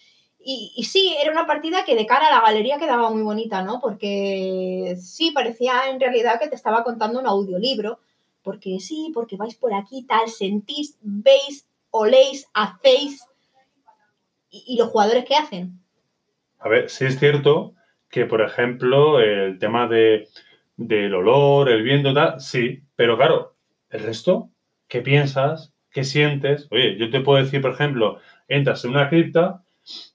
y, 0.44 0.84
sí, 0.84 1.16
era 1.22 1.32
una 1.32 1.46
partida 1.46 1.86
que 1.86 1.96
de 1.96 2.06
cara 2.06 2.28
a 2.28 2.32
la 2.32 2.42
galería 2.42 2.80
quedaba 2.80 3.10
muy 3.10 3.22
bonita, 3.22 3.62
¿no? 3.64 3.80
Porque 3.80 4.96
sí, 5.00 5.32
parecía 5.32 5.90
en 5.90 6.00
realidad 6.00 6.40
que 6.40 6.48
te 6.48 6.56
estaba 6.56 6.84
contando 6.84 7.20
un 7.20 7.28
audiolibro, 7.28 8.00
porque 8.44 8.80
sí, 8.80 9.12
porque 9.14 9.38
vais 9.38 9.56
por 9.56 9.74
aquí, 9.74 10.04
tal, 10.04 10.30
sentís, 10.30 10.98
veis, 11.02 11.68
oléis, 11.92 12.48
hacéis. 12.54 13.24
¿Y, 14.50 14.64
y 14.68 14.78
los 14.78 14.90
jugadores 14.90 15.26
qué 15.26 15.36
hacen? 15.36 15.80
A 16.60 16.70
ver, 16.70 16.90
sí 16.90 17.06
es 17.06 17.20
cierto 17.20 17.74
que, 18.10 18.26
por 18.26 18.42
ejemplo, 18.42 19.20
el 19.20 19.58
tema 19.60 19.88
de, 19.88 20.28
del 20.78 21.14
olor, 21.14 21.70
el 21.70 21.84
viento, 21.84 22.14
tal, 22.14 22.40
sí, 22.40 22.84
pero 22.96 23.18
claro, 23.18 23.56
el 23.90 24.02
resto, 24.02 24.50
¿qué 24.88 25.02
piensas? 25.02 25.74
¿Qué 25.92 26.04
sientes? 26.04 26.68
Oye, 26.72 26.98
yo 26.98 27.10
te 27.10 27.22
puedo 27.22 27.44
decir, 27.44 27.62
por 27.62 27.72
ejemplo, 27.72 28.20
entras 28.48 28.84
en 28.86 28.92
una 28.92 29.10
cripta, 29.10 29.64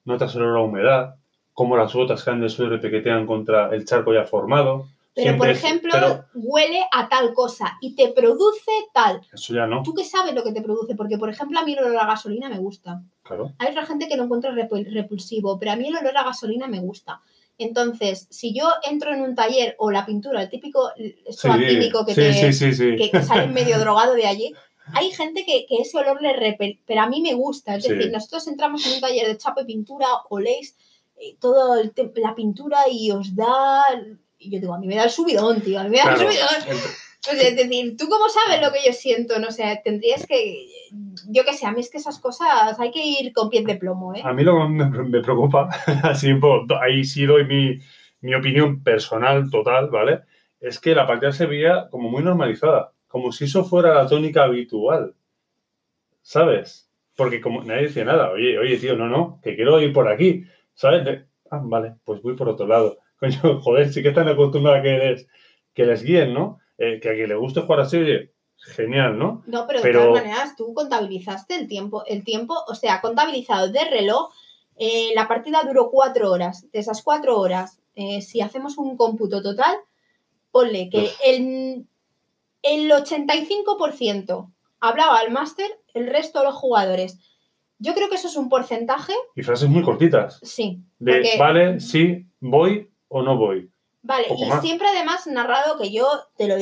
notas 0.04 0.34
el 0.34 0.42
olor 0.42 0.58
a 0.58 0.62
humedad, 0.62 1.14
cómo 1.52 1.76
las 1.76 1.92
gotas 1.94 2.22
caen 2.24 2.40
del 2.40 2.50
suelo 2.50 2.76
y 2.76 2.80
pequetean 2.80 3.26
contra 3.26 3.74
el 3.74 3.84
charco 3.84 4.12
ya 4.12 4.24
formado. 4.24 4.88
Pero, 5.14 5.38
por 5.38 5.48
ejemplo, 5.48 5.90
pero 5.94 6.24
huele 6.34 6.80
a 6.92 7.08
tal 7.08 7.32
cosa 7.32 7.78
y 7.80 7.96
te 7.96 8.08
produce 8.08 8.70
tal. 8.92 9.22
eso 9.32 9.54
ya 9.54 9.66
no, 9.66 9.82
¿Tú 9.82 9.94
qué 9.94 10.04
sabes 10.04 10.34
lo 10.34 10.44
que 10.44 10.52
te 10.52 10.60
produce? 10.60 10.94
Porque, 10.94 11.16
por 11.16 11.30
ejemplo, 11.30 11.58
a 11.58 11.64
mí 11.64 11.72
el 11.72 11.78
olor 11.84 11.96
a 11.96 12.06
gasolina 12.06 12.50
me 12.50 12.58
gusta. 12.58 13.00
claro. 13.22 13.52
Hay 13.58 13.70
otra 13.70 13.86
gente 13.86 14.08
que 14.08 14.16
lo 14.18 14.24
encuentra 14.24 14.52
repul- 14.52 14.92
repulsivo, 14.92 15.58
pero 15.58 15.72
a 15.72 15.76
mí 15.76 15.88
el 15.88 15.96
olor 15.96 16.18
a 16.18 16.24
gasolina 16.24 16.66
me 16.66 16.80
gusta. 16.80 17.22
Entonces, 17.56 18.26
si 18.30 18.52
yo 18.54 18.68
entro 18.86 19.14
en 19.14 19.22
un 19.22 19.34
taller 19.34 19.74
o 19.78 19.90
la 19.90 20.04
pintura, 20.04 20.42
el 20.42 20.50
típico, 20.50 20.90
Sí, 21.30 21.48
típico 21.66 22.04
que, 22.04 22.12
sí, 22.12 22.20
te, 22.20 22.52
sí. 22.52 22.96
que, 22.96 23.10
que 23.10 23.22
sale 23.22 23.46
medio 23.46 23.78
drogado 23.80 24.12
de 24.14 24.26
allí, 24.26 24.52
hay 24.94 25.10
gente 25.10 25.44
que, 25.44 25.66
que 25.68 25.76
ese 25.78 25.98
olor 25.98 26.20
le 26.22 26.32
repel, 26.34 26.80
pero 26.86 27.00
a 27.02 27.08
mí 27.08 27.20
me 27.20 27.34
gusta. 27.34 27.76
Es 27.76 27.84
Sí. 27.84 27.92
decir, 27.94 28.12
nosotros 28.12 28.46
entramos 28.48 28.86
en 28.86 28.94
un 28.94 29.00
taller 29.00 29.26
de 29.26 29.36
chapa 29.38 29.62
y 29.62 29.66
pintura, 29.66 30.06
oléis 30.30 30.76
eh, 31.18 31.36
te- 31.94 32.20
la 32.20 32.34
pintura 32.34 32.78
y 32.90 33.10
os 33.10 33.34
da... 33.34 33.82
Y 34.38 34.50
yo 34.50 34.60
digo, 34.60 34.74
a 34.74 34.78
mí 34.78 34.86
me 34.86 34.96
da 34.96 35.04
el 35.04 35.10
subidón, 35.10 35.62
tío, 35.62 35.80
a 35.80 35.84
mí 35.84 35.90
me 35.90 35.96
da 35.96 36.02
Claro, 36.14 36.20
el 36.28 36.34
subidón. 36.36 36.78
Pues, 37.28 37.42
es 37.42 37.56
decir, 37.56 37.96
¿tú 37.96 38.08
cómo 38.08 38.26
sabes 38.28 38.60
lo 38.64 38.70
que 38.72 38.78
yo 38.86 38.92
siento? 38.92 39.40
No 39.40 39.50
sé, 39.50 39.80
tendrías 39.82 40.24
que, 40.26 40.68
yo 41.28 41.44
qué 41.44 41.54
sé, 41.54 41.66
a 41.66 41.72
mí 41.72 41.80
es 41.80 41.90
que 41.90 41.98
esas 41.98 42.20
cosas 42.20 42.78
hay 42.78 42.92
que 42.92 43.04
ir 43.04 43.32
con 43.32 43.50
pies 43.50 43.64
de 43.64 43.74
plomo, 43.74 44.14
¿eh? 44.14 44.20
A 44.24 44.32
mí 44.32 44.44
lo 44.44 44.56
que 44.58 44.68
me, 44.68 44.84
me 45.08 45.20
preocupa, 45.22 45.68
así 46.04 46.32
poco, 46.34 46.76
ahí 46.80 47.02
sí 47.02 47.26
doy 47.26 47.44
mi, 47.44 47.80
mi 48.20 48.32
opinión 48.32 48.80
personal 48.84 49.50
total, 49.50 49.90
¿vale? 49.90 50.20
Es 50.60 50.78
que 50.78 50.94
la 50.94 51.04
partida 51.08 51.32
se 51.32 51.46
veía 51.46 51.88
como 51.90 52.08
muy 52.10 52.22
normalizada, 52.22 52.92
como 53.16 53.32
si 53.32 53.44
eso 53.44 53.64
fuera 53.64 53.94
la 53.94 54.06
tónica 54.06 54.42
habitual, 54.44 55.14
¿sabes? 56.22 56.90
Porque 57.16 57.40
como 57.40 57.62
nadie 57.62 57.84
decía 57.84 58.04
nada, 58.04 58.30
oye, 58.30 58.58
oye, 58.58 58.76
tío, 58.76 58.94
no, 58.94 59.08
no, 59.08 59.40
que 59.42 59.56
quiero 59.56 59.80
ir 59.80 59.92
por 59.92 60.06
aquí, 60.06 60.44
¿sabes? 60.74 61.02
De- 61.04 61.24
ah, 61.50 61.60
vale, 61.62 61.94
pues 62.04 62.20
voy 62.20 62.36
por 62.36 62.48
otro 62.50 62.66
lado. 62.66 62.98
Coño, 63.20 63.60
joder, 63.62 63.90
sí 63.90 64.02
que 64.02 64.08
están 64.08 64.28
acostumbrados 64.28 64.80
a 64.80 64.82
que 64.82 64.98
les, 64.98 65.26
que 65.72 65.86
les 65.86 66.02
guíen, 66.02 66.34
¿no? 66.34 66.58
Eh, 66.76 67.00
que 67.00 67.08
a 67.08 67.14
quien 67.14 67.28
le 67.30 67.36
guste 67.36 67.62
jugar 67.62 67.80
así, 67.80 67.96
oye, 67.96 68.32
genial, 68.58 69.18
¿no? 69.18 69.42
No, 69.46 69.66
pero, 69.66 69.80
Pero- 69.80 70.00
de 70.00 70.06
todas 70.08 70.22
maneras, 70.24 70.56
tú 70.56 70.74
contabilizaste 70.74 71.54
el 71.56 71.68
tiempo, 71.68 72.04
el 72.06 72.22
tiempo, 72.22 72.54
o 72.68 72.74
sea, 72.74 73.00
contabilizado 73.00 73.72
de 73.72 73.82
reloj, 73.88 74.30
eh, 74.76 75.12
la 75.14 75.26
partida 75.26 75.62
duró 75.66 75.90
cuatro 75.90 76.30
horas. 76.30 76.70
De 76.70 76.80
esas 76.80 77.02
cuatro 77.02 77.38
horas, 77.40 77.80
eh, 77.94 78.20
si 78.20 78.42
hacemos 78.42 78.76
un 78.76 78.98
cómputo 78.98 79.42
total, 79.42 79.74
ponle 80.50 80.90
que 80.90 81.04
Uf. 81.04 81.20
el, 81.24 81.86
el 82.68 82.90
85% 82.90 84.52
hablaba 84.80 85.18
al 85.18 85.30
máster, 85.30 85.66
el 85.94 86.06
resto 86.06 86.42
los 86.44 86.54
jugadores. 86.54 87.18
Yo 87.78 87.94
creo 87.94 88.08
que 88.08 88.14
eso 88.16 88.28
es 88.28 88.36
un 88.36 88.48
porcentaje, 88.48 89.12
Y 89.34 89.42
frases 89.42 89.68
muy 89.68 89.82
cortitas, 89.82 90.38
sí. 90.42 90.80
de, 90.98 91.12
porque- 91.12 91.36
vale, 91.38 91.80
sí, 91.80 92.26
voy 92.40 92.90
o 93.08 93.22
no 93.22 93.36
voy. 93.36 93.70
Vale, 94.02 94.26
y 94.38 94.44
más. 94.46 94.62
siempre 94.62 94.86
además 94.86 95.26
narrado 95.26 95.76
que 95.78 95.90
yo 95.90 96.06
te 96.36 96.46
lo, 96.46 96.54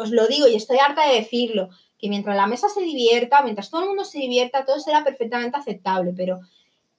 os 0.00 0.10
lo 0.10 0.26
digo 0.26 0.48
y 0.48 0.56
estoy 0.56 0.78
harta 0.78 1.06
de 1.08 1.14
decirlo, 1.20 1.68
que 1.98 2.08
mientras 2.08 2.36
la 2.36 2.48
mesa 2.48 2.68
se 2.68 2.80
divierta, 2.82 3.42
mientras 3.42 3.70
todo 3.70 3.82
el 3.82 3.88
mundo 3.88 4.04
se 4.04 4.18
divierta, 4.18 4.64
todo 4.64 4.80
será 4.80 5.04
perfectamente 5.04 5.56
aceptable, 5.56 6.12
pero 6.16 6.40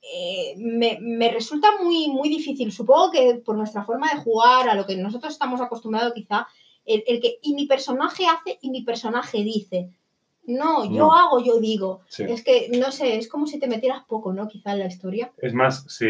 eh, 0.01 0.53
me, 0.57 0.97
me 1.01 1.29
resulta 1.29 1.67
muy, 1.83 2.07
muy 2.07 2.29
difícil, 2.29 2.71
supongo 2.71 3.11
que 3.11 3.41
por 3.45 3.57
nuestra 3.57 3.83
forma 3.83 4.09
de 4.11 4.21
jugar, 4.21 4.69
a 4.69 4.75
lo 4.75 4.85
que 4.85 4.95
nosotros 4.95 5.33
estamos 5.33 5.59
acostumbrados 5.59 6.13
quizá, 6.13 6.47
el, 6.85 7.03
el 7.07 7.19
que 7.21 7.37
y 7.41 7.53
mi 7.53 7.65
personaje 7.65 8.25
hace 8.27 8.57
y 8.61 8.69
mi 8.69 8.81
personaje 8.83 9.39
dice. 9.43 9.89
No, 10.47 10.85
yo 10.85 10.91
No. 11.07 11.13
hago, 11.15 11.43
yo 11.43 11.59
digo. 11.59 12.01
Sí. 12.07 12.23
Es 12.23 12.43
que, 12.43 12.69
no 12.77 12.91
sé, 12.91 13.17
es 13.17 13.27
como 13.27 13.47
si 13.47 13.59
te 13.59 13.67
metieras 13.67 14.03
poco, 14.07 14.31
¿no? 14.31 14.47
Quizá 14.47 14.73
en 14.73 14.79
la 14.79 14.85
historia. 14.85 15.31
Es 15.39 15.53
más, 15.55 15.83
si, 15.91 16.05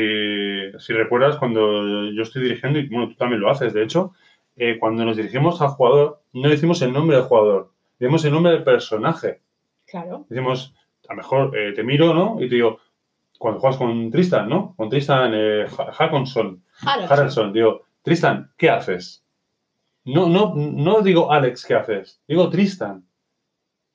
si 0.77 0.91
recuerdas, 0.93 1.37
cuando 1.37 2.11
yo 2.11 2.21
estoy 2.23 2.43
dirigiendo, 2.43 2.79
y 2.79 2.87
bueno, 2.89 3.07
tú 3.07 3.15
también 3.15 3.39
lo 3.39 3.49
haces, 3.49 3.73
de 3.73 3.83
hecho, 3.83 4.11
eh, 4.57 4.77
cuando 4.77 5.05
nos 5.05 5.15
dirigimos 5.15 5.61
al 5.61 5.69
jugador, 5.69 6.21
no 6.33 6.49
decimos 6.49 6.81
el 6.81 6.91
nombre 6.91 7.15
del 7.15 7.25
jugador, 7.25 7.71
decimos 7.97 8.25
el 8.25 8.33
nombre 8.33 8.51
del 8.51 8.63
personaje. 8.65 9.39
Claro. 9.85 10.25
Decimos, 10.27 10.73
a 11.07 11.13
lo 11.13 11.17
mejor 11.17 11.57
eh, 11.57 11.71
te 11.73 11.83
miro, 11.83 12.13
¿no? 12.13 12.35
Y 12.41 12.49
te 12.49 12.55
digo, 12.55 12.79
cuando 13.39 13.61
juegas 13.61 13.77
con 13.77 14.11
Tristan, 14.11 14.49
¿no? 14.49 14.73
Con 14.75 14.89
Tristan 14.89 15.31
eh, 15.33 15.65
Ha- 15.77 15.91
Hackinson, 15.93 16.61
Harrelson. 16.81 17.11
Harrelson, 17.13 17.53
digo, 17.53 17.83
Tristan, 18.01 18.51
¿qué 18.57 18.69
haces? 18.69 19.23
No, 20.05 20.29
no, 20.29 20.53
no 20.55 21.01
digo 21.01 21.31
Alex, 21.31 21.65
¿qué 21.65 21.73
haces? 21.73 22.21
Digo 22.27 22.49
Tristan. 22.49 23.07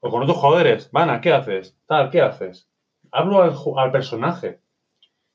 O 0.01 0.11
con 0.11 0.23
otros 0.23 0.39
jugadores, 0.39 0.91
Vana, 0.91 1.21
¿qué 1.21 1.33
haces? 1.33 1.77
Tal, 1.87 2.11
¿qué 2.11 2.21
haces? 2.21 2.69
Hablo 3.13 3.43
al, 3.79 3.93
personaje. 3.93 4.61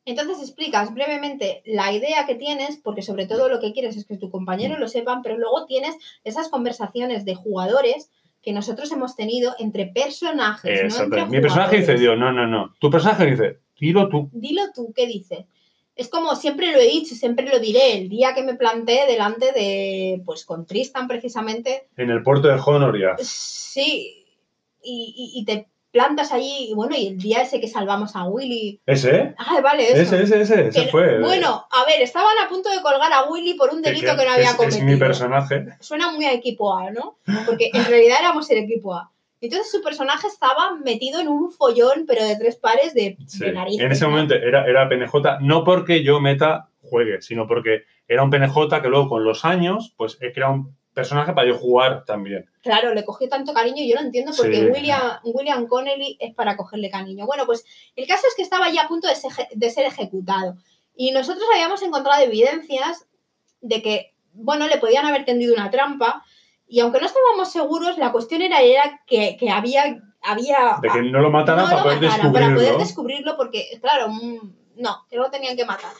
Entonces 0.05 0.39
explicas 0.39 0.93
brevemente 0.93 1.63
la 1.65 1.93
idea 1.93 2.25
que 2.25 2.35
tienes, 2.35 2.77
porque 2.77 3.01
sobre 3.01 3.25
todo 3.25 3.47
lo 3.47 3.59
que 3.59 3.73
quieres 3.73 3.95
es 3.95 4.05
que 4.05 4.17
tu 4.17 4.29
compañero 4.29 4.77
lo 4.77 4.87
sepan, 4.87 5.21
pero 5.21 5.37
luego 5.37 5.65
tienes 5.65 5.95
esas 6.23 6.49
conversaciones 6.49 7.25
de 7.25 7.35
jugadores 7.35 8.11
que 8.41 8.53
nosotros 8.53 8.91
hemos 8.91 9.15
tenido 9.15 9.55
entre 9.59 9.87
personajes, 9.87 10.95
no 10.95 11.03
entre 11.03 11.25
Mi 11.27 11.41
personaje 11.41 11.77
dice. 11.77 11.95
Dios, 11.95 12.17
no, 12.17 12.31
no, 12.31 12.45
no. 12.45 12.75
Tu 12.79 12.89
personaje 12.89 13.25
dice, 13.25 13.59
dilo 13.79 14.09
tú. 14.09 14.29
Dilo 14.33 14.63
tú, 14.73 14.93
¿qué 14.95 15.07
dice? 15.07 15.47
Es 15.95 16.09
como 16.09 16.35
siempre 16.35 16.71
lo 16.71 16.79
he 16.79 16.87
dicho, 16.87 17.15
siempre 17.15 17.47
lo 17.47 17.59
diré, 17.59 17.93
el 17.97 18.09
día 18.09 18.33
que 18.33 18.43
me 18.43 18.55
planteé 18.55 19.07
delante 19.07 19.51
de, 19.53 20.21
pues 20.25 20.43
con 20.45 20.65
Tristan 20.65 21.07
precisamente, 21.07 21.87
En 21.95 22.09
el 22.09 22.21
puerto 22.23 22.47
de 22.49 22.59
Honoria. 22.65 23.15
sí, 23.19 24.25
y, 24.83 25.13
y- 25.17 25.39
y 25.39 25.45
te 25.45 25.67
plantas 25.91 26.33
allí, 26.33 26.67
y 26.69 26.73
bueno, 26.73 26.93
y 26.97 27.07
el 27.07 27.17
día 27.17 27.41
ese 27.41 27.61
que 27.61 27.69
salvamos 27.69 28.17
a 28.17 28.25
Willy. 28.25 28.81
¿Ese? 28.85 29.33
Ah, 29.37 29.61
vale, 29.63 29.89
eso. 29.93 30.01
Ese, 30.01 30.23
ese, 30.23 30.41
ese, 30.41 30.67
ese 30.67 30.83
Que- 30.83 30.91
fue. 30.91 31.21
Bueno, 31.21 31.65
a 31.71 31.85
ver, 31.85 32.01
estaban 32.01 32.37
a 32.45 32.49
punto 32.49 32.69
de 32.69 32.81
colgar 32.81 33.13
a 33.13 33.29
Willy 33.29 33.53
por 33.53 33.73
un 33.73 33.81
Que- 33.81 33.91
delito 33.91 34.17
que, 34.17 34.25
no 34.25 34.31
había 34.31 34.49
es, 34.49 34.55
cometido. 34.55 34.79
es 34.79 34.85
mi 34.85 34.97
personaje. 34.97 35.65
Suena 35.79 36.11
muy 36.11 36.25
a 36.25 36.33
equipo 36.33 36.75
A, 36.77 36.91
¿no? 36.91 37.17
Porque 37.45 37.69
en 37.73 37.85
realidad 37.85 38.17
éramos 38.19 38.49
el 38.51 38.57
equipo 38.57 38.93
A. 38.93 39.09
Entonces 39.45 39.71
su 39.71 39.81
personaje 39.81 40.27
estaba 40.27 40.75
metido 40.83 41.19
en 41.19 41.27
un 41.27 41.51
follón, 41.51 42.05
pero 42.07 42.23
de 42.23 42.35
tres 42.35 42.55
pares 42.57 42.93
de, 42.93 43.17
Sí. 43.27 43.39
de 43.45 43.51
narices. 43.53 43.85
En 43.85 43.91
ese 43.91 44.07
momento 44.07 44.35
era, 44.35 44.65
era 44.65 44.87
PNJ, 44.89 45.39
no 45.41 45.63
porque 45.63 46.03
yo 46.03 46.19
meta 46.19 46.69
juegue, 46.81 47.21
sino 47.21 47.47
porque 47.47 47.83
era 48.07 48.23
un 48.23 48.29
PNJ 48.29 48.81
que 48.81 48.89
luego 48.89 49.09
con 49.09 49.23
los 49.23 49.43
años, 49.45 49.93
pues 49.97 50.17
he 50.21 50.31
creado 50.31 50.53
un 50.53 50.77
personaje 50.93 51.33
para 51.33 51.47
yo 51.47 51.57
jugar 51.57 52.05
también. 52.05 52.45
Claro, 52.61 52.93
le 52.93 53.03
cogió 53.03 53.27
tanto 53.27 53.53
cariño 53.53 53.81
y 53.83 53.89
yo 53.89 53.95
lo 53.95 54.01
entiendo 54.01 54.31
porque 54.37 54.59
Sí. 54.61 54.65
William, 54.67 55.01
William 55.25 55.67
Connelly 55.67 56.17
es 56.21 56.33
para 56.33 56.55
cogerle 56.55 56.89
cariño. 56.89 57.25
Bueno, 57.25 57.45
pues 57.45 57.65
el 57.95 58.07
caso 58.07 58.27
es 58.27 58.35
que 58.35 58.43
estaba 58.43 58.69
ya 58.71 58.83
a 58.83 58.87
punto 58.87 59.07
de 59.07 59.15
ser, 59.15 59.31
de 59.53 59.69
ser 59.69 59.85
ejecutado. 59.87 60.55
Y 60.95 61.11
nosotros 61.11 61.43
habíamos 61.53 61.81
encontrado 61.83 62.23
evidencias 62.23 63.05
de 63.61 63.81
que, 63.81 64.13
bueno, 64.33 64.67
le 64.67 64.77
podían 64.77 65.05
haber 65.05 65.25
tendido 65.25 65.53
una 65.53 65.69
trampa. 65.69 66.23
Y 66.67 66.79
aunque 66.79 66.99
no 66.99 67.05
estábamos 67.05 67.51
seguros, 67.51 67.97
la 67.97 68.11
cuestión 68.11 68.41
era, 68.41 68.61
era 68.61 69.01
que, 69.05 69.37
que 69.37 69.49
había, 69.49 69.99
había 70.21 70.77
De 70.81 70.89
que 70.89 71.01
no 71.03 71.19
lo 71.19 71.29
mataran 71.29 71.65
no 71.65 71.69
para 71.71 71.83
poder 71.83 72.01
mataran, 72.01 72.17
descubrirlo. 72.31 72.33
para 72.33 72.55
poder 72.55 72.77
descubrirlo, 72.77 73.37
porque, 73.37 73.77
claro, 73.81 74.09
mm, 74.09 74.39
no, 74.77 75.05
que 75.09 75.15
no 75.17 75.23
lo 75.23 75.29
tenían 75.31 75.55
que 75.55 75.65
matar. 75.65 75.91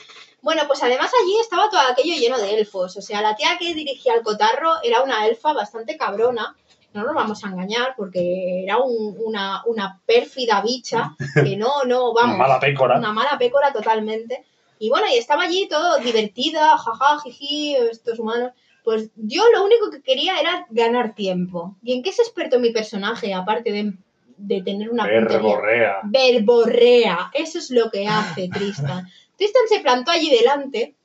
Bueno, 0.42 0.64
pues 0.68 0.82
además 0.84 1.12
allí 1.24 1.38
estaba 1.40 1.70
todo 1.70 1.80
aquello 1.82 2.16
lleno 2.20 2.38
de 2.38 2.56
elfos. 2.60 2.98
O 2.98 3.02
sea, 3.02 3.22
la 3.22 3.36
tía 3.36 3.58
que 3.60 3.74
dirigía 3.74 4.14
el 4.16 4.22
cotarro 4.24 4.74
era 4.84 5.02
una 5.02 5.26
elfa 5.28 5.54
bastante 5.54 5.98
cabrona. 5.98 6.56
No 6.94 7.04
nos 7.04 7.14
vamos 7.16 7.44
a 7.44 7.48
engañar, 7.50 7.94
porque 7.98 8.64
era 8.64 8.78
un- 8.78 9.16
una, 9.20 9.64
una 9.66 10.00
pérfida 10.06 10.62
bicha 10.62 11.16
que 11.34 11.58
no, 11.58 11.84
no, 11.86 12.14
vamos. 12.14 12.36
Una 12.36 12.48
mala 12.48 12.60
pécora. 12.60 12.98
Una 12.98 13.12
mala 13.12 13.38
pécora 13.38 13.74
totalmente. 13.74 14.46
Y 14.80 14.90
bueno, 14.90 15.08
y 15.12 15.18
estaba 15.18 15.44
allí 15.44 15.68
todo 15.68 15.98
divertida, 15.98 16.78
jaja, 16.78 17.20
jiji, 17.24 17.76
estos 17.76 18.20
humanos. 18.20 18.52
Pues 18.86 19.10
yo 19.16 19.44
lo 19.52 19.66
único 19.66 19.90
que 19.92 20.02
quería 20.02 20.40
era 20.40 20.66
ganar 20.70 21.16
tiempo. 21.16 21.76
¿Y 21.84 21.94
en 21.94 22.04
qué 22.04 22.12
es 22.12 22.20
experto 22.20 22.60
mi 22.60 22.70
personaje, 22.72 23.34
aparte 23.34 23.72
de, 23.72 23.94
de 24.38 24.62
tener 24.62 24.90
una 24.92 25.04
puntería? 25.04 25.28
Verborrea. 25.40 25.96
verborrea. 26.04 27.32
Eso 27.34 27.58
es 27.60 27.72
lo 27.72 27.90
que 27.92 28.08
hace 28.08 28.48
Tristan. 28.48 29.08
Tristan 29.38 29.64
se 29.68 29.80
plantó 29.80 30.12
allí 30.12 30.30
delante 30.30 30.96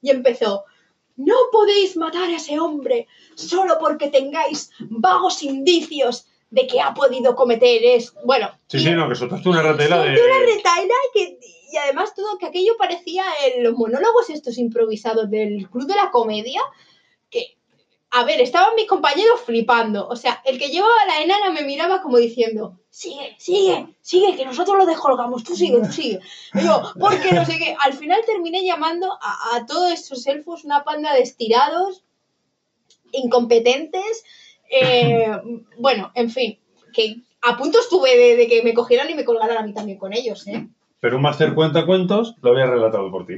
y 0.00 0.10
empezó. 0.10 0.64
No 1.16 1.34
podéis 1.52 1.96
matar 1.96 2.30
a 2.30 2.36
ese 2.36 2.58
hombre 2.58 3.06
solo 3.34 3.78
porque 3.78 4.08
tengáis 4.08 4.70
vagos 4.80 5.42
indicios 5.42 6.26
de 6.50 6.66
que 6.66 6.80
ha 6.80 6.94
podido 6.94 7.34
cometer 7.34 7.82
es 7.84 8.14
Bueno, 8.24 8.48
Sí, 8.68 8.78
y- 8.78 8.80
sí, 8.80 8.90
no, 8.92 9.08
que 9.08 9.14
soltaste 9.16 9.48
una 9.48 9.62
ratela 9.62 9.98
de... 10.02 10.10
una 10.12 10.38
retaila 10.54 10.94
y, 11.14 11.18
que, 11.18 11.38
y 11.72 11.76
además 11.76 12.14
todo 12.14 12.38
que 12.38 12.46
aquello 12.46 12.76
parecía 12.78 13.24
en 13.46 13.64
los 13.64 13.74
monólogos 13.74 14.30
estos 14.30 14.56
improvisados 14.58 15.30
del 15.30 15.68
Club 15.68 15.86
de 15.86 15.96
la 15.96 16.10
Comedia. 16.10 16.60
A 18.16 18.24
ver, 18.24 18.40
estaban 18.40 18.76
mis 18.76 18.86
compañeros 18.86 19.40
flipando. 19.44 20.06
O 20.06 20.14
sea, 20.14 20.40
el 20.44 20.56
que 20.56 20.68
llevaba 20.68 20.94
a 21.02 21.06
la 21.06 21.22
enana 21.22 21.50
me 21.50 21.64
miraba 21.64 22.00
como 22.00 22.18
diciendo, 22.18 22.78
sigue, 22.88 23.34
sigue, 23.38 23.88
sigue, 24.00 24.36
que 24.36 24.44
nosotros 24.44 24.78
lo 24.78 24.86
descolgamos, 24.86 25.42
tú 25.42 25.56
sigue, 25.56 25.80
tú 25.80 25.92
sigue. 25.92 26.20
Y 26.54 26.62
yo, 26.62 26.80
porque 27.00 27.32
no 27.32 27.44
sé 27.44 27.58
qué. 27.58 27.76
Al 27.84 27.92
final 27.94 28.20
terminé 28.24 28.64
llamando 28.64 29.12
a, 29.20 29.56
a 29.56 29.66
todos 29.66 29.90
estos 29.90 30.24
elfos 30.28 30.64
una 30.64 30.84
panda 30.84 31.12
de 31.12 31.22
estirados, 31.22 32.04
incompetentes. 33.10 34.24
eh, 34.70 35.30
bueno, 35.78 36.12
en 36.14 36.30
fin, 36.30 36.60
que 36.92 37.16
a 37.42 37.56
punto 37.56 37.80
estuve 37.80 38.16
de, 38.16 38.36
de 38.36 38.46
que 38.46 38.62
me 38.62 38.74
cogieran 38.74 39.10
y 39.10 39.14
me 39.14 39.24
colgaran 39.24 39.58
a 39.58 39.62
mí 39.62 39.74
también 39.74 39.98
con 39.98 40.12
ellos, 40.12 40.46
¿eh? 40.46 40.68
Pero 41.00 41.16
un 41.16 41.22
máster 41.22 41.52
cuenta 41.54 41.84
cuentos 41.84 42.36
lo 42.42 42.52
había 42.52 42.66
relatado 42.66 43.10
por 43.10 43.26
ti. 43.26 43.34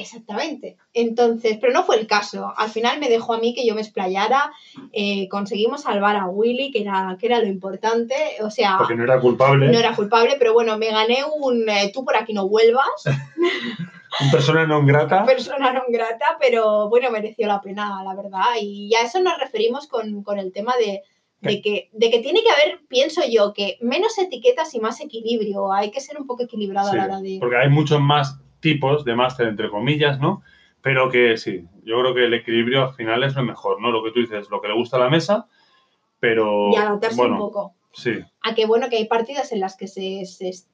Exactamente. 0.00 0.76
Entonces, 0.94 1.58
pero 1.60 1.72
no 1.72 1.84
fue 1.84 1.96
el 2.00 2.06
caso. 2.06 2.52
Al 2.56 2.70
final 2.70 2.98
me 2.98 3.08
dejó 3.08 3.34
a 3.34 3.38
mí 3.38 3.54
que 3.54 3.66
yo 3.66 3.74
me 3.74 3.82
explayara. 3.82 4.50
eh, 4.92 5.28
conseguimos 5.28 5.82
salvar 5.82 6.16
a 6.16 6.26
Willy, 6.26 6.70
que 6.72 6.82
era, 6.82 7.16
que 7.20 7.26
era 7.26 7.38
lo 7.40 7.46
importante. 7.46 8.14
O 8.42 8.50
sea, 8.50 8.76
Porque 8.78 8.94
no 8.96 9.04
era 9.04 9.20
culpable. 9.20 9.70
no 9.70 9.78
era 9.78 9.94
culpable, 9.94 10.36
pero 10.38 10.52
bueno, 10.54 10.76
me 10.78 10.90
gané 10.90 11.18
un 11.40 11.68
eh, 11.68 11.90
tú 11.92 12.04
por 12.04 12.16
aquí 12.16 12.32
no 12.32 12.48
vuelvas, 12.48 13.04
Un 14.20 14.28
persona 14.34 14.66
non 14.66 14.84
grata. 14.86 15.22
persona 15.24 15.70
no 15.72 15.82
grata, 15.88 16.36
pero 16.40 16.88
bueno, 16.90 17.10
mereció 17.12 17.46
la 17.46 17.60
pena, 17.60 18.02
la 18.02 18.14
verdad. 18.14 18.58
Y 18.60 18.92
a 18.96 19.02
eso 19.06 19.20
nos 19.22 19.38
referimos 19.38 19.86
con, 19.86 20.24
con 20.24 20.38
el 20.40 20.50
tema 20.52 20.74
de, 20.76 21.02
de 21.40 21.62
que, 21.62 21.90
de 21.92 22.10
que 22.10 22.18
tiene 22.18 22.42
que 22.42 22.50
haber, 22.50 22.80
pienso 22.88 23.22
yo, 23.30 23.52
que 23.54 23.78
menos 23.80 24.18
etiquetas 24.18 24.74
y 24.74 24.80
más 24.80 25.00
equilibrio. 25.00 25.72
Hay 25.72 25.92
que 25.92 26.00
ser 26.00 26.18
un 26.18 26.26
poco 26.26 26.42
equilibrado 26.42 26.90
Sí, 26.90 26.96
a 26.96 26.98
la 26.98 27.04
hora 27.04 27.20
de. 27.20 27.38
porque 27.38 27.56
hay 27.56 27.70
muchos 27.70 28.00
más 28.00 28.36
tipos 28.60 29.04
de 29.04 29.14
máster, 29.14 29.48
entre 29.48 29.70
comillas, 29.70 30.20
¿no? 30.20 30.42
Pero 30.82 31.10
que 31.10 31.36
sí, 31.36 31.64
yo 31.84 32.00
creo 32.00 32.14
que 32.14 32.24
el 32.24 32.34
equilibrio 32.34 32.84
al 32.84 32.94
final 32.94 33.22
es 33.24 33.34
lo 33.34 33.42
mejor, 33.42 33.80
¿no? 33.80 33.90
Lo 33.90 34.02
que 34.02 34.12
tú 34.12 34.20
dices, 34.20 34.48
lo 34.50 34.60
que 34.60 34.68
le 34.68 34.74
gusta 34.74 34.96
a 34.96 35.00
la 35.00 35.10
mesa, 35.10 35.46
pero... 36.18 36.70
Y 36.72 36.76
adaptarse 36.76 37.16
bueno, 37.16 37.34
un 37.34 37.40
poco. 37.40 37.74
Sí, 37.92 38.12
a 38.42 38.54
que 38.54 38.66
bueno 38.66 38.88
que 38.88 38.96
hay 38.96 39.06
partidas 39.06 39.50
en 39.52 39.58
las 39.60 39.76
que 39.76 39.88
se, 39.88 40.24
se- 40.24 40.64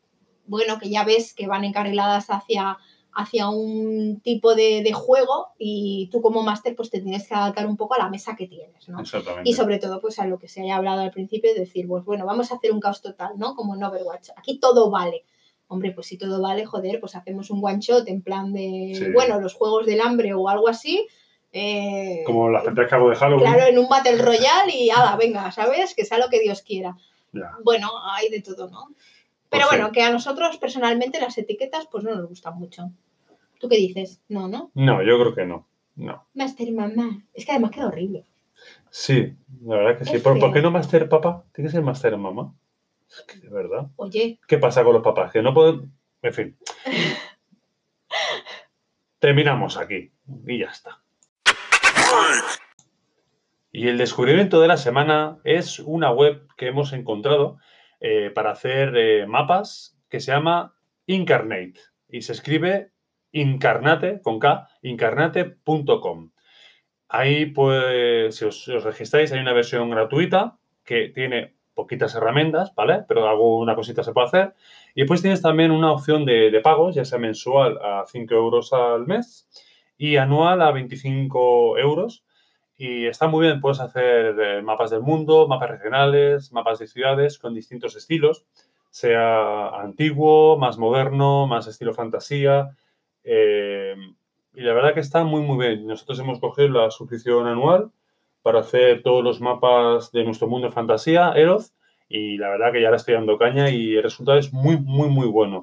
bueno 0.47 0.79
que 0.79 0.91
ya 0.91 1.03
ves 1.03 1.33
que 1.33 1.47
van 1.47 1.65
encarriladas 1.65 2.27
hacia 2.29 2.77
hacia 3.19 3.49
un 3.49 4.21
tipo 4.21 4.55
de, 4.55 4.83
de 4.83 4.93
juego 4.93 5.47
y 5.59 6.11
tú 6.13 6.21
como 6.21 6.43
máster 6.43 6.77
pues 6.77 6.91
te 6.91 7.01
tienes 7.01 7.27
que 7.27 7.35
adaptar 7.35 7.67
un 7.67 7.79
poco 7.79 7.95
a 7.95 7.99
la 7.99 8.11
mesa 8.11 8.37
que 8.37 8.47
tienes, 8.47 8.87
¿no? 8.91 9.01
exactamente. 9.01 9.49
Y 9.49 9.55
sobre 9.55 9.79
todo 9.79 10.03
pues 10.03 10.19
a 10.19 10.27
lo 10.27 10.39
que 10.39 10.49
se 10.49 10.61
haya 10.61 10.77
hablado 10.77 11.01
al 11.01 11.11
principio 11.11 11.55
de 11.55 11.61
decir, 11.61 11.89
pues 11.89 12.05
bueno, 12.05 12.27
vamos 12.27 12.53
a 12.53 12.57
hacer 12.57 12.73
un 12.73 12.81
caos 12.81 13.01
total, 13.01 13.31
¿no? 13.39 13.55
Como 13.55 13.75
en 13.75 13.83
Overwatch. 13.83 14.29
Aquí 14.37 14.59
todo 14.61 14.91
vale. 14.91 15.25
Hombre, 15.69 15.91
pues 15.93 16.07
si 16.07 16.17
todo 16.19 16.41
vale, 16.41 16.65
joder, 16.65 17.01
pues 17.01 17.17
hacemos 17.17 17.51
un 17.51 17.61
one 17.65 17.81
shot 17.81 18.07
en 18.09 18.23
plan 18.23 18.53
de, 18.53 18.93
Sí. 18.95 19.07
bueno, 19.13 19.41
los 19.41 19.55
juegos 19.55 19.85
del 19.87 20.01
hambre 20.01 20.33
o 20.35 20.49
algo 20.49 20.69
así. 20.69 21.07
eh, 21.53 22.23
Como 22.27 22.51
las 22.51 22.65
partidas 22.65 22.89
que 22.89 22.95
hago 22.95 23.09
de 23.11 23.17
Halloween. 23.17 23.47
Claro, 23.51 23.67
en 23.71 23.79
un 23.79 23.89
Battle 23.89 24.19
Royale 24.19 24.75
y 24.77 24.91
ala, 24.91 25.17
venga, 25.17 25.51
¿sabes? 25.53 25.95
Que 25.95 26.05
sea 26.05 26.19
lo 26.19 26.29
que 26.29 26.41
Dios 26.41 26.61
quiera. 26.63 26.97
Ya. 27.33 27.53
Bueno, 27.65 27.89
hay 28.13 28.29
de 28.29 28.43
todo, 28.43 28.69
¿no? 28.69 28.89
Pero 29.49 29.63
Pues 29.63 29.63
sí. 29.63 29.69
bueno, 29.77 29.93
que 29.93 30.03
a 30.03 30.11
nosotros 30.11 30.59
personalmente 30.59 31.21
las 31.21 31.39
etiquetas 31.39 31.87
pues 31.91 32.05
no 32.05 32.15
nos 32.15 32.29
gustan 32.29 32.59
mucho. 32.59 32.91
¿Tú 33.59 33.69
qué 33.69 33.77
dices? 33.77 34.21
No, 34.29 34.49
¿no? 34.49 34.71
No, 34.75 35.03
yo 35.03 35.19
creo 35.19 35.35
que 35.35 35.47
no. 35.47 35.67
No. 35.95 36.27
Master 36.35 36.73
mamá. 36.73 37.23
Es 37.33 37.47
que 37.47 37.53
además 37.53 37.71
queda 37.71 37.87
horrible. 37.87 38.27
Sí, 38.91 39.35
la 39.65 39.77
verdad 39.77 39.99
que 39.99 40.05
sí. 40.05 40.19
¿Por, 40.19 40.39
por 40.39 40.53
qué 40.53 40.61
no 40.61 40.71
Master 40.71 41.09
Papá? 41.09 41.45
Tiene 41.55 41.69
que 41.69 41.73
ser 41.73 41.83
Master 41.83 42.17
Mamá. 42.19 42.53
De 43.41 43.49
verdad. 43.49 43.87
Oye, 43.97 44.39
¿Qué 44.47 44.59
pasa 44.59 44.85
con 44.85 44.95
los 44.95 45.03
papás? 45.03 45.33
Que 45.33 45.43
no 45.43 45.55
pueden. 45.55 45.93
En 46.23 46.35
fin. 46.35 46.59
Terminamos 49.19 49.77
aquí. 49.77 50.13
Y 50.47 50.59
ya 50.59 50.67
está. 50.67 51.01
Y 53.73 53.89
el 53.89 53.99
descubrimiento 53.99 54.61
de 54.61 54.69
la 54.69 54.77
semana 54.77 55.39
es 55.45 55.81
una 55.81 56.11
web 56.11 56.47
que 56.57 56.69
hemos 56.69 56.93
encontrado 56.93 57.59
eh, 58.01 58.31
para 58.35 58.53
hacer 58.53 58.97
eh, 58.97 59.27
mapas 59.27 59.99
que 60.09 60.21
se 60.21 60.33
llama 60.33 60.75
Incarnate. 61.07 61.81
Y 62.09 62.23
se 62.23 62.33
escribe 62.33 62.93
incarnate, 63.33 64.21
con 64.23 64.39
K, 64.39 64.69
incarnate.com. 64.83 66.31
Ahí, 67.09 67.47
pues, 67.47 68.37
si 68.37 68.45
os, 68.47 68.65
si 68.65 68.73
os 68.73 68.85
registráis, 68.85 69.33
hay 69.33 69.41
una 69.41 69.53
versión 69.53 69.91
gratuita 69.91 70.59
que 70.85 71.09
tiene 71.09 71.56
poquitas 71.77 72.15
herramientas, 72.15 72.75
¿vale? 72.75 73.05
Pero 73.07 73.29
alguna 73.29 73.77
cosita 73.77 74.03
se 74.03 74.13
puede 74.13 74.27
hacer. 74.27 74.55
Y 74.95 75.03
después 75.03 75.23
tienes 75.23 75.43
también 75.43 75.71
una 75.71 75.93
opción 75.93 76.25
de, 76.25 76.59
pagos, 76.65 76.97
ya 76.97 77.05
sea 77.05 77.19
mensual 77.19 77.79
a 77.83 78.05
5 78.09 78.35
euros 78.35 78.73
al 78.73 79.07
mes 79.07 79.47
y 79.99 80.17
anual 80.17 80.63
a 80.63 80.73
25 80.73 81.79
euros. 81.79 82.25
Y 82.79 83.07
está 83.07 83.29
muy 83.29 83.47
bien, 83.47 83.61
puedes 83.61 83.81
hacer 83.81 84.35
eh, 84.41 84.63
mapas 84.63 84.91
del 84.91 85.03
mundo, 85.03 85.47
mapas 85.49 85.71
regionales, 85.71 86.53
mapas 86.53 86.79
de 86.79 86.87
ciudades 86.87 87.39
con 87.39 87.55
distintos 87.55 87.95
estilos, 87.95 88.45
sea 88.91 89.69
antiguo, 89.69 90.59
más 90.59 90.79
moderno, 90.79 91.47
más 91.47 91.67
estilo 91.67 91.95
fantasía. 91.95 92.71
eh, 93.25 93.95
y 94.55 94.63
la 94.63 94.73
verdad 94.73 94.95
que 94.95 95.01
está 95.01 95.23
muy, 95.25 95.43
muy 95.43 95.67
bien. 95.67 95.87
Nosotros 95.87 96.19
hemos 96.19 96.41
cogido 96.41 96.69
la 96.71 96.91
suscripción 96.91 97.47
anual 97.47 97.91
para 98.47 98.61
hacer 98.61 99.03
todos 99.03 99.25
los 99.25 99.41
mapas 99.41 100.13
de 100.13 100.23
nuestro 100.23 100.47
mundo 100.47 100.69
de 100.69 100.73
fantasía, 100.73 101.33
Eroth, 101.35 101.67
y 102.09 102.37
la 102.39 102.49
verdad 102.51 102.71
que 102.73 102.81
ya 102.81 102.91
le 102.91 102.97
estoy 102.97 103.15
dando 103.15 103.39
caña 103.39 103.71
y 103.71 103.97
el 103.97 104.05
resultado 104.05 104.39
es 104.39 104.53
muy, 104.53 104.77
muy, 104.79 105.09
muy 105.09 105.27
bueno. 105.27 105.63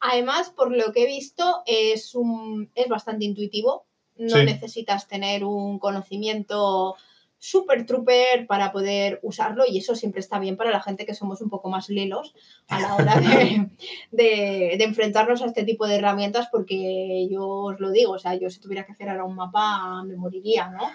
además, 0.00 0.50
por 0.50 0.68
lo 0.76 0.92
que 0.92 1.04
he 1.04 1.06
visto, 1.06 1.62
es, 1.64 2.14
un, 2.16 2.68
es 2.74 2.88
bastante 2.88 3.24
intuitivo. 3.24 3.86
No 4.16 4.36
Sí. 4.38 4.44
necesitas 4.44 5.06
tener 5.06 5.44
un 5.44 5.78
conocimiento 5.78 6.96
super 7.38 7.86
trooper 7.86 8.46
para 8.46 8.72
poder 8.72 9.20
usarlo 9.22 9.64
y 9.68 9.78
eso 9.78 9.94
siempre 9.94 10.20
está 10.20 10.38
bien 10.40 10.56
para 10.56 10.70
la 10.72 10.80
gente 10.80 11.04
que 11.06 11.14
somos 11.14 11.40
un 11.40 11.50
poco 11.50 11.68
más 11.70 11.88
lelos 11.88 12.34
a 12.68 12.80
la 12.80 12.96
hora 12.96 13.14
de, 13.20 13.68
de- 14.12 14.74
de 14.78 14.84
enfrentarnos 14.84 15.40
a 15.42 15.46
este 15.46 15.64
tipo 15.64 15.86
de 15.86 15.96
herramientas 15.96 16.48
porque 16.50 17.28
yo 17.30 17.46
os 17.70 17.80
lo 17.80 17.90
digo, 17.90 18.12
o 18.14 18.18
sea, 18.18 18.34
yo 18.34 18.50
si 18.50 18.60
tuviera 18.60 18.84
que 18.84 18.92
hacer 18.92 19.08
ahora 19.08 19.24
un 19.24 19.36
mapa 19.36 20.02
me 20.04 20.16
moriría, 20.16 20.68
¿no? 20.70 20.90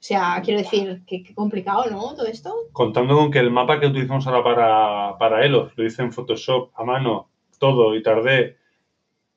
O 0.00 0.02
sea, 0.02 0.40
quiero 0.42 0.60
decir, 0.60 1.02
que, 1.06 1.22
qué 1.22 1.34
complicado, 1.34 1.84
¿no? 1.90 2.14
Todo 2.14 2.24
esto. 2.24 2.54
Contando 2.72 3.16
con 3.16 3.30
que 3.30 3.38
el 3.38 3.50
mapa 3.50 3.78
que 3.78 3.86
utilizamos 3.86 4.26
ahora 4.26 4.42
para, 4.42 5.18
para 5.18 5.44
Elos 5.44 5.72
lo 5.76 5.84
hice 5.84 6.00
en 6.00 6.10
Photoshop 6.10 6.70
a 6.74 6.84
mano, 6.84 7.28
todo, 7.58 7.94
y 7.94 8.02
tardé 8.02 8.56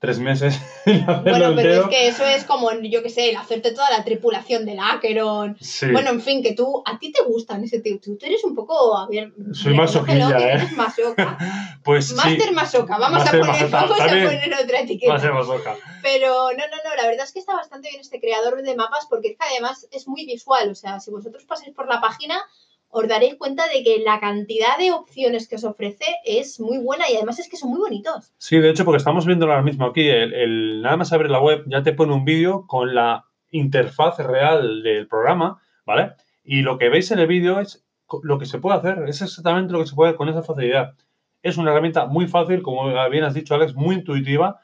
tres 0.04 0.20
meses 0.20 0.60
hacerlo 0.82 1.22
Bueno, 1.22 1.24
pero 1.24 1.47
entero. 1.47 1.82
es 1.84 1.88
que 1.88 2.08
eso 2.10 2.26
es 2.26 2.43
como, 2.43 2.70
yo 2.74 3.01
qué 3.01 3.10
sé, 3.10 3.30
el 3.30 3.38
hacerte 3.38 3.72
toda 3.72 3.89
la 3.89 4.04
tripulación 4.04 4.66
del 4.66 4.80
Acheron. 4.80 5.56
Sí. 5.62 5.89
Bueno, 5.93 6.10
en 6.10 6.20
fin, 6.20 6.43
que 6.43 6.51
tú, 6.54 6.84
a 6.86 6.99
ti 6.99 7.14
te 7.14 7.24
gustan 7.24 7.64
ese 7.64 7.80
tipo. 7.80 8.01
Tú, 8.01 8.18
eres 8.22 8.43
un 8.43 8.54
poco, 8.54 8.97
a 8.97 9.08
ver, 9.08 9.32
Soy 9.54 9.74
que 10.06 10.12
¿eh? 10.12 10.54
eres 10.56 10.74
masoca. 10.74 11.38
pues 11.86 12.10
sí, 12.10 12.16
Master 12.16 12.51
masoca, 12.51 12.97
vamos, 12.97 13.22
a, 13.22 13.32
poner, 13.32 13.45
masoca, 13.45 13.80
vamos 13.80 13.99
a 14.01 14.08
poner 14.08 14.54
otra 14.62 14.80
etiqueta. 14.82 15.22
Pero 16.01 16.51
no, 16.51 16.58
no, 16.58 16.89
no, 16.89 16.95
la 17.01 17.08
verdad 17.08 17.24
es 17.24 17.32
que 17.32 17.39
está 17.39 17.56
bastante 17.56 17.88
bien 17.88 18.01
este 18.01 18.20
creador 18.20 18.62
de 18.62 18.76
mapas 18.76 19.08
porque 19.10 19.30
es 19.30 19.38
que 19.38 19.45
además 19.51 19.88
es 19.89 20.06
muy 20.10 20.26
visual. 20.26 20.70
O 20.70 20.76
sea, 20.76 20.99
si 20.99 21.12
vosotros 21.12 21.45
pasáis 21.45 21.74
por 21.74 21.88
la 21.88 22.01
página, 22.01 22.41
os 22.94 23.08
daréis 23.08 23.36
cuenta 23.36 23.64
de 23.68 23.84
que 23.84 24.04
la 24.04 24.20
cantidad 24.20 24.78
de 24.78 24.91
opciones 24.91 25.48
que 25.48 25.56
os 25.56 25.64
ofrece 25.64 26.06
es 26.26 26.60
muy 26.60 26.78
buena 26.78 27.10
y 27.10 27.16
además 27.16 27.39
es 27.39 27.50
que 27.50 27.58
son 27.58 27.72
muy 27.72 27.80
bonitos. 27.80 28.32
Sí, 28.38 28.60
de 28.60 28.70
hecho, 28.70 28.86
porque 28.86 28.98
estamos 28.98 29.26
viendo 29.26 29.48
ahora 29.48 29.64
mismo 29.64 29.88
aquí, 29.88 30.08
el, 30.08 30.82
nada 30.84 30.98
más 30.98 31.12
abrir 31.12 31.32
la 31.32 31.41
web 31.41 31.64
ya 31.66 31.82
te 31.82 31.94
pone 31.94 32.14
un 32.14 32.24
vídeo 32.24 32.68
con 32.68 32.94
la 32.94 33.26
interfaz 33.50 34.20
real 34.20 34.84
del 34.84 35.08
programa, 35.08 35.60
¿vale? 35.86 36.12
Y 36.44 36.62
lo 36.62 36.78
que 36.78 36.89
veis 36.89 37.10
en 37.10 37.20
el 37.20 37.28
vídeo 37.28 37.60
es 37.60 37.84
lo 38.22 38.38
que 38.38 38.46
se 38.46 38.60
puede 38.60 38.78
hacer, 38.78 39.04
es 39.08 39.24
exactamente 39.24 39.74
lo 39.74 39.80
que 39.80 39.88
se 39.88 39.96
puede 39.96 40.16
con 40.16 40.30
esa 40.30 40.44
facilidad. 40.44 40.94
Es 41.41 41.58
una 41.58 41.72
herramienta 41.72 42.06
muy 42.06 42.28
fácil, 42.28 42.62
como 42.62 42.86
bien 43.10 43.24
has 43.24 43.34
dicho, 43.34 43.56
Alex, 43.56 43.74
muy 43.74 43.96
intuitiva 43.96 44.60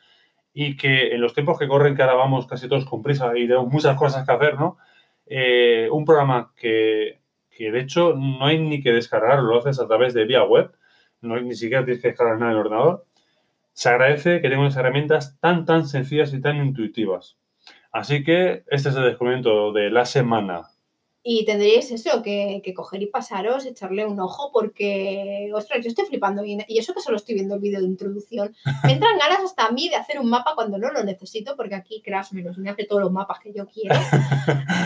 y 0.54 0.78
que 0.78 1.16
en 1.16 1.22
los 1.22 1.34
tiempos 1.34 1.58
que 1.58 1.68
corren, 1.68 1.96
que 1.96 2.04
ahora 2.04 2.14
vamos 2.14 2.46
casi 2.46 2.70
todos 2.70 2.86
con 2.86 3.02
prisa 3.02 3.32
y 3.36 3.48
tenemos 3.48 3.72
muchas 3.72 3.98
cosas 3.98 4.24
que 4.24 4.32
hacer, 4.32 4.60
¿no? 4.60 4.78
Eh, 5.26 5.88
un 5.92 6.06
programa 6.06 6.54
que, 6.56 7.19
que 7.60 7.72
de 7.72 7.82
hecho 7.82 8.14
no 8.16 8.46
hay 8.46 8.58
ni 8.58 8.82
que 8.82 8.94
descargarlo, 8.94 9.50
lo 9.50 9.60
haces 9.60 9.82
a 9.82 9.88
través 9.88 10.14
de 10.14 10.24
vía 10.24 10.46
web, 10.46 10.72
no 11.20 11.36
hay, 11.36 11.44
ni 11.44 11.56
siquiera 11.56 11.84
tienes 11.84 12.02
que 12.02 12.08
descargar 12.08 12.40
nada 12.40 12.54
en 12.54 12.58
el 12.58 12.66
ordenador. 12.66 13.06
Se 13.74 13.90
agradece 13.90 14.36
que 14.36 14.44
tengan 14.44 14.62
unas 14.62 14.78
herramientas 14.78 15.38
tan, 15.42 15.66
tan 15.66 15.86
sencillas 15.86 16.34
y 16.34 16.40
tan 16.40 16.56
intuitivas. 16.56 17.38
Así 17.92 18.24
que 18.24 18.64
este 18.68 18.90
es 18.90 18.96
el 18.96 19.04
descubrimiento 19.04 19.74
de 19.74 19.90
la 19.90 20.06
semana. 20.06 20.70
Y 21.32 21.46
tendríais 21.46 21.92
eso, 21.92 22.24
que, 22.24 22.60
que 22.64 22.74
coger 22.74 23.04
y 23.04 23.06
pasaros, 23.06 23.66
echarle 23.68 24.04
un 24.04 24.20
ojo, 24.20 24.50
porque, 24.52 25.52
ostras, 25.54 25.84
yo 25.84 25.90
estoy 25.90 26.06
flipando. 26.06 26.44
Y, 26.44 26.58
y 26.68 26.80
eso 26.80 26.94
que 26.96 27.02
solo 27.02 27.18
estoy 27.18 27.36
viendo 27.36 27.54
el 27.54 27.62
vídeo 27.62 27.80
de 27.82 27.86
introducción. 27.86 28.56
Me 28.84 28.94
entran 28.94 29.18
ganas 29.20 29.42
hasta 29.44 29.68
a 29.68 29.72
mí 29.72 29.90
de 29.90 29.96
hacer 29.96 30.20
un 30.20 30.28
mapa 30.30 30.54
cuando 30.56 30.80
no 30.80 30.90
lo 30.92 31.04
necesito, 31.04 31.56
porque 31.56 31.76
aquí 31.76 32.02
Crash 32.02 32.32
me 32.32 32.42
los 32.42 32.58
me 32.58 32.72
hace 32.72 32.86
todos 32.86 33.02
los 33.04 33.12
mapas 33.12 33.40
que 33.42 33.54
yo 33.54 33.68
quiero. 33.68 33.96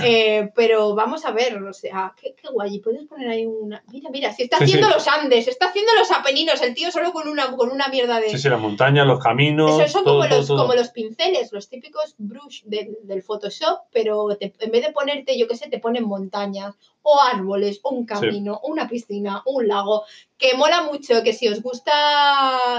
Eh, 0.06 0.52
pero 0.54 0.96
vamos 0.96 1.24
a 1.24 1.32
ver, 1.32 1.64
o 1.64 1.72
sea, 1.72 2.14
qué, 2.20 2.36
qué 2.36 2.50
guay. 2.50 2.76
Y 2.76 2.80
puedes 2.80 3.06
poner 3.08 3.30
ahí 3.30 3.46
una. 3.46 3.82
Mira, 3.92 4.10
mira, 4.10 4.34
si 4.34 4.44
está 4.44 4.58
Sí, 4.58 4.66
haciendo 4.66 4.88
sí. 4.88 4.94
los 4.96 5.08
Andes, 5.08 5.48
está 5.48 5.68
haciendo 5.68 5.94
los 5.98 6.12
Apeninos, 6.12 6.62
el 6.62 6.74
tío 6.74 6.92
solo 6.92 7.14
con 7.14 7.28
una, 7.30 7.56
con 7.56 7.70
una 7.72 7.88
mierda 7.88 8.20
de. 8.20 8.30
Sí, 8.30 8.38
sí, 8.38 8.50
las 8.50 8.60
montañas, 8.60 9.08
los 9.08 9.24
caminos, 9.24 9.80
Eso 9.80 9.88
son 9.94 10.04
todo, 10.04 10.16
como, 10.18 10.28
todo, 10.28 10.38
los, 10.40 10.48
todo. 10.48 10.58
como 10.64 10.74
los 10.74 10.90
pinceles, 10.90 11.54
los 11.54 11.70
típicos 11.70 12.16
brush 12.18 12.64
del, 12.66 12.98
del 13.04 13.24
Photoshop, 13.24 13.80
pero 13.94 14.36
te- 14.38 14.54
en 14.60 14.72
vez 14.72 14.86
de 14.86 14.92
ponerte, 14.92 15.38
yo 15.38 15.48
qué 15.48 15.56
sé, 15.56 15.70
te 15.70 15.80
ponen 15.80 16.04
montañas 16.04 16.33
o 17.04 17.22
árboles 17.22 17.80
o 17.84 17.90
un 17.92 18.06
camino 18.06 18.60
una 18.64 18.88
piscina 18.88 19.42
un 19.46 19.68
lago, 19.68 20.04
que 20.38 20.56
mola 20.56 20.84
mucho, 20.84 21.22
que 21.24 21.34
si 21.34 21.48
os 21.48 21.62
gusta 21.62 21.92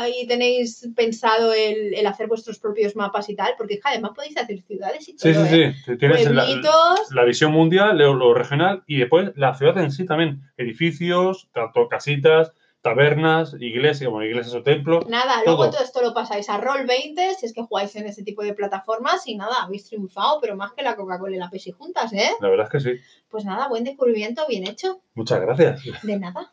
y 0.09 0.27
tenéis 0.27 0.89
pensado 0.97 1.53
el, 1.53 1.95
el 1.95 2.07
hacer 2.07 2.27
vuestros 2.27 2.59
propios 2.59 2.97
mapas 2.97 3.29
y 3.29 3.37
tal, 3.37 3.55
porque 3.57 3.81
además 3.85 4.13
podéis 4.15 4.37
hacer 4.39 4.61
ciudades 4.63 5.09
y 5.09 5.17
todo, 5.17 5.33
Sí, 5.33 5.49
sí, 5.49 5.63
¿eh? 5.63 5.75
sí. 5.85 5.97
Tienes 5.97 6.31
la, 6.31 6.45
Pueblitos, 6.45 7.13
la 7.13 7.25
visión 7.25 7.53
mundial, 7.53 7.99
lo, 7.99 8.15
lo 8.15 8.35
regional 8.35 8.83
y 8.87 8.99
después 8.99 9.33
la 9.37 9.55
ciudad 9.55 9.79
en 9.79 9.93
sí 9.93 10.07
también. 10.07 10.43
Edificios, 10.57 11.49
tanto 11.53 11.89
casitas, 11.89 12.53
tabernas, 12.85 13.57
iglesias, 13.61 14.11
bueno, 14.11 14.27
iglesias 14.27 14.55
o 14.55 14.63
templos. 14.63 15.09
Nada, 15.09 15.43
luego 15.47 15.71
todo. 15.71 15.83
esto 15.83 16.03
lo 16.03 16.13
pasáis 16.13 16.51
a 16.51 16.61
Roll20 16.61 17.35
si 17.35 17.47
es 17.47 17.55
que 17.55 17.63
jugáis 17.63 17.97
en 17.97 18.07
ese 18.07 18.23
tipo 18.23 18.43
de 18.43 18.53
plataformas 18.53 19.27
y 19.27 19.37
nada, 19.37 19.63
habéis 19.63 19.87
triunfado, 19.87 20.39
pero 20.39 20.55
más 20.55 20.73
que 20.73 20.83
la 20.83 20.95
Coca-Cola 20.95 21.35
y 21.35 21.39
la 21.39 21.49
Pepsi 21.49 21.73
juntas, 21.73 22.13
¿eh? 22.13 22.29
La 22.41 22.51
verdad 22.51 22.67
es 22.67 22.73
que 22.73 22.81
sí. 22.81 23.03
Pues 23.31 23.47
nada, 23.47 23.69
buen 23.69 23.85
descubrimiento, 23.85 24.47
bien 24.47 24.69
hecho. 24.69 25.01
Muchas 25.15 25.41
gracias. 25.41 25.81
De 26.03 26.19
nada. 26.19 26.53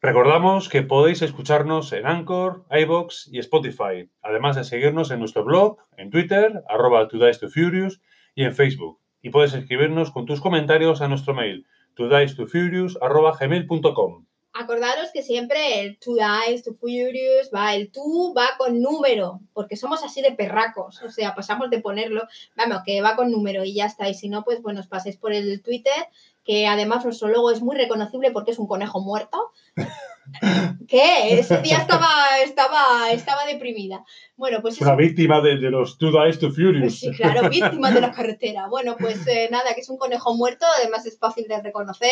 Recordamos 0.00 0.68
que 0.68 0.82
podéis 0.82 1.22
escucharnos 1.22 1.92
en 1.92 2.06
Anchor, 2.06 2.66
iBox 2.70 3.28
y 3.32 3.40
Spotify, 3.40 4.08
además 4.22 4.54
de 4.54 4.62
seguirnos 4.62 5.10
en 5.10 5.18
nuestro 5.18 5.42
blog, 5.42 5.78
en 5.96 6.10
Twitter, 6.10 6.62
arroba 6.68 7.08
to 7.08 7.18
Furious 7.52 8.00
y 8.36 8.44
en 8.44 8.54
Facebook. 8.54 9.00
Y 9.20 9.30
puedes 9.30 9.52
escribirnos 9.52 10.12
con 10.12 10.26
tus 10.26 10.40
comentarios 10.40 11.00
a 11.00 11.08
nuestro 11.08 11.34
mail, 11.34 11.66
todicetofurious 11.94 12.98
arroba 13.00 13.36
gmail.com. 13.38 14.24
Acordaros 14.56 15.10
que 15.12 15.24
siempre 15.24 15.80
el 15.80 15.98
to 15.98 16.14
dice, 16.14 16.62
to 16.62 16.74
furious, 16.74 17.50
va, 17.52 17.74
el 17.74 17.90
tú 17.90 18.32
va 18.36 18.50
con 18.56 18.80
número, 18.80 19.40
porque 19.52 19.76
somos 19.76 20.04
así 20.04 20.22
de 20.22 20.30
perracos, 20.30 21.02
o 21.02 21.10
sea, 21.10 21.34
pasamos 21.34 21.70
de 21.70 21.80
ponerlo, 21.80 22.22
vamos, 22.56 22.82
que 22.86 23.02
va 23.02 23.16
con 23.16 23.32
número 23.32 23.64
y 23.64 23.74
ya 23.74 23.86
está, 23.86 24.08
y 24.08 24.14
si 24.14 24.28
no, 24.28 24.44
pues 24.44 24.62
bueno, 24.62 24.78
os 24.78 24.86
paséis 24.86 25.16
por 25.16 25.32
el 25.32 25.60
Twitter, 25.60 26.06
que 26.44 26.66
además 26.66 27.04
nuestro 27.04 27.28
logo 27.28 27.50
es 27.50 27.62
muy 27.62 27.76
reconocible 27.76 28.30
porque 28.30 28.50
es 28.50 28.58
un 28.58 28.66
conejo 28.66 29.00
muerto. 29.00 29.52
¿Qué? 30.88 31.38
Ese 31.38 31.58
día 31.58 31.78
estaba, 31.78 32.08
estaba, 32.42 33.10
estaba 33.12 33.44
deprimida. 33.46 34.04
Bueno, 34.36 34.60
pues 34.62 34.74
Es 34.74 34.80
una 34.80 34.90
eso. 34.92 34.98
víctima 34.98 35.40
de, 35.40 35.58
de 35.58 35.70
los 35.70 35.98
Dice 35.98 36.38
to 36.38 36.50
Furious. 36.50 37.00
Sí, 37.00 37.10
claro, 37.12 37.48
víctima 37.48 37.90
de 37.90 38.00
la 38.00 38.12
carretera. 38.12 38.66
Bueno, 38.68 38.96
pues 38.98 39.26
eh, 39.26 39.48
nada, 39.50 39.74
que 39.74 39.80
es 39.80 39.88
un 39.88 39.98
conejo 39.98 40.34
muerto, 40.34 40.66
además 40.78 41.06
es 41.06 41.18
fácil 41.18 41.46
de 41.46 41.60
reconocer, 41.60 42.10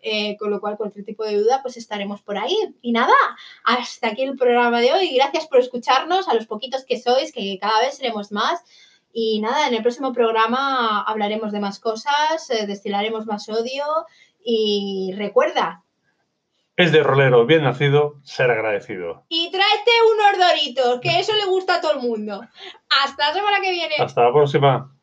eh, 0.00 0.36
con 0.38 0.50
lo 0.50 0.60
cual 0.60 0.76
cualquier 0.76 1.04
tipo 1.04 1.24
de 1.24 1.36
duda, 1.38 1.60
pues 1.62 1.76
estaremos 1.76 2.20
por 2.22 2.36
ahí. 2.38 2.56
Y 2.82 2.92
nada, 2.92 3.14
hasta 3.64 4.08
aquí 4.08 4.22
el 4.22 4.36
programa 4.36 4.80
de 4.80 4.92
hoy. 4.92 5.14
Gracias 5.14 5.46
por 5.46 5.58
escucharnos, 5.58 6.28
a 6.28 6.34
los 6.34 6.46
poquitos 6.46 6.84
que 6.84 6.98
sois, 7.00 7.32
que 7.32 7.58
cada 7.60 7.80
vez 7.80 7.96
seremos 7.96 8.32
más. 8.32 8.60
Y 9.18 9.40
nada, 9.40 9.66
en 9.66 9.72
el 9.72 9.80
próximo 9.80 10.12
programa 10.12 11.00
hablaremos 11.00 11.50
de 11.50 11.58
más 11.58 11.80
cosas, 11.80 12.50
eh, 12.50 12.66
destilaremos 12.66 13.24
más 13.24 13.48
odio 13.48 13.84
y 14.44 15.14
recuerda, 15.16 15.84
Es 16.76 16.92
de 16.92 17.02
rolero 17.02 17.46
bien 17.46 17.62
nacido 17.64 18.20
ser 18.24 18.50
agradecido. 18.50 19.24
y 19.30 19.50
tráete 19.50 19.90
unos 20.12 20.48
doritos, 20.48 21.00
que 21.00 21.18
eso 21.18 21.32
le 21.32 21.46
gusta 21.46 21.76
a 21.76 21.80
todo 21.80 21.92
el 21.92 22.00
mundo. 22.00 22.42
Hasta 23.02 23.28
la 23.28 23.32
semana 23.32 23.60
que 23.62 23.70
viene. 23.70 23.94
Hasta 23.98 24.22
la 24.24 24.32
próxima. 24.34 24.94